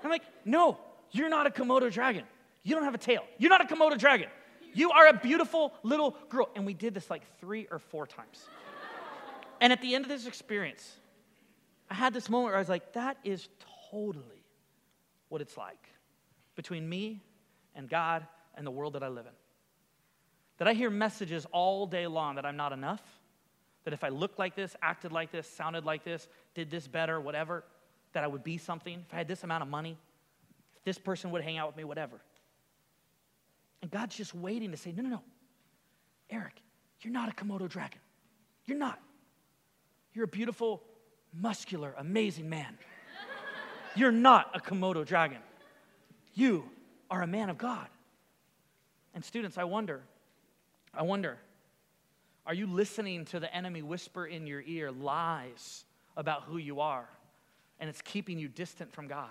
I'm 0.04 0.12
like, 0.12 0.24
No, 0.46 0.78
you're 1.12 1.30
not 1.30 1.48
a 1.48 1.50
Komodo 1.50 1.92
dragon. 1.92 2.24
You 2.62 2.76
don't 2.76 2.84
have 2.84 2.96
a 2.96 3.00
tail. 3.00 3.24
You're 3.40 3.50
not 3.50 3.62
a 3.62 3.76
Komodo 3.76 3.98
dragon. 3.98 4.30
You 4.76 4.92
are 4.92 5.08
a 5.08 5.14
beautiful 5.14 5.74
little 5.82 6.16
girl. 6.30 6.50
And 6.56 6.68
we 6.68 6.76
did 6.76 6.94
this 6.94 7.10
like 7.10 7.24
three 7.40 7.68
or 7.72 7.80
four 7.80 8.06
times. 8.06 8.46
And 9.60 9.74
at 9.74 9.82
the 9.82 9.96
end 9.96 10.06
of 10.06 10.10
this 10.10 10.28
experience, 10.28 10.98
I 11.90 11.94
had 11.94 12.14
this 12.14 12.30
moment 12.30 12.52
where 12.52 12.56
I 12.56 12.60
was 12.60 12.70
like, 12.70 12.94
that 12.94 13.18
is 13.24 13.48
totally 13.92 14.44
what 15.30 15.42
it's 15.42 15.58
like 15.58 15.90
between 16.56 16.88
me 16.88 17.22
and 17.76 17.90
God 17.90 18.26
and 18.56 18.66
the 18.66 18.72
world 18.72 18.94
that 18.94 19.04
I 19.04 19.08
live 19.08 19.26
in. 19.26 19.32
That 20.58 20.68
I 20.68 20.74
hear 20.74 20.90
messages 20.90 21.46
all 21.52 21.86
day 21.86 22.08
long 22.08 22.36
that 22.36 22.46
I'm 22.46 22.58
not 22.58 22.74
enough, 22.74 23.02
that 23.84 23.94
if 23.94 24.04
I 24.04 24.10
looked 24.10 24.40
like 24.40 24.56
this, 24.56 24.76
acted 24.82 25.12
like 25.12 25.32
this, 25.32 25.48
sounded 25.48 25.86
like 25.86 26.04
this, 26.04 26.28
did 26.56 26.70
this 26.70 26.88
better, 26.88 27.22
whatever, 27.22 27.64
that 28.14 28.24
I 28.24 28.28
would 28.28 28.44
be 28.44 28.58
something, 28.58 29.04
if 29.08 29.14
I 29.14 29.18
had 29.18 29.28
this 29.28 29.44
amount 29.44 29.62
of 29.62 29.70
money, 29.70 29.98
if 30.76 30.84
this 30.84 30.98
person 30.98 31.32
would 31.32 31.44
hang 31.44 31.58
out 31.58 31.68
with 31.68 31.78
me, 31.78 31.84
whatever. 31.84 32.20
And 33.82 33.92
God's 33.92 34.16
just 34.16 34.34
waiting 34.34 34.72
to 34.72 34.78
say, 34.78 34.92
no, 34.92 35.04
no, 35.04 35.10
no. 35.10 35.22
Eric, 36.30 36.62
you're 37.02 37.14
not 37.14 37.30
a 37.30 37.32
Komodo 37.32 37.70
dragon. 37.70 38.00
You're 38.66 38.78
not. 38.78 39.00
You're 40.14 40.26
a 40.26 40.28
beautiful 40.28 40.82
muscular, 41.34 41.94
amazing 41.98 42.50
man. 42.50 42.78
You're 43.96 44.12
not 44.12 44.52
a 44.56 44.60
Komodo 44.60 45.06
dragon. 45.06 45.40
You 46.34 46.70
are 47.10 47.22
a 47.22 47.28
man 47.28 47.50
of 47.50 47.58
God. 47.58 47.88
And 49.14 49.26
students, 49.26 49.58
I 49.58 49.64
wonder, 49.64 50.02
I 50.94 51.02
wonder, 51.02 51.40
are 52.46 52.54
you 52.54 52.68
listening 52.68 53.26
to 53.26 53.40
the 53.40 53.54
enemy 53.54 53.82
whisper 53.82 54.26
in 54.26 54.46
your 54.46 54.62
ear 54.62 54.92
lies 54.92 55.86
about 56.16 56.44
who 56.44 56.58
you 56.58 56.80
are? 56.80 57.10
And 57.80 57.90
it's 57.90 58.02
keeping 58.02 58.38
you 58.40 58.48
distant 58.48 58.94
from 58.94 59.08
God. 59.08 59.30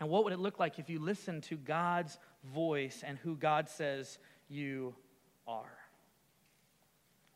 And 0.00 0.08
what 0.08 0.24
would 0.24 0.32
it 0.32 0.38
look 0.38 0.58
like 0.58 0.78
if 0.78 0.88
you 0.88 1.00
listened 1.00 1.42
to 1.44 1.56
God's 1.56 2.18
voice 2.54 3.02
and 3.04 3.18
who 3.18 3.36
God 3.36 3.68
says 3.68 4.18
you 4.48 4.94
are? 5.46 5.77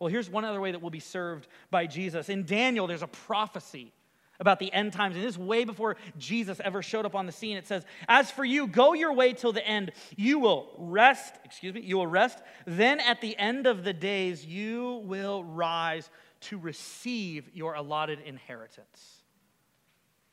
Well, 0.02 0.10
here's 0.10 0.28
one 0.28 0.44
other 0.44 0.60
way 0.60 0.72
that 0.72 0.82
we'll 0.82 0.90
be 0.90 0.98
served 0.98 1.46
by 1.70 1.86
Jesus. 1.86 2.28
In 2.28 2.44
Daniel, 2.44 2.88
there's 2.88 3.04
a 3.04 3.06
prophecy 3.06 3.92
about 4.40 4.58
the 4.58 4.72
end 4.72 4.92
times. 4.92 5.14
And 5.14 5.24
this 5.24 5.34
is 5.34 5.38
way 5.38 5.62
before 5.62 5.96
Jesus 6.18 6.60
ever 6.64 6.82
showed 6.82 7.06
up 7.06 7.14
on 7.14 7.26
the 7.26 7.30
scene. 7.30 7.56
It 7.56 7.68
says, 7.68 7.84
As 8.08 8.28
for 8.28 8.44
you, 8.44 8.66
go 8.66 8.94
your 8.94 9.12
way 9.12 9.32
till 9.32 9.52
the 9.52 9.64
end. 9.64 9.92
You 10.16 10.40
will 10.40 10.74
rest, 10.76 11.36
excuse 11.44 11.72
me, 11.72 11.82
you 11.82 11.98
will 11.98 12.08
rest. 12.08 12.40
Then 12.66 12.98
at 12.98 13.20
the 13.20 13.38
end 13.38 13.68
of 13.68 13.84
the 13.84 13.92
days, 13.92 14.44
you 14.44 15.02
will 15.04 15.44
rise 15.44 16.10
to 16.40 16.58
receive 16.58 17.48
your 17.54 17.74
allotted 17.74 18.18
inheritance. 18.22 19.22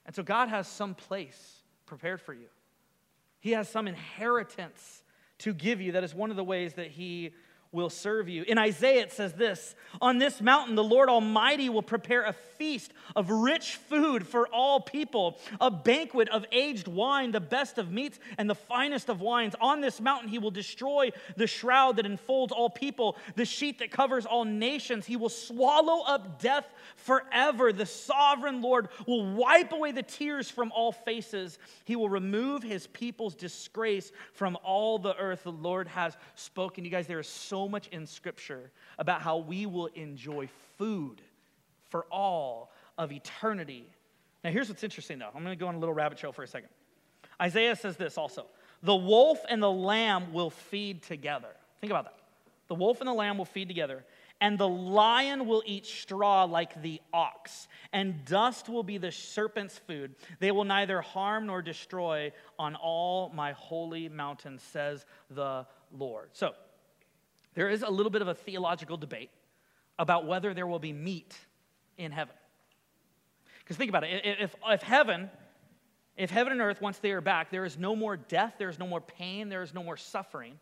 And 0.08 0.16
so 0.16 0.24
God 0.24 0.50
has 0.50 0.68
some 0.68 0.96
place 0.96 1.62
prepared 1.86 2.22
for 2.22 2.34
you. 2.34 2.48
He 3.40 3.52
has 3.52 3.70
some 3.70 3.88
inheritance 3.88 5.04
to 5.38 5.54
give 5.54 5.80
you. 5.80 5.92
That 5.92 6.04
is 6.04 6.16
one 6.16 6.32
of 6.32 6.38
the 6.38 6.44
ways 6.44 6.74
that 6.74 6.88
He 6.88 7.34
will 7.72 7.90
serve 7.90 8.28
you. 8.28 8.44
In 8.44 8.58
Isaiah, 8.58 9.04
it 9.04 9.12
says 9.12 9.34
this 9.34 9.76
On 10.02 10.18
this 10.18 10.42
mountain, 10.42 10.76
the 10.76 10.84
Lord 10.84 11.08
Almighty 11.08 11.70
will 11.70 11.84
prepare 11.84 12.24
a 12.24 12.34
feast 12.34 12.92
of 13.16 13.30
rich 13.30 13.76
food 13.76 14.28
for 14.28 14.48
all 14.48 14.80
people, 14.80 15.40
a 15.62 15.70
banquet 15.70 16.30
of 16.30 16.46
aged 16.52 16.88
wine, 16.88 17.32
the 17.32 17.40
best 17.40 17.78
of 17.78 17.92
meats 17.92 18.20
and 18.38 18.50
the 18.50 18.56
finest 18.56 19.10
of 19.10 19.22
wines. 19.22 19.56
On 19.62 19.82
this 19.82 20.02
mountain, 20.02 20.30
he 20.30 20.40
will 20.40 20.52
destroy 20.52 21.12
the 21.38 21.48
shroud 21.48 21.98
that 21.98 22.06
enfolds 22.06 22.52
all 22.52 22.70
people, 22.70 23.18
the 23.36 23.46
sheet 23.46 23.80
that 23.80 23.92
covers 23.92 24.26
all 24.26 24.46
nations. 24.46 25.06
He 25.06 25.16
will 25.16 25.30
swallow 25.30 26.04
up 26.06 26.42
death 26.42 26.66
forever. 26.96 27.72
The 27.72 27.86
sovereign 27.86 28.62
Lord 28.62 28.90
will 29.08 29.36
wipe 29.36 29.72
away 29.72 29.92
the 29.92 30.04
tears 30.04 30.50
from 30.50 30.72
all 30.72 30.92
faces. 30.92 31.60
He 31.86 31.96
will 31.96 32.10
remove 32.10 32.64
his 32.64 32.88
people's 32.88 33.36
disgrace 33.36 34.12
from 34.34 34.58
all 34.64 34.98
the 34.98 35.16
earth. 35.16 35.44
The 35.44 35.52
Lord 35.52 35.88
has 35.90 36.18
spoken. 36.36 36.84
You 36.84 36.92
guys, 36.92 37.08
there 37.08 37.20
is 37.20 37.28
so 37.28 37.59
so 37.60 37.68
much 37.68 37.88
in 37.88 38.08
Scripture 38.08 38.72
about 38.98 39.22
how 39.22 39.38
we 39.38 39.66
will 39.66 39.88
enjoy 39.88 40.48
food 40.78 41.22
for 41.90 42.06
all 42.06 42.72
of 42.98 43.12
eternity. 43.12 43.86
Now, 44.46 44.52
here's 44.52 44.70
what's 44.70 44.84
interesting, 44.84 45.20
though. 45.20 45.30
I'm 45.36 45.44
going 45.44 45.58
to 45.58 45.60
go 45.60 45.68
on 45.68 45.76
a 45.76 45.80
little 45.80 45.94
rabbit 45.94 46.18
trail 46.18 46.32
for 46.32 46.44
a 46.44 46.48
second. 46.48 46.70
Isaiah 47.42 47.76
says 47.76 47.98
this 47.98 48.18
also 48.18 48.46
The 48.82 48.96
wolf 48.96 49.40
and 49.50 49.62
the 49.62 49.72
lamb 49.72 50.32
will 50.32 50.50
feed 50.50 51.04
together. 51.04 51.50
Think 51.82 51.92
about 51.92 52.06
that. 52.06 52.16
The 52.70 52.76
wolf 52.76 53.02
and 53.02 53.10
the 53.10 53.14
lamb 53.14 53.38
will 53.38 53.46
feed 53.46 53.68
together, 53.68 54.06
and 54.40 54.58
the 54.58 54.68
lion 54.68 55.46
will 55.46 55.64
eat 55.66 55.86
straw 55.86 56.46
like 56.46 56.82
the 56.82 57.02
ox, 57.14 57.68
and 57.92 58.24
dust 58.24 58.70
will 58.70 58.84
be 58.84 58.98
the 58.98 59.12
serpent's 59.12 59.78
food. 59.80 60.16
They 60.40 60.52
will 60.52 60.64
neither 60.64 61.02
harm 61.02 61.48
nor 61.48 61.62
destroy 61.62 62.32
on 62.58 62.76
all 62.76 63.34
my 63.36 63.52
holy 63.52 64.08
mountain, 64.08 64.60
says 64.60 65.06
the 65.30 65.66
Lord. 65.92 66.30
So, 66.32 66.54
there 67.60 67.68
is 67.68 67.82
a 67.82 67.90
little 67.90 68.10
bit 68.10 68.22
of 68.22 68.30
a 68.30 68.34
theological 68.34 68.96
debate 68.96 69.32
about 69.98 70.26
whether 70.26 70.54
there 70.54 70.66
will 70.66 70.80
be 70.80 70.94
meat 70.94 71.38
in 71.98 72.10
heaven. 72.10 72.34
Because 73.58 73.76
think 73.76 73.90
about 73.90 74.06
it 74.06 74.22
if, 74.24 74.56
if 74.66 74.82
heaven, 74.82 75.30
if 76.16 76.30
heaven 76.30 76.54
and 76.54 76.62
earth, 76.62 76.80
once 76.80 77.00
they 77.00 77.12
are 77.12 77.20
back, 77.20 77.52
there 77.52 77.66
is 77.66 77.78
no 77.78 77.98
more 77.98 78.16
death, 78.16 78.54
there 78.60 78.70
is 78.70 78.80
no 78.80 78.88
more 78.88 79.02
pain, 79.02 79.50
there 79.50 79.62
is 79.62 79.74
no 79.74 79.84
more 79.84 79.98
suffering, 79.98 80.58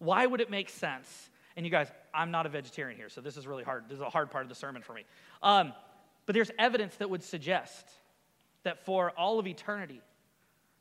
why 0.00 0.26
would 0.26 0.40
it 0.40 0.50
make 0.50 0.68
sense? 0.68 1.30
And 1.56 1.64
you 1.64 1.70
guys, 1.70 1.92
I'm 2.12 2.32
not 2.32 2.44
a 2.44 2.48
vegetarian 2.48 2.98
here, 2.98 3.08
so 3.08 3.20
this 3.20 3.36
is 3.36 3.46
really 3.46 3.62
hard. 3.62 3.84
This 3.88 3.94
is 3.94 4.02
a 4.02 4.10
hard 4.10 4.32
part 4.32 4.42
of 4.42 4.48
the 4.48 4.56
sermon 4.56 4.82
for 4.82 4.94
me. 4.94 5.04
Um, 5.44 5.74
but 6.26 6.34
there's 6.34 6.50
evidence 6.58 6.96
that 6.96 7.08
would 7.08 7.22
suggest 7.22 7.86
that 8.64 8.84
for 8.84 9.12
all 9.12 9.38
of 9.38 9.46
eternity, 9.46 10.02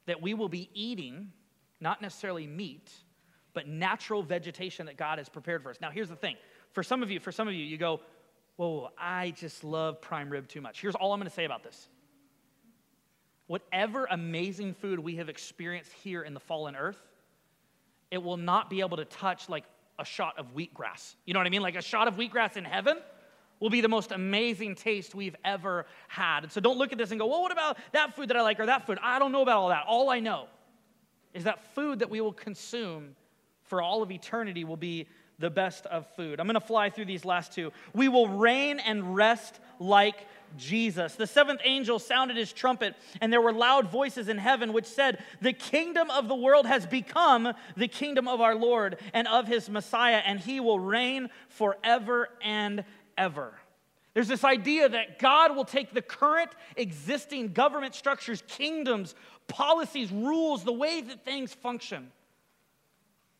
that 0.07 0.23
we 0.23 0.33
will 0.33 0.49
be 0.49 0.71
eating 0.73 1.33
not 1.79 2.01
necessarily 2.01 2.47
meat, 2.47 2.91
but 3.55 3.67
natural 3.67 4.21
vegetation 4.21 4.85
that 4.85 4.97
God 4.97 5.17
has 5.17 5.27
prepared 5.29 5.63
for 5.63 5.71
us. 5.71 5.77
Now, 5.81 5.89
here's 5.89 6.09
the 6.09 6.15
thing. 6.15 6.35
For 6.73 6.83
some 6.83 7.01
of 7.01 7.09
you, 7.09 7.19
for 7.19 7.31
some 7.31 7.47
of 7.47 7.55
you, 7.55 7.63
you 7.63 7.77
go, 7.77 8.01
whoa, 8.57 8.91
I 8.97 9.31
just 9.31 9.63
love 9.63 10.01
prime 10.01 10.29
rib 10.29 10.47
too 10.47 10.61
much. 10.61 10.81
Here's 10.81 10.93
all 10.93 11.13
I'm 11.13 11.19
going 11.19 11.29
to 11.29 11.33
say 11.33 11.45
about 11.45 11.63
this. 11.63 11.87
Whatever 13.47 14.07
amazing 14.11 14.73
food 14.73 14.99
we 14.99 15.15
have 15.15 15.29
experienced 15.29 15.91
here 15.93 16.21
in 16.21 16.33
the 16.33 16.39
fallen 16.39 16.75
earth, 16.75 17.01
it 18.11 18.21
will 18.21 18.37
not 18.37 18.69
be 18.69 18.81
able 18.81 18.97
to 18.97 19.05
touch 19.05 19.49
like 19.49 19.63
a 19.97 20.05
shot 20.05 20.37
of 20.37 20.53
wheatgrass. 20.53 21.15
You 21.25 21.33
know 21.33 21.39
what 21.39 21.47
I 21.47 21.49
mean? 21.49 21.61
Like 21.61 21.75
a 21.75 21.81
shot 21.81 22.07
of 22.07 22.17
wheatgrass 22.17 22.57
in 22.57 22.65
heaven 22.65 22.97
will 23.59 23.69
be 23.69 23.81
the 23.81 23.87
most 23.87 24.11
amazing 24.11 24.75
taste 24.75 25.15
we've 25.15 25.35
ever 25.45 25.85
had. 26.07 26.43
And 26.43 26.51
so 26.51 26.59
don't 26.59 26.77
look 26.77 26.91
at 26.91 26.97
this 26.97 27.11
and 27.11 27.19
go, 27.19 27.27
well, 27.27 27.41
what 27.41 27.51
about 27.51 27.77
that 27.93 28.15
food 28.15 28.29
that 28.29 28.37
I 28.37 28.41
like 28.41 28.59
or 28.59 28.65
that 28.65 28.85
food? 28.85 28.99
I 29.01 29.17
don't 29.19 29.31
know 29.31 29.41
about 29.41 29.57
all 29.57 29.69
that. 29.69 29.85
All 29.87 30.09
I 30.09 30.19
know 30.19 30.47
is 31.33 31.45
that 31.45 31.73
food 31.73 31.99
that 31.99 32.09
we 32.09 32.19
will 32.19 32.33
consume 32.33 33.15
for 33.65 33.81
all 33.81 34.01
of 34.01 34.11
eternity 34.11 34.63
will 34.63 34.77
be 34.77 35.07
the 35.39 35.49
best 35.49 35.85
of 35.87 36.07
food. 36.15 36.39
I'm 36.39 36.47
going 36.47 36.55
to 36.55 36.61
fly 36.61 36.89
through 36.89 37.05
these 37.05 37.25
last 37.25 37.53
two. 37.53 37.71
We 37.93 38.07
will 38.07 38.27
reign 38.27 38.79
and 38.79 39.15
rest 39.15 39.59
like 39.79 40.15
Jesus. 40.57 41.15
The 41.15 41.27
seventh 41.27 41.61
angel 41.65 41.99
sounded 41.99 42.37
his 42.37 42.53
trumpet, 42.53 42.95
and 43.19 43.31
there 43.31 43.41
were 43.41 43.51
loud 43.51 43.89
voices 43.91 44.29
in 44.29 44.37
heaven 44.37 44.71
which 44.71 44.85
said, 44.85 45.23
The 45.41 45.53
kingdom 45.53 46.09
of 46.09 46.27
the 46.27 46.35
world 46.35 46.65
has 46.65 46.85
become 46.85 47.53
the 47.75 47.87
kingdom 47.87 48.27
of 48.27 48.39
our 48.39 48.55
Lord 48.55 48.97
and 49.13 49.27
of 49.27 49.47
his 49.47 49.69
Messiah, 49.69 50.21
and 50.25 50.39
he 50.39 50.59
will 50.59 50.79
reign 50.79 51.29
forever 51.49 52.29
and 52.41 52.85
ever. 53.17 53.53
There's 54.13 54.29
this 54.29 54.45
idea 54.45 54.87
that 54.87 55.19
God 55.19 55.57
will 55.57 55.65
take 55.65 55.93
the 55.93 56.01
current 56.01 56.51
existing 56.77 57.51
government 57.51 57.95
structures, 57.95 58.41
kingdoms, 58.47 59.13
policies, 59.49 60.09
rules, 60.09 60.63
the 60.63 60.71
way 60.71 61.01
that 61.01 61.25
things 61.25 61.53
function 61.53 62.11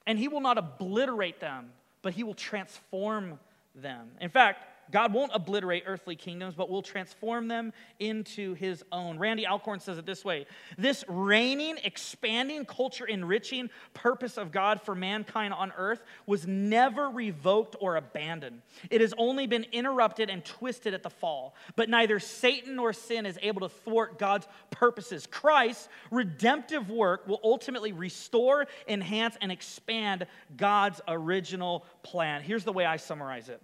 and 0.08 0.20
he 0.20 0.28
will 0.28 0.41
not 0.41 0.58
obliterate 0.58 1.39
them, 1.39 1.72
but 2.01 2.14
he 2.14 2.24
will 2.24 2.34
transform 2.34 3.39
them. 3.74 4.12
In 4.22 4.30
fact, 4.30 4.64
God 4.92 5.14
won't 5.14 5.32
obliterate 5.34 5.84
earthly 5.86 6.16
kingdoms, 6.16 6.56
but 6.56 6.70
will 6.70 6.82
transform 6.82 7.48
them 7.48 7.74
into 8.00 8.54
his 8.54 8.84
own. 8.92 9.18
Randy 9.18 9.46
Alcorn 9.46 9.80
says 9.80 9.98
it 9.98 10.06
this 10.06 10.24
way 10.24 10.46
This 10.78 11.04
reigning, 11.08 11.78
expanding, 11.84 12.66
culture 12.66 13.06
enriching 13.06 13.70
purpose 13.94 14.38
of 14.38 14.52
God 14.52 14.82
for 14.82 14.96
mankind 14.96 15.54
on 15.54 15.72
earth 15.78 16.04
was 16.26 16.48
never 16.48 17.10
revoked 17.10 17.76
or 17.80 17.96
abandoned. 17.96 18.62
It 18.90 19.02
has 19.02 19.14
only 19.18 19.48
been 19.48 19.66
interrupted 19.72 20.30
and 20.30 20.44
twisted 20.44 20.94
at 20.94 21.04
the 21.04 21.10
fall. 21.10 21.56
But 21.76 21.90
neither 21.90 22.20
Satan 22.20 22.76
nor 22.76 22.94
sin 22.94 23.26
is 23.26 23.40
able 23.42 23.62
to 23.62 23.70
thwart 23.70 24.20
God's 24.20 24.48
purposes. 24.72 25.28
Christ's 25.28 25.90
redemptive 26.12 26.90
work 26.90 27.28
will 27.28 27.40
ultimately 27.44 27.92
restore, 27.92 28.68
enhance, 28.88 29.38
and 29.42 29.52
expand 29.52 30.28
God's 30.56 31.02
original 31.08 31.86
plan. 32.04 32.42
Here's 32.42 32.64
the 32.64 32.74
way 32.74 32.86
I 32.86 32.98
summarize 32.98 33.50
it. 33.50 33.62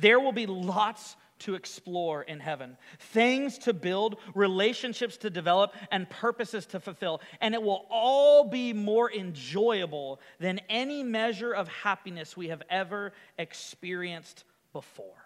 There 0.00 0.20
will 0.20 0.32
be 0.32 0.46
lots 0.46 1.16
to 1.40 1.54
explore 1.54 2.22
in 2.22 2.38
heaven, 2.38 2.76
things 2.98 3.58
to 3.58 3.72
build, 3.72 4.16
relationships 4.34 5.16
to 5.18 5.30
develop, 5.30 5.74
and 5.90 6.08
purposes 6.08 6.66
to 6.66 6.80
fulfill. 6.80 7.20
And 7.40 7.54
it 7.54 7.62
will 7.62 7.86
all 7.90 8.44
be 8.48 8.72
more 8.72 9.10
enjoyable 9.10 10.20
than 10.38 10.60
any 10.68 11.02
measure 11.02 11.52
of 11.52 11.68
happiness 11.68 12.36
we 12.36 12.48
have 12.48 12.62
ever 12.68 13.12
experienced 13.38 14.44
before. 14.72 15.24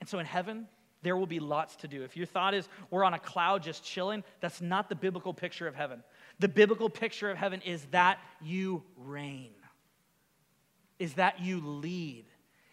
And 0.00 0.08
so 0.08 0.18
in 0.18 0.26
heaven, 0.26 0.68
there 1.02 1.16
will 1.16 1.26
be 1.26 1.40
lots 1.40 1.76
to 1.76 1.88
do. 1.88 2.04
If 2.04 2.16
your 2.16 2.26
thought 2.26 2.54
is 2.54 2.68
we're 2.90 3.04
on 3.04 3.14
a 3.14 3.18
cloud 3.18 3.62
just 3.62 3.84
chilling, 3.84 4.22
that's 4.40 4.60
not 4.60 4.88
the 4.88 4.94
biblical 4.94 5.34
picture 5.34 5.66
of 5.66 5.74
heaven. 5.74 6.02
The 6.38 6.48
biblical 6.48 6.88
picture 6.88 7.30
of 7.30 7.36
heaven 7.36 7.62
is 7.62 7.84
that 7.90 8.18
you 8.40 8.82
reign, 8.96 9.52
is 10.98 11.14
that 11.14 11.40
you 11.40 11.60
lead 11.60 12.26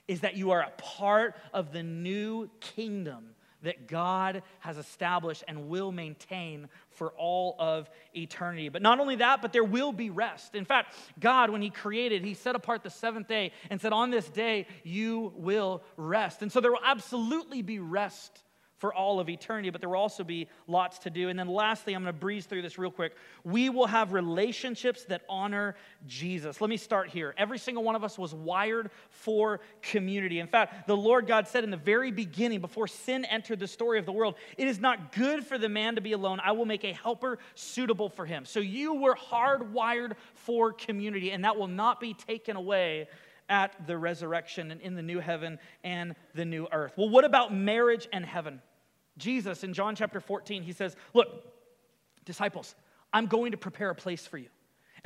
is 0.07 0.21
that 0.21 0.35
you 0.35 0.51
are 0.51 0.61
a 0.61 0.71
part 0.77 1.35
of 1.53 1.71
the 1.71 1.83
new 1.83 2.49
kingdom 2.59 3.29
that 3.63 3.87
God 3.87 4.43
has 4.59 4.77
established 4.77 5.43
and 5.47 5.67
will 5.67 5.91
maintain 5.91 6.69
for 6.91 7.09
all 7.17 7.55
of 7.59 7.89
eternity. 8.15 8.69
But 8.69 8.81
not 8.81 8.99
only 8.99 9.15
that, 9.17 9.41
but 9.41 9.51
there 9.51 9.63
will 9.63 9.91
be 9.91 10.09
rest. 10.09 10.55
In 10.55 10.65
fact, 10.65 10.95
God, 11.19 11.49
when 11.49 11.61
He 11.61 11.69
created, 11.69 12.23
He 12.23 12.33
set 12.33 12.55
apart 12.55 12.83
the 12.83 12.89
seventh 12.89 13.27
day 13.27 13.51
and 13.69 13.81
said, 13.81 13.93
On 13.93 14.11
this 14.11 14.29
day 14.29 14.67
you 14.83 15.33
will 15.35 15.83
rest. 15.95 16.41
And 16.41 16.51
so 16.51 16.61
there 16.61 16.71
will 16.71 16.79
absolutely 16.83 17.61
be 17.61 17.79
rest 17.79 18.43
for 18.77 18.93
all 18.93 19.19
of 19.19 19.27
eternity, 19.27 19.69
but 19.69 19.81
there 19.81 19.89
will 19.89 19.97
also 19.97 20.23
be 20.23 20.47
lots 20.67 20.99
to 20.99 21.09
do. 21.09 21.29
And 21.29 21.37
then 21.37 21.47
lastly, 21.47 21.93
I'm 21.93 22.03
going 22.03 22.13
to 22.13 22.19
breeze 22.19 22.45
through 22.45 22.61
this 22.61 22.77
real 22.77 22.91
quick. 22.91 23.15
We 23.43 23.69
will 23.69 23.87
have 23.87 24.13
relationships 24.13 25.03
that 25.05 25.23
honor 25.27 25.75
Jesus. 26.05 26.61
Let 26.61 26.69
me 26.69 26.77
start 26.77 27.09
here. 27.09 27.33
Every 27.37 27.57
single 27.57 27.83
one 27.83 27.95
of 27.95 28.03
us 28.03 28.17
was 28.17 28.33
wired 28.35 28.91
for 29.09 29.61
community. 29.81 30.39
In 30.39 30.47
fact, 30.47 30.87
the 30.87 30.95
Lord 30.95 31.27
God 31.27 31.47
said 31.47 31.63
in 31.63 31.71
the 31.71 31.77
very 31.77 32.11
beginning, 32.11 32.61
before 32.61 32.87
sin 32.87 33.25
entered 33.25 33.59
the 33.59 33.67
story 33.67 33.97
of 33.97 34.05
the 34.05 34.11
world, 34.11 34.35
it 34.57 34.67
is 34.67 34.79
not 34.79 35.11
good 35.11 35.43
for 35.43 35.57
the 35.57 35.69
man 35.69 35.95
to 35.95 36.01
be 36.01 36.11
alone. 36.11 36.39
I 36.43 36.51
will 36.51 36.65
make 36.65 36.83
a 36.83 36.93
helper 36.93 37.39
suitable 37.55 38.09
for 38.09 38.25
him. 38.25 38.45
So 38.45 38.59
you 38.59 38.93
were 38.93 39.15
hardwired 39.15 40.13
for 40.35 40.71
community, 40.71 41.31
and 41.31 41.43
that 41.45 41.57
will 41.57 41.67
not 41.67 41.99
be 41.99 42.13
taken 42.13 42.55
away 42.55 43.07
at 43.49 43.87
the 43.87 43.97
resurrection 43.97 44.71
and 44.71 44.81
in 44.81 44.95
the 44.95 45.01
new 45.01 45.19
heaven 45.19 45.57
and 45.83 46.15
the 46.35 46.45
new 46.45 46.67
earth. 46.71 46.93
Well, 46.97 47.09
what 47.09 47.23
about 47.23 47.53
marriage 47.53 48.07
and 48.11 48.25
heaven? 48.25 48.61
Jesus 49.17 49.63
in 49.63 49.73
John 49.73 49.95
chapter 49.95 50.19
14, 50.19 50.63
he 50.63 50.71
says, 50.71 50.95
Look, 51.13 51.27
disciples, 52.25 52.75
I'm 53.11 53.25
going 53.25 53.51
to 53.51 53.57
prepare 53.57 53.89
a 53.89 53.95
place 53.95 54.25
for 54.25 54.37
you. 54.37 54.49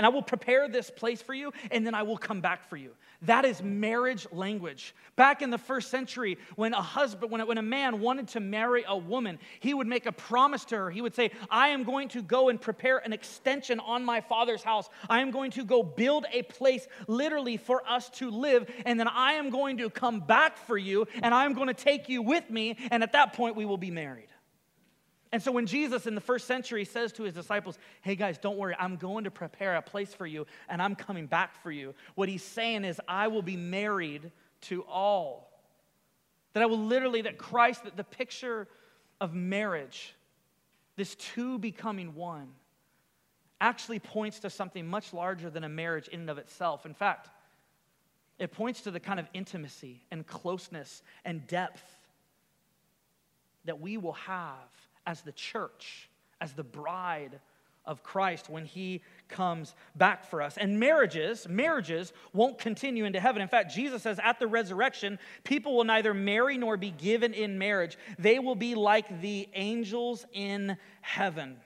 And 0.02 0.06
I 0.08 0.10
will 0.10 0.24
prepare 0.24 0.68
this 0.68 0.89
place 0.89 1.22
for 1.22 1.36
you, 1.36 1.54
and 1.70 1.86
then 1.86 1.93
I 1.93 2.02
will 2.02 2.18
come 2.18 2.41
back 2.41 2.68
for 2.68 2.76
you. 2.76 2.89
That 3.22 3.45
is 3.45 3.62
marriage 3.62 4.26
language. 4.32 4.95
Back 5.16 5.43
in 5.43 5.52
the 5.52 5.60
first 5.60 5.91
century, 5.91 6.39
when 6.56 6.74
a 6.74 6.82
husband, 6.82 7.32
when 7.32 7.39
a, 7.39 7.45
when 7.45 7.60
a 7.60 7.62
man 7.62 7.99
wanted 7.99 8.30
to 8.30 8.39
marry 8.39 8.84
a 8.88 8.97
woman, 8.97 9.38
he 9.60 9.76
would 9.76 9.86
make 9.86 10.08
a 10.08 10.12
promise 10.12 10.66
to 10.66 10.76
her. 10.76 10.89
He 10.89 11.04
would 11.04 11.14
say, 11.14 11.30
I 11.52 11.68
am 11.68 11.84
going 11.84 12.08
to 12.10 12.24
go 12.24 12.49
and 12.49 12.60
prepare 12.60 12.97
an 12.97 13.14
extension 13.14 13.80
on 13.80 14.04
my 14.04 14.22
father's 14.22 14.64
house. 14.64 14.89
I 15.08 15.22
am 15.22 15.30
going 15.30 15.52
to 15.52 15.64
go 15.64 15.84
build 15.84 16.26
a 16.34 16.41
place 16.41 16.88
literally 17.06 17.58
for 17.58 17.88
us 17.88 18.10
to 18.22 18.32
live, 18.32 18.68
and 18.88 18.99
then 18.99 19.08
I 19.08 19.34
am 19.34 19.52
going 19.52 19.78
to 19.78 19.91
come 19.91 20.22
back 20.22 20.58
for 20.58 20.80
you, 20.80 21.06
and 21.22 21.32
I 21.32 21.45
am 21.45 21.54
going 21.54 21.68
to 21.68 21.76
take 21.76 22.10
you 22.10 22.24
with 22.24 22.49
me, 22.49 22.76
and 22.89 23.04
at 23.04 23.12
that 23.12 23.34
point, 23.34 23.56
we 23.56 23.66
will 23.66 23.78
be 23.78 23.91
married. 23.91 24.30
And 25.32 25.41
so 25.41 25.51
when 25.51 25.65
Jesus 25.65 26.07
in 26.07 26.15
the 26.15 26.21
first 26.21 26.45
century 26.45 26.84
says 26.84 27.13
to 27.13 27.23
his 27.23 27.34
disciples, 27.34 27.77
Hey 28.01 28.15
guys, 28.15 28.38
don't 28.38 28.57
worry, 28.57 28.75
I'm 28.77 28.97
going 28.97 29.23
to 29.23 29.32
prepare 29.32 29.75
a 29.75 29.82
place 29.82 30.13
for 30.13 30.25
you 30.25 30.45
and 30.67 30.82
I'm 30.82 30.95
coming 30.95 31.25
back 31.25 31.61
for 31.63 31.71
you, 31.71 31.95
what 32.15 32.27
he's 32.27 32.43
saying 32.43 32.84
is, 32.84 32.99
I 33.07 33.27
will 33.27 33.41
be 33.41 33.55
married 33.55 34.32
to 34.61 34.84
all. 34.84 35.49
That 36.53 36.63
I 36.63 36.65
will 36.65 36.79
literally, 36.79 37.21
that 37.21 37.38
Christ, 37.38 37.86
that 37.86 37.95
the 37.95 38.03
picture 38.03 38.67
of 39.21 39.34
marriage, 39.34 40.15
this 40.97 41.15
two 41.15 41.57
becoming 41.59 42.13
one, 42.13 42.49
actually 43.61 43.99
points 43.99 44.39
to 44.39 44.49
something 44.49 44.86
much 44.86 45.13
larger 45.13 45.49
than 45.49 45.63
a 45.63 45.69
marriage 45.69 46.09
in 46.09 46.21
and 46.21 46.29
of 46.29 46.39
itself. 46.39 46.86
In 46.86 46.93
fact, 46.93 47.29
it 48.38 48.51
points 48.51 48.82
to 48.82 48.91
the 48.91 48.99
kind 48.99 49.19
of 49.19 49.27
intimacy 49.34 50.01
and 50.09 50.25
closeness 50.25 51.03
and 51.23 51.45
depth 51.47 51.84
that 53.65 53.79
we 53.79 53.97
will 53.97 54.13
have 54.13 54.57
as 55.06 55.22
the 55.22 55.32
church, 55.32 56.10
as 56.39 56.54
the 56.54 56.64
bride 56.64 57.39
of 57.86 58.04
Christ 58.04 58.49
when 58.49 58.66
he 58.66 59.02
comes 59.28 59.74
back 59.95 60.24
for 60.24 60.41
us. 60.41 60.58
And 60.58 60.80
marriages, 60.80 61.47
marriages 61.47 62.14
won't 62.34 62.60
continue 62.60 63.06
into 63.06 63.20
heaven. 63.20 63.41
In 63.41 63.47
fact, 63.47 63.74
Jesus 63.74 64.04
says 64.04 64.20
at 64.24 64.39
the 64.39 64.47
resurrection, 64.47 65.18
people 65.43 65.76
will 65.76 65.84
neither 65.84 66.14
marry 66.14 66.58
nor 66.58 66.78
be 66.78 66.91
given 66.91 67.34
in 67.34 67.58
marriage. 67.58 67.97
They 68.20 68.39
will 68.39 68.56
be 68.56 68.76
like 68.76 69.22
the 69.22 69.47
angels 69.54 70.26
in 70.34 70.78
heaven. 71.02 71.58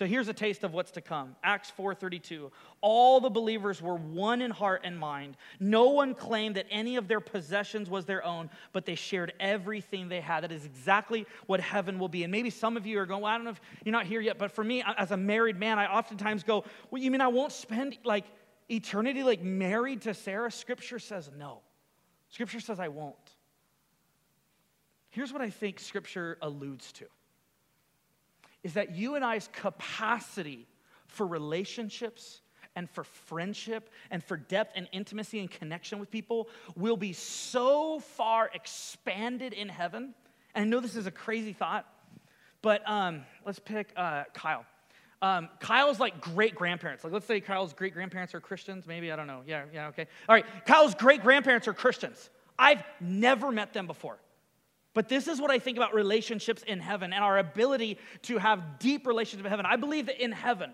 So 0.00 0.06
here's 0.06 0.28
a 0.28 0.32
taste 0.32 0.64
of 0.64 0.72
what's 0.72 0.92
to 0.92 1.02
come. 1.02 1.36
Acts 1.44 1.70
4:32. 1.76 2.50
All 2.80 3.20
the 3.20 3.28
believers 3.28 3.82
were 3.82 3.96
one 3.96 4.40
in 4.40 4.50
heart 4.50 4.80
and 4.82 4.98
mind. 4.98 5.36
No 5.58 5.90
one 5.90 6.14
claimed 6.14 6.56
that 6.56 6.64
any 6.70 6.96
of 6.96 7.06
their 7.06 7.20
possessions 7.20 7.90
was 7.90 8.06
their 8.06 8.24
own, 8.24 8.48
but 8.72 8.86
they 8.86 8.94
shared 8.94 9.34
everything 9.38 10.08
they 10.08 10.22
had. 10.22 10.42
That 10.42 10.52
is 10.52 10.64
exactly 10.64 11.26
what 11.44 11.60
heaven 11.60 11.98
will 11.98 12.08
be. 12.08 12.22
And 12.22 12.32
maybe 12.32 12.48
some 12.48 12.78
of 12.78 12.86
you 12.86 12.98
are 12.98 13.04
going, 13.04 13.20
well, 13.20 13.30
I 13.30 13.36
don't 13.36 13.44
know 13.44 13.50
if 13.50 13.60
you're 13.84 13.92
not 13.92 14.06
here 14.06 14.22
yet, 14.22 14.38
but 14.38 14.50
for 14.50 14.64
me 14.64 14.82
as 14.96 15.10
a 15.10 15.18
married 15.18 15.58
man, 15.58 15.78
I 15.78 15.84
oftentimes 15.84 16.44
go, 16.44 16.64
"Well, 16.90 17.02
you 17.02 17.10
mean 17.10 17.20
I 17.20 17.28
won't 17.28 17.52
spend 17.52 17.98
like 18.02 18.24
eternity 18.70 19.22
like 19.22 19.42
married 19.42 20.00
to 20.02 20.14
Sarah?" 20.14 20.50
Scripture 20.50 20.98
says 20.98 21.30
no. 21.36 21.60
Scripture 22.30 22.60
says 22.60 22.80
I 22.80 22.88
won't. 22.88 23.36
Here's 25.10 25.30
what 25.30 25.42
I 25.42 25.50
think 25.50 25.78
scripture 25.78 26.38
alludes 26.40 26.90
to 26.92 27.06
is 28.62 28.74
that 28.74 28.94
you 28.94 29.14
and 29.14 29.24
I's 29.24 29.48
capacity 29.52 30.66
for 31.06 31.26
relationships 31.26 32.40
and 32.76 32.88
for 32.88 33.04
friendship 33.04 33.90
and 34.10 34.22
for 34.22 34.36
depth 34.36 34.72
and 34.76 34.88
intimacy 34.92 35.40
and 35.40 35.50
connection 35.50 35.98
with 35.98 36.10
people 36.10 36.48
will 36.76 36.96
be 36.96 37.12
so 37.12 37.98
far 38.00 38.50
expanded 38.54 39.52
in 39.52 39.68
heaven. 39.68 40.14
And 40.54 40.64
I 40.64 40.68
know 40.68 40.80
this 40.80 40.96
is 40.96 41.06
a 41.06 41.10
crazy 41.10 41.52
thought, 41.52 41.86
but 42.62 42.88
um, 42.88 43.24
let's 43.44 43.58
pick 43.58 43.92
uh, 43.96 44.24
Kyle. 44.34 44.64
Um, 45.22 45.48
Kyle's 45.58 46.00
like 46.00 46.20
great 46.20 46.54
grandparents. 46.54 47.04
Like, 47.04 47.12
let's 47.12 47.26
say 47.26 47.40
Kyle's 47.40 47.74
great 47.74 47.92
grandparents 47.92 48.34
are 48.34 48.40
Christians. 48.40 48.86
Maybe, 48.86 49.12
I 49.12 49.16
don't 49.16 49.26
know. 49.26 49.42
Yeah, 49.46 49.64
yeah, 49.72 49.88
okay. 49.88 50.06
All 50.28 50.34
right, 50.34 50.46
Kyle's 50.64 50.94
great 50.94 51.22
grandparents 51.22 51.68
are 51.68 51.74
Christians. 51.74 52.30
I've 52.58 52.82
never 53.00 53.52
met 53.52 53.72
them 53.72 53.86
before. 53.86 54.18
But 54.92 55.08
this 55.08 55.28
is 55.28 55.40
what 55.40 55.50
I 55.50 55.58
think 55.58 55.76
about 55.76 55.94
relationships 55.94 56.62
in 56.62 56.80
heaven 56.80 57.12
and 57.12 57.22
our 57.22 57.38
ability 57.38 57.98
to 58.22 58.38
have 58.38 58.78
deep 58.78 59.06
relationships 59.06 59.46
in 59.46 59.50
heaven. 59.50 59.66
I 59.66 59.76
believe 59.76 60.06
that 60.06 60.22
in 60.22 60.32
heaven, 60.32 60.72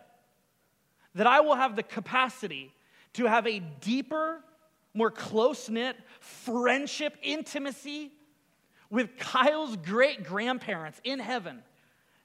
that 1.15 1.27
I 1.27 1.41
will 1.41 1.55
have 1.55 1.77
the 1.77 1.83
capacity 1.83 2.73
to 3.15 3.27
have 3.27 3.47
a 3.47 3.61
deeper, 3.81 4.43
more 4.95 5.11
close 5.11 5.69
knit 5.69 5.97
friendship, 6.21 7.17
intimacy 7.23 8.11
with 8.89 9.19
Kyle's 9.19 9.77
great 9.77 10.25
grandparents 10.25 11.01
in 11.05 11.19
heaven 11.19 11.63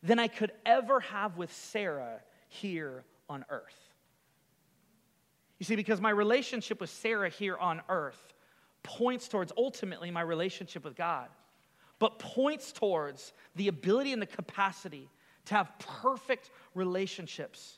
than 0.01 0.17
I 0.17 0.27
could 0.27 0.51
ever 0.65 1.01
have 1.01 1.37
with 1.37 1.51
Sarah 1.53 2.21
here 2.47 3.03
on 3.29 3.43
earth. 3.49 3.91
You 5.59 5.65
see, 5.65 5.75
because 5.75 5.99
my 6.01 6.09
relationship 6.09 6.79
with 6.79 6.89
Sarah 6.89 7.29
here 7.29 7.57
on 7.57 7.81
earth 7.89 8.33
points 8.81 9.27
towards 9.27 9.51
ultimately 9.57 10.09
my 10.09 10.21
relationship 10.21 10.83
with 10.83 10.95
God 10.95 11.27
but 12.01 12.17
points 12.17 12.71
towards 12.71 13.31
the 13.55 13.67
ability 13.67 14.11
and 14.11 14.19
the 14.19 14.25
capacity 14.25 15.07
to 15.45 15.53
have 15.53 15.71
perfect 16.01 16.49
relationships 16.73 17.77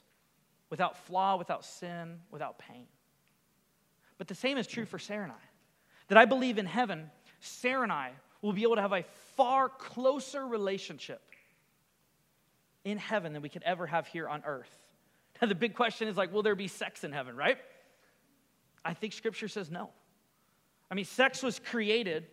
without 0.69 0.95
flaw, 0.95 1.35
without 1.35 1.65
sin, 1.65 2.19
without 2.31 2.57
pain. 2.57 2.85
But 4.17 4.29
the 4.29 4.35
same 4.35 4.57
is 4.57 4.65
true 4.65 4.85
for 4.85 4.97
Sarah 4.97 5.23
and 5.23 5.33
I. 5.33 5.43
That 6.07 6.17
I 6.17 6.23
believe 6.23 6.57
in 6.57 6.65
heaven, 6.65 7.11
Sarah 7.41 7.83
and 7.83 7.91
I 7.91 8.11
will 8.41 8.53
be 8.53 8.63
able 8.63 8.75
to 8.75 8.81
have 8.81 8.93
a 8.93 9.03
far 9.35 9.67
closer 9.67 10.47
relationship 10.47 11.21
in 12.85 12.97
heaven 12.97 13.33
than 13.33 13.41
we 13.41 13.49
could 13.49 13.63
ever 13.63 13.85
have 13.85 14.07
here 14.07 14.29
on 14.29 14.41
earth. 14.45 14.73
Now, 15.41 15.49
the 15.49 15.55
big 15.55 15.73
question 15.73 16.07
is 16.07 16.15
like, 16.15 16.31
will 16.31 16.43
there 16.43 16.55
be 16.55 16.69
sex 16.69 17.03
in 17.03 17.11
heaven, 17.11 17.35
right? 17.35 17.57
I 18.85 18.93
think 18.93 19.11
scripture 19.11 19.49
says 19.49 19.69
no. 19.69 19.89
I 20.89 20.95
mean, 20.95 21.03
sex 21.03 21.43
was 21.43 21.59
created 21.59 22.27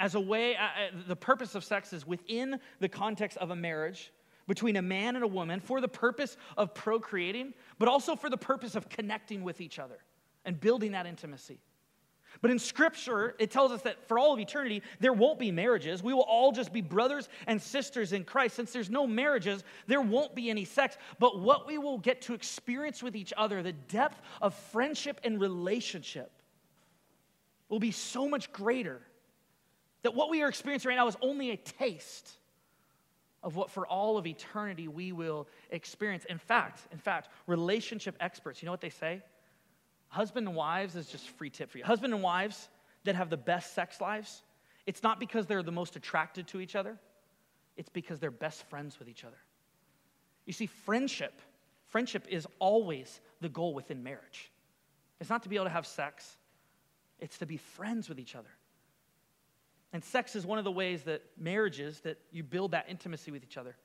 as 0.00 0.14
a 0.14 0.20
way, 0.20 0.56
uh, 0.56 0.62
uh, 0.62 0.68
the 1.06 1.16
purpose 1.16 1.54
of 1.54 1.64
sex 1.64 1.92
is 1.92 2.06
within 2.06 2.58
the 2.80 2.88
context 2.88 3.36
of 3.38 3.50
a 3.50 3.56
marriage 3.56 4.12
between 4.46 4.76
a 4.76 4.82
man 4.82 5.14
and 5.14 5.24
a 5.24 5.28
woman 5.28 5.60
for 5.60 5.80
the 5.80 5.88
purpose 5.88 6.36
of 6.56 6.74
procreating, 6.74 7.54
but 7.78 7.88
also 7.88 8.16
for 8.16 8.28
the 8.28 8.36
purpose 8.36 8.74
of 8.74 8.88
connecting 8.88 9.42
with 9.42 9.60
each 9.60 9.78
other 9.78 9.98
and 10.44 10.60
building 10.60 10.92
that 10.92 11.06
intimacy. 11.06 11.58
But 12.42 12.50
in 12.50 12.58
Scripture, 12.58 13.36
it 13.38 13.52
tells 13.52 13.70
us 13.70 13.82
that 13.82 14.08
for 14.08 14.18
all 14.18 14.34
of 14.34 14.40
eternity, 14.40 14.82
there 14.98 15.12
won't 15.12 15.38
be 15.38 15.52
marriages. 15.52 16.02
We 16.02 16.12
will 16.12 16.22
all 16.22 16.50
just 16.50 16.72
be 16.72 16.80
brothers 16.80 17.28
and 17.46 17.62
sisters 17.62 18.12
in 18.12 18.24
Christ. 18.24 18.56
Since 18.56 18.72
there's 18.72 18.90
no 18.90 19.06
marriages, 19.06 19.62
there 19.86 20.00
won't 20.00 20.34
be 20.34 20.50
any 20.50 20.64
sex. 20.64 20.96
But 21.20 21.38
what 21.38 21.66
we 21.66 21.78
will 21.78 21.98
get 21.98 22.22
to 22.22 22.34
experience 22.34 23.04
with 23.04 23.14
each 23.14 23.32
other, 23.36 23.62
the 23.62 23.72
depth 23.72 24.20
of 24.42 24.52
friendship 24.52 25.20
and 25.22 25.40
relationship, 25.40 26.32
will 27.68 27.78
be 27.78 27.92
so 27.92 28.28
much 28.28 28.52
greater 28.52 29.00
that 30.04 30.14
what 30.14 30.30
we 30.30 30.42
are 30.42 30.48
experiencing 30.48 30.90
right 30.90 30.96
now 30.96 31.08
is 31.08 31.16
only 31.22 31.50
a 31.50 31.56
taste 31.56 32.30
of 33.42 33.56
what 33.56 33.70
for 33.70 33.86
all 33.86 34.16
of 34.18 34.26
eternity 34.26 34.86
we 34.86 35.12
will 35.12 35.48
experience. 35.70 36.24
In 36.26 36.38
fact, 36.38 36.80
in 36.92 36.98
fact, 36.98 37.28
relationship 37.46 38.14
experts, 38.20 38.62
you 38.62 38.66
know 38.66 38.72
what 38.72 38.82
they 38.82 38.90
say? 38.90 39.22
Husband 40.08 40.46
and 40.46 40.54
wives 40.54 40.94
is 40.94 41.06
just 41.06 41.28
free 41.30 41.48
tip 41.48 41.70
for 41.70 41.78
you. 41.78 41.84
Husband 41.84 42.12
and 42.12 42.22
wives 42.22 42.68
that 43.04 43.16
have 43.16 43.30
the 43.30 43.38
best 43.38 43.74
sex 43.74 44.00
lives, 44.00 44.42
it's 44.86 45.02
not 45.02 45.18
because 45.18 45.46
they're 45.46 45.62
the 45.62 45.72
most 45.72 45.96
attracted 45.96 46.46
to 46.48 46.60
each 46.60 46.76
other, 46.76 46.98
it's 47.78 47.88
because 47.88 48.20
they're 48.20 48.30
best 48.30 48.62
friends 48.68 48.98
with 48.98 49.08
each 49.08 49.24
other. 49.24 49.38
You 50.44 50.52
see, 50.52 50.66
friendship, 50.66 51.40
friendship 51.86 52.26
is 52.28 52.46
always 52.58 53.20
the 53.40 53.48
goal 53.48 53.72
within 53.72 54.02
marriage. 54.02 54.50
It's 55.18 55.30
not 55.30 55.42
to 55.44 55.48
be 55.48 55.56
able 55.56 55.66
to 55.66 55.70
have 55.70 55.86
sex, 55.86 56.36
it's 57.20 57.38
to 57.38 57.46
be 57.46 57.56
friends 57.56 58.10
with 58.10 58.18
each 58.18 58.36
other. 58.36 58.50
And 59.94 60.02
sex 60.02 60.34
is 60.34 60.44
one 60.44 60.58
of 60.58 60.64
the 60.64 60.72
ways 60.72 61.04
that 61.04 61.22
marriages 61.38 62.00
that 62.00 62.18
you 62.32 62.42
build 62.42 62.72
that 62.72 62.86
intimacy 62.88 63.30
with 63.30 63.44
each 63.44 63.56
other. 63.56 63.76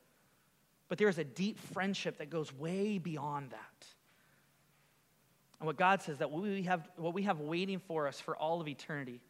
But 0.87 0.97
there 0.97 1.07
is 1.07 1.19
a 1.19 1.23
deep 1.23 1.59
friendship 1.59 2.17
that 2.17 2.31
goes 2.31 2.51
way 2.51 2.97
beyond 2.97 3.51
that. 3.51 3.85
And 5.59 5.67
what 5.67 5.77
God 5.77 6.01
says 6.01 6.17
that 6.17 6.31
we 6.31 6.63
have, 6.63 6.89
what 6.95 7.13
we 7.13 7.21
have 7.23 7.41
waiting 7.41 7.77
for 7.77 8.07
us 8.07 8.19
for 8.19 8.35
all 8.35 8.59
of 8.59 8.67
eternity 8.67 9.21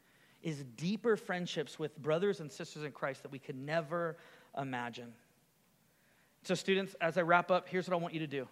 is 0.42 0.64
deeper 0.78 1.18
friendships 1.18 1.78
with 1.78 1.98
brothers 1.98 2.40
and 2.40 2.50
sisters 2.50 2.84
in 2.84 2.94
Christ 2.94 3.24
that 3.24 3.32
we 3.32 3.40
could 3.40 3.58
never 3.58 4.16
imagine. 4.58 5.12
So, 6.44 6.56
students, 6.56 6.96
as 7.02 7.18
I 7.18 7.24
wrap 7.24 7.52
up, 7.52 7.68
here's 7.68 7.90
what 7.90 7.94
I 7.96 8.00
want 8.00 8.14
you 8.14 8.22
to 8.22 8.28
do. 8.28 8.48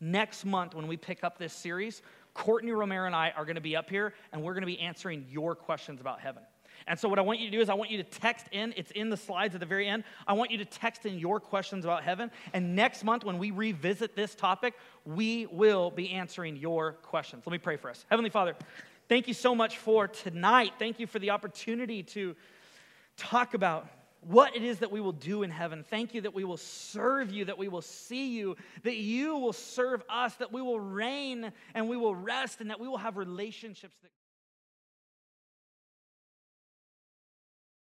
Next 0.00 0.44
month, 0.44 0.74
when 0.74 0.88
we 0.88 0.96
pick 0.96 1.22
up 1.22 1.38
this 1.38 1.52
series, 1.52 2.02
Courtney 2.34 2.72
Romero 2.72 3.06
and 3.06 3.14
I 3.14 3.32
are 3.36 3.44
going 3.44 3.54
to 3.54 3.60
be 3.60 3.76
up 3.76 3.88
here 3.88 4.14
and 4.32 4.42
we're 4.42 4.54
going 4.54 4.62
to 4.62 4.66
be 4.66 4.80
answering 4.80 5.26
your 5.30 5.54
questions 5.54 6.00
about 6.00 6.18
heaven. 6.20 6.42
And 6.88 6.98
so, 6.98 7.08
what 7.08 7.18
I 7.18 7.22
want 7.22 7.38
you 7.38 7.50
to 7.50 7.56
do 7.56 7.60
is, 7.60 7.68
I 7.68 7.74
want 7.74 7.90
you 7.90 7.98
to 7.98 8.04
text 8.04 8.46
in, 8.50 8.72
it's 8.76 8.90
in 8.92 9.10
the 9.10 9.16
slides 9.16 9.54
at 9.54 9.60
the 9.60 9.66
very 9.66 9.86
end. 9.86 10.04
I 10.26 10.32
want 10.32 10.50
you 10.50 10.58
to 10.58 10.64
text 10.64 11.04
in 11.06 11.18
your 11.18 11.38
questions 11.38 11.84
about 11.84 12.02
heaven. 12.02 12.30
And 12.52 12.74
next 12.74 13.04
month, 13.04 13.24
when 13.24 13.38
we 13.38 13.50
revisit 13.50 14.16
this 14.16 14.34
topic, 14.34 14.74
we 15.04 15.46
will 15.46 15.90
be 15.90 16.10
answering 16.10 16.56
your 16.56 16.92
questions. 16.92 17.44
Let 17.46 17.52
me 17.52 17.58
pray 17.58 17.76
for 17.76 17.90
us. 17.90 18.06
Heavenly 18.08 18.30
Father, 18.30 18.56
thank 19.08 19.28
you 19.28 19.34
so 19.34 19.54
much 19.54 19.78
for 19.78 20.08
tonight. 20.08 20.72
Thank 20.78 20.98
you 20.98 21.06
for 21.06 21.18
the 21.18 21.30
opportunity 21.30 22.02
to 22.04 22.34
talk 23.16 23.54
about 23.54 23.88
what 24.20 24.56
it 24.56 24.64
is 24.64 24.80
that 24.80 24.90
we 24.90 25.00
will 25.00 25.12
do 25.12 25.42
in 25.42 25.50
heaven. 25.50 25.84
Thank 25.88 26.14
you 26.14 26.22
that 26.22 26.34
we 26.34 26.44
will 26.44 26.56
serve 26.56 27.30
you, 27.30 27.44
that 27.44 27.58
we 27.58 27.68
will 27.68 27.82
see 27.82 28.30
you, 28.30 28.56
that 28.82 28.96
you 28.96 29.36
will 29.36 29.52
serve 29.52 30.02
us, 30.08 30.34
that 30.36 30.52
we 30.52 30.60
will 30.60 30.80
reign 30.80 31.52
and 31.74 31.88
we 31.88 31.96
will 31.96 32.14
rest, 32.14 32.60
and 32.60 32.70
that 32.70 32.80
we 32.80 32.88
will 32.88 32.98
have 32.98 33.16
relationships 33.16 33.96
that 34.02 34.10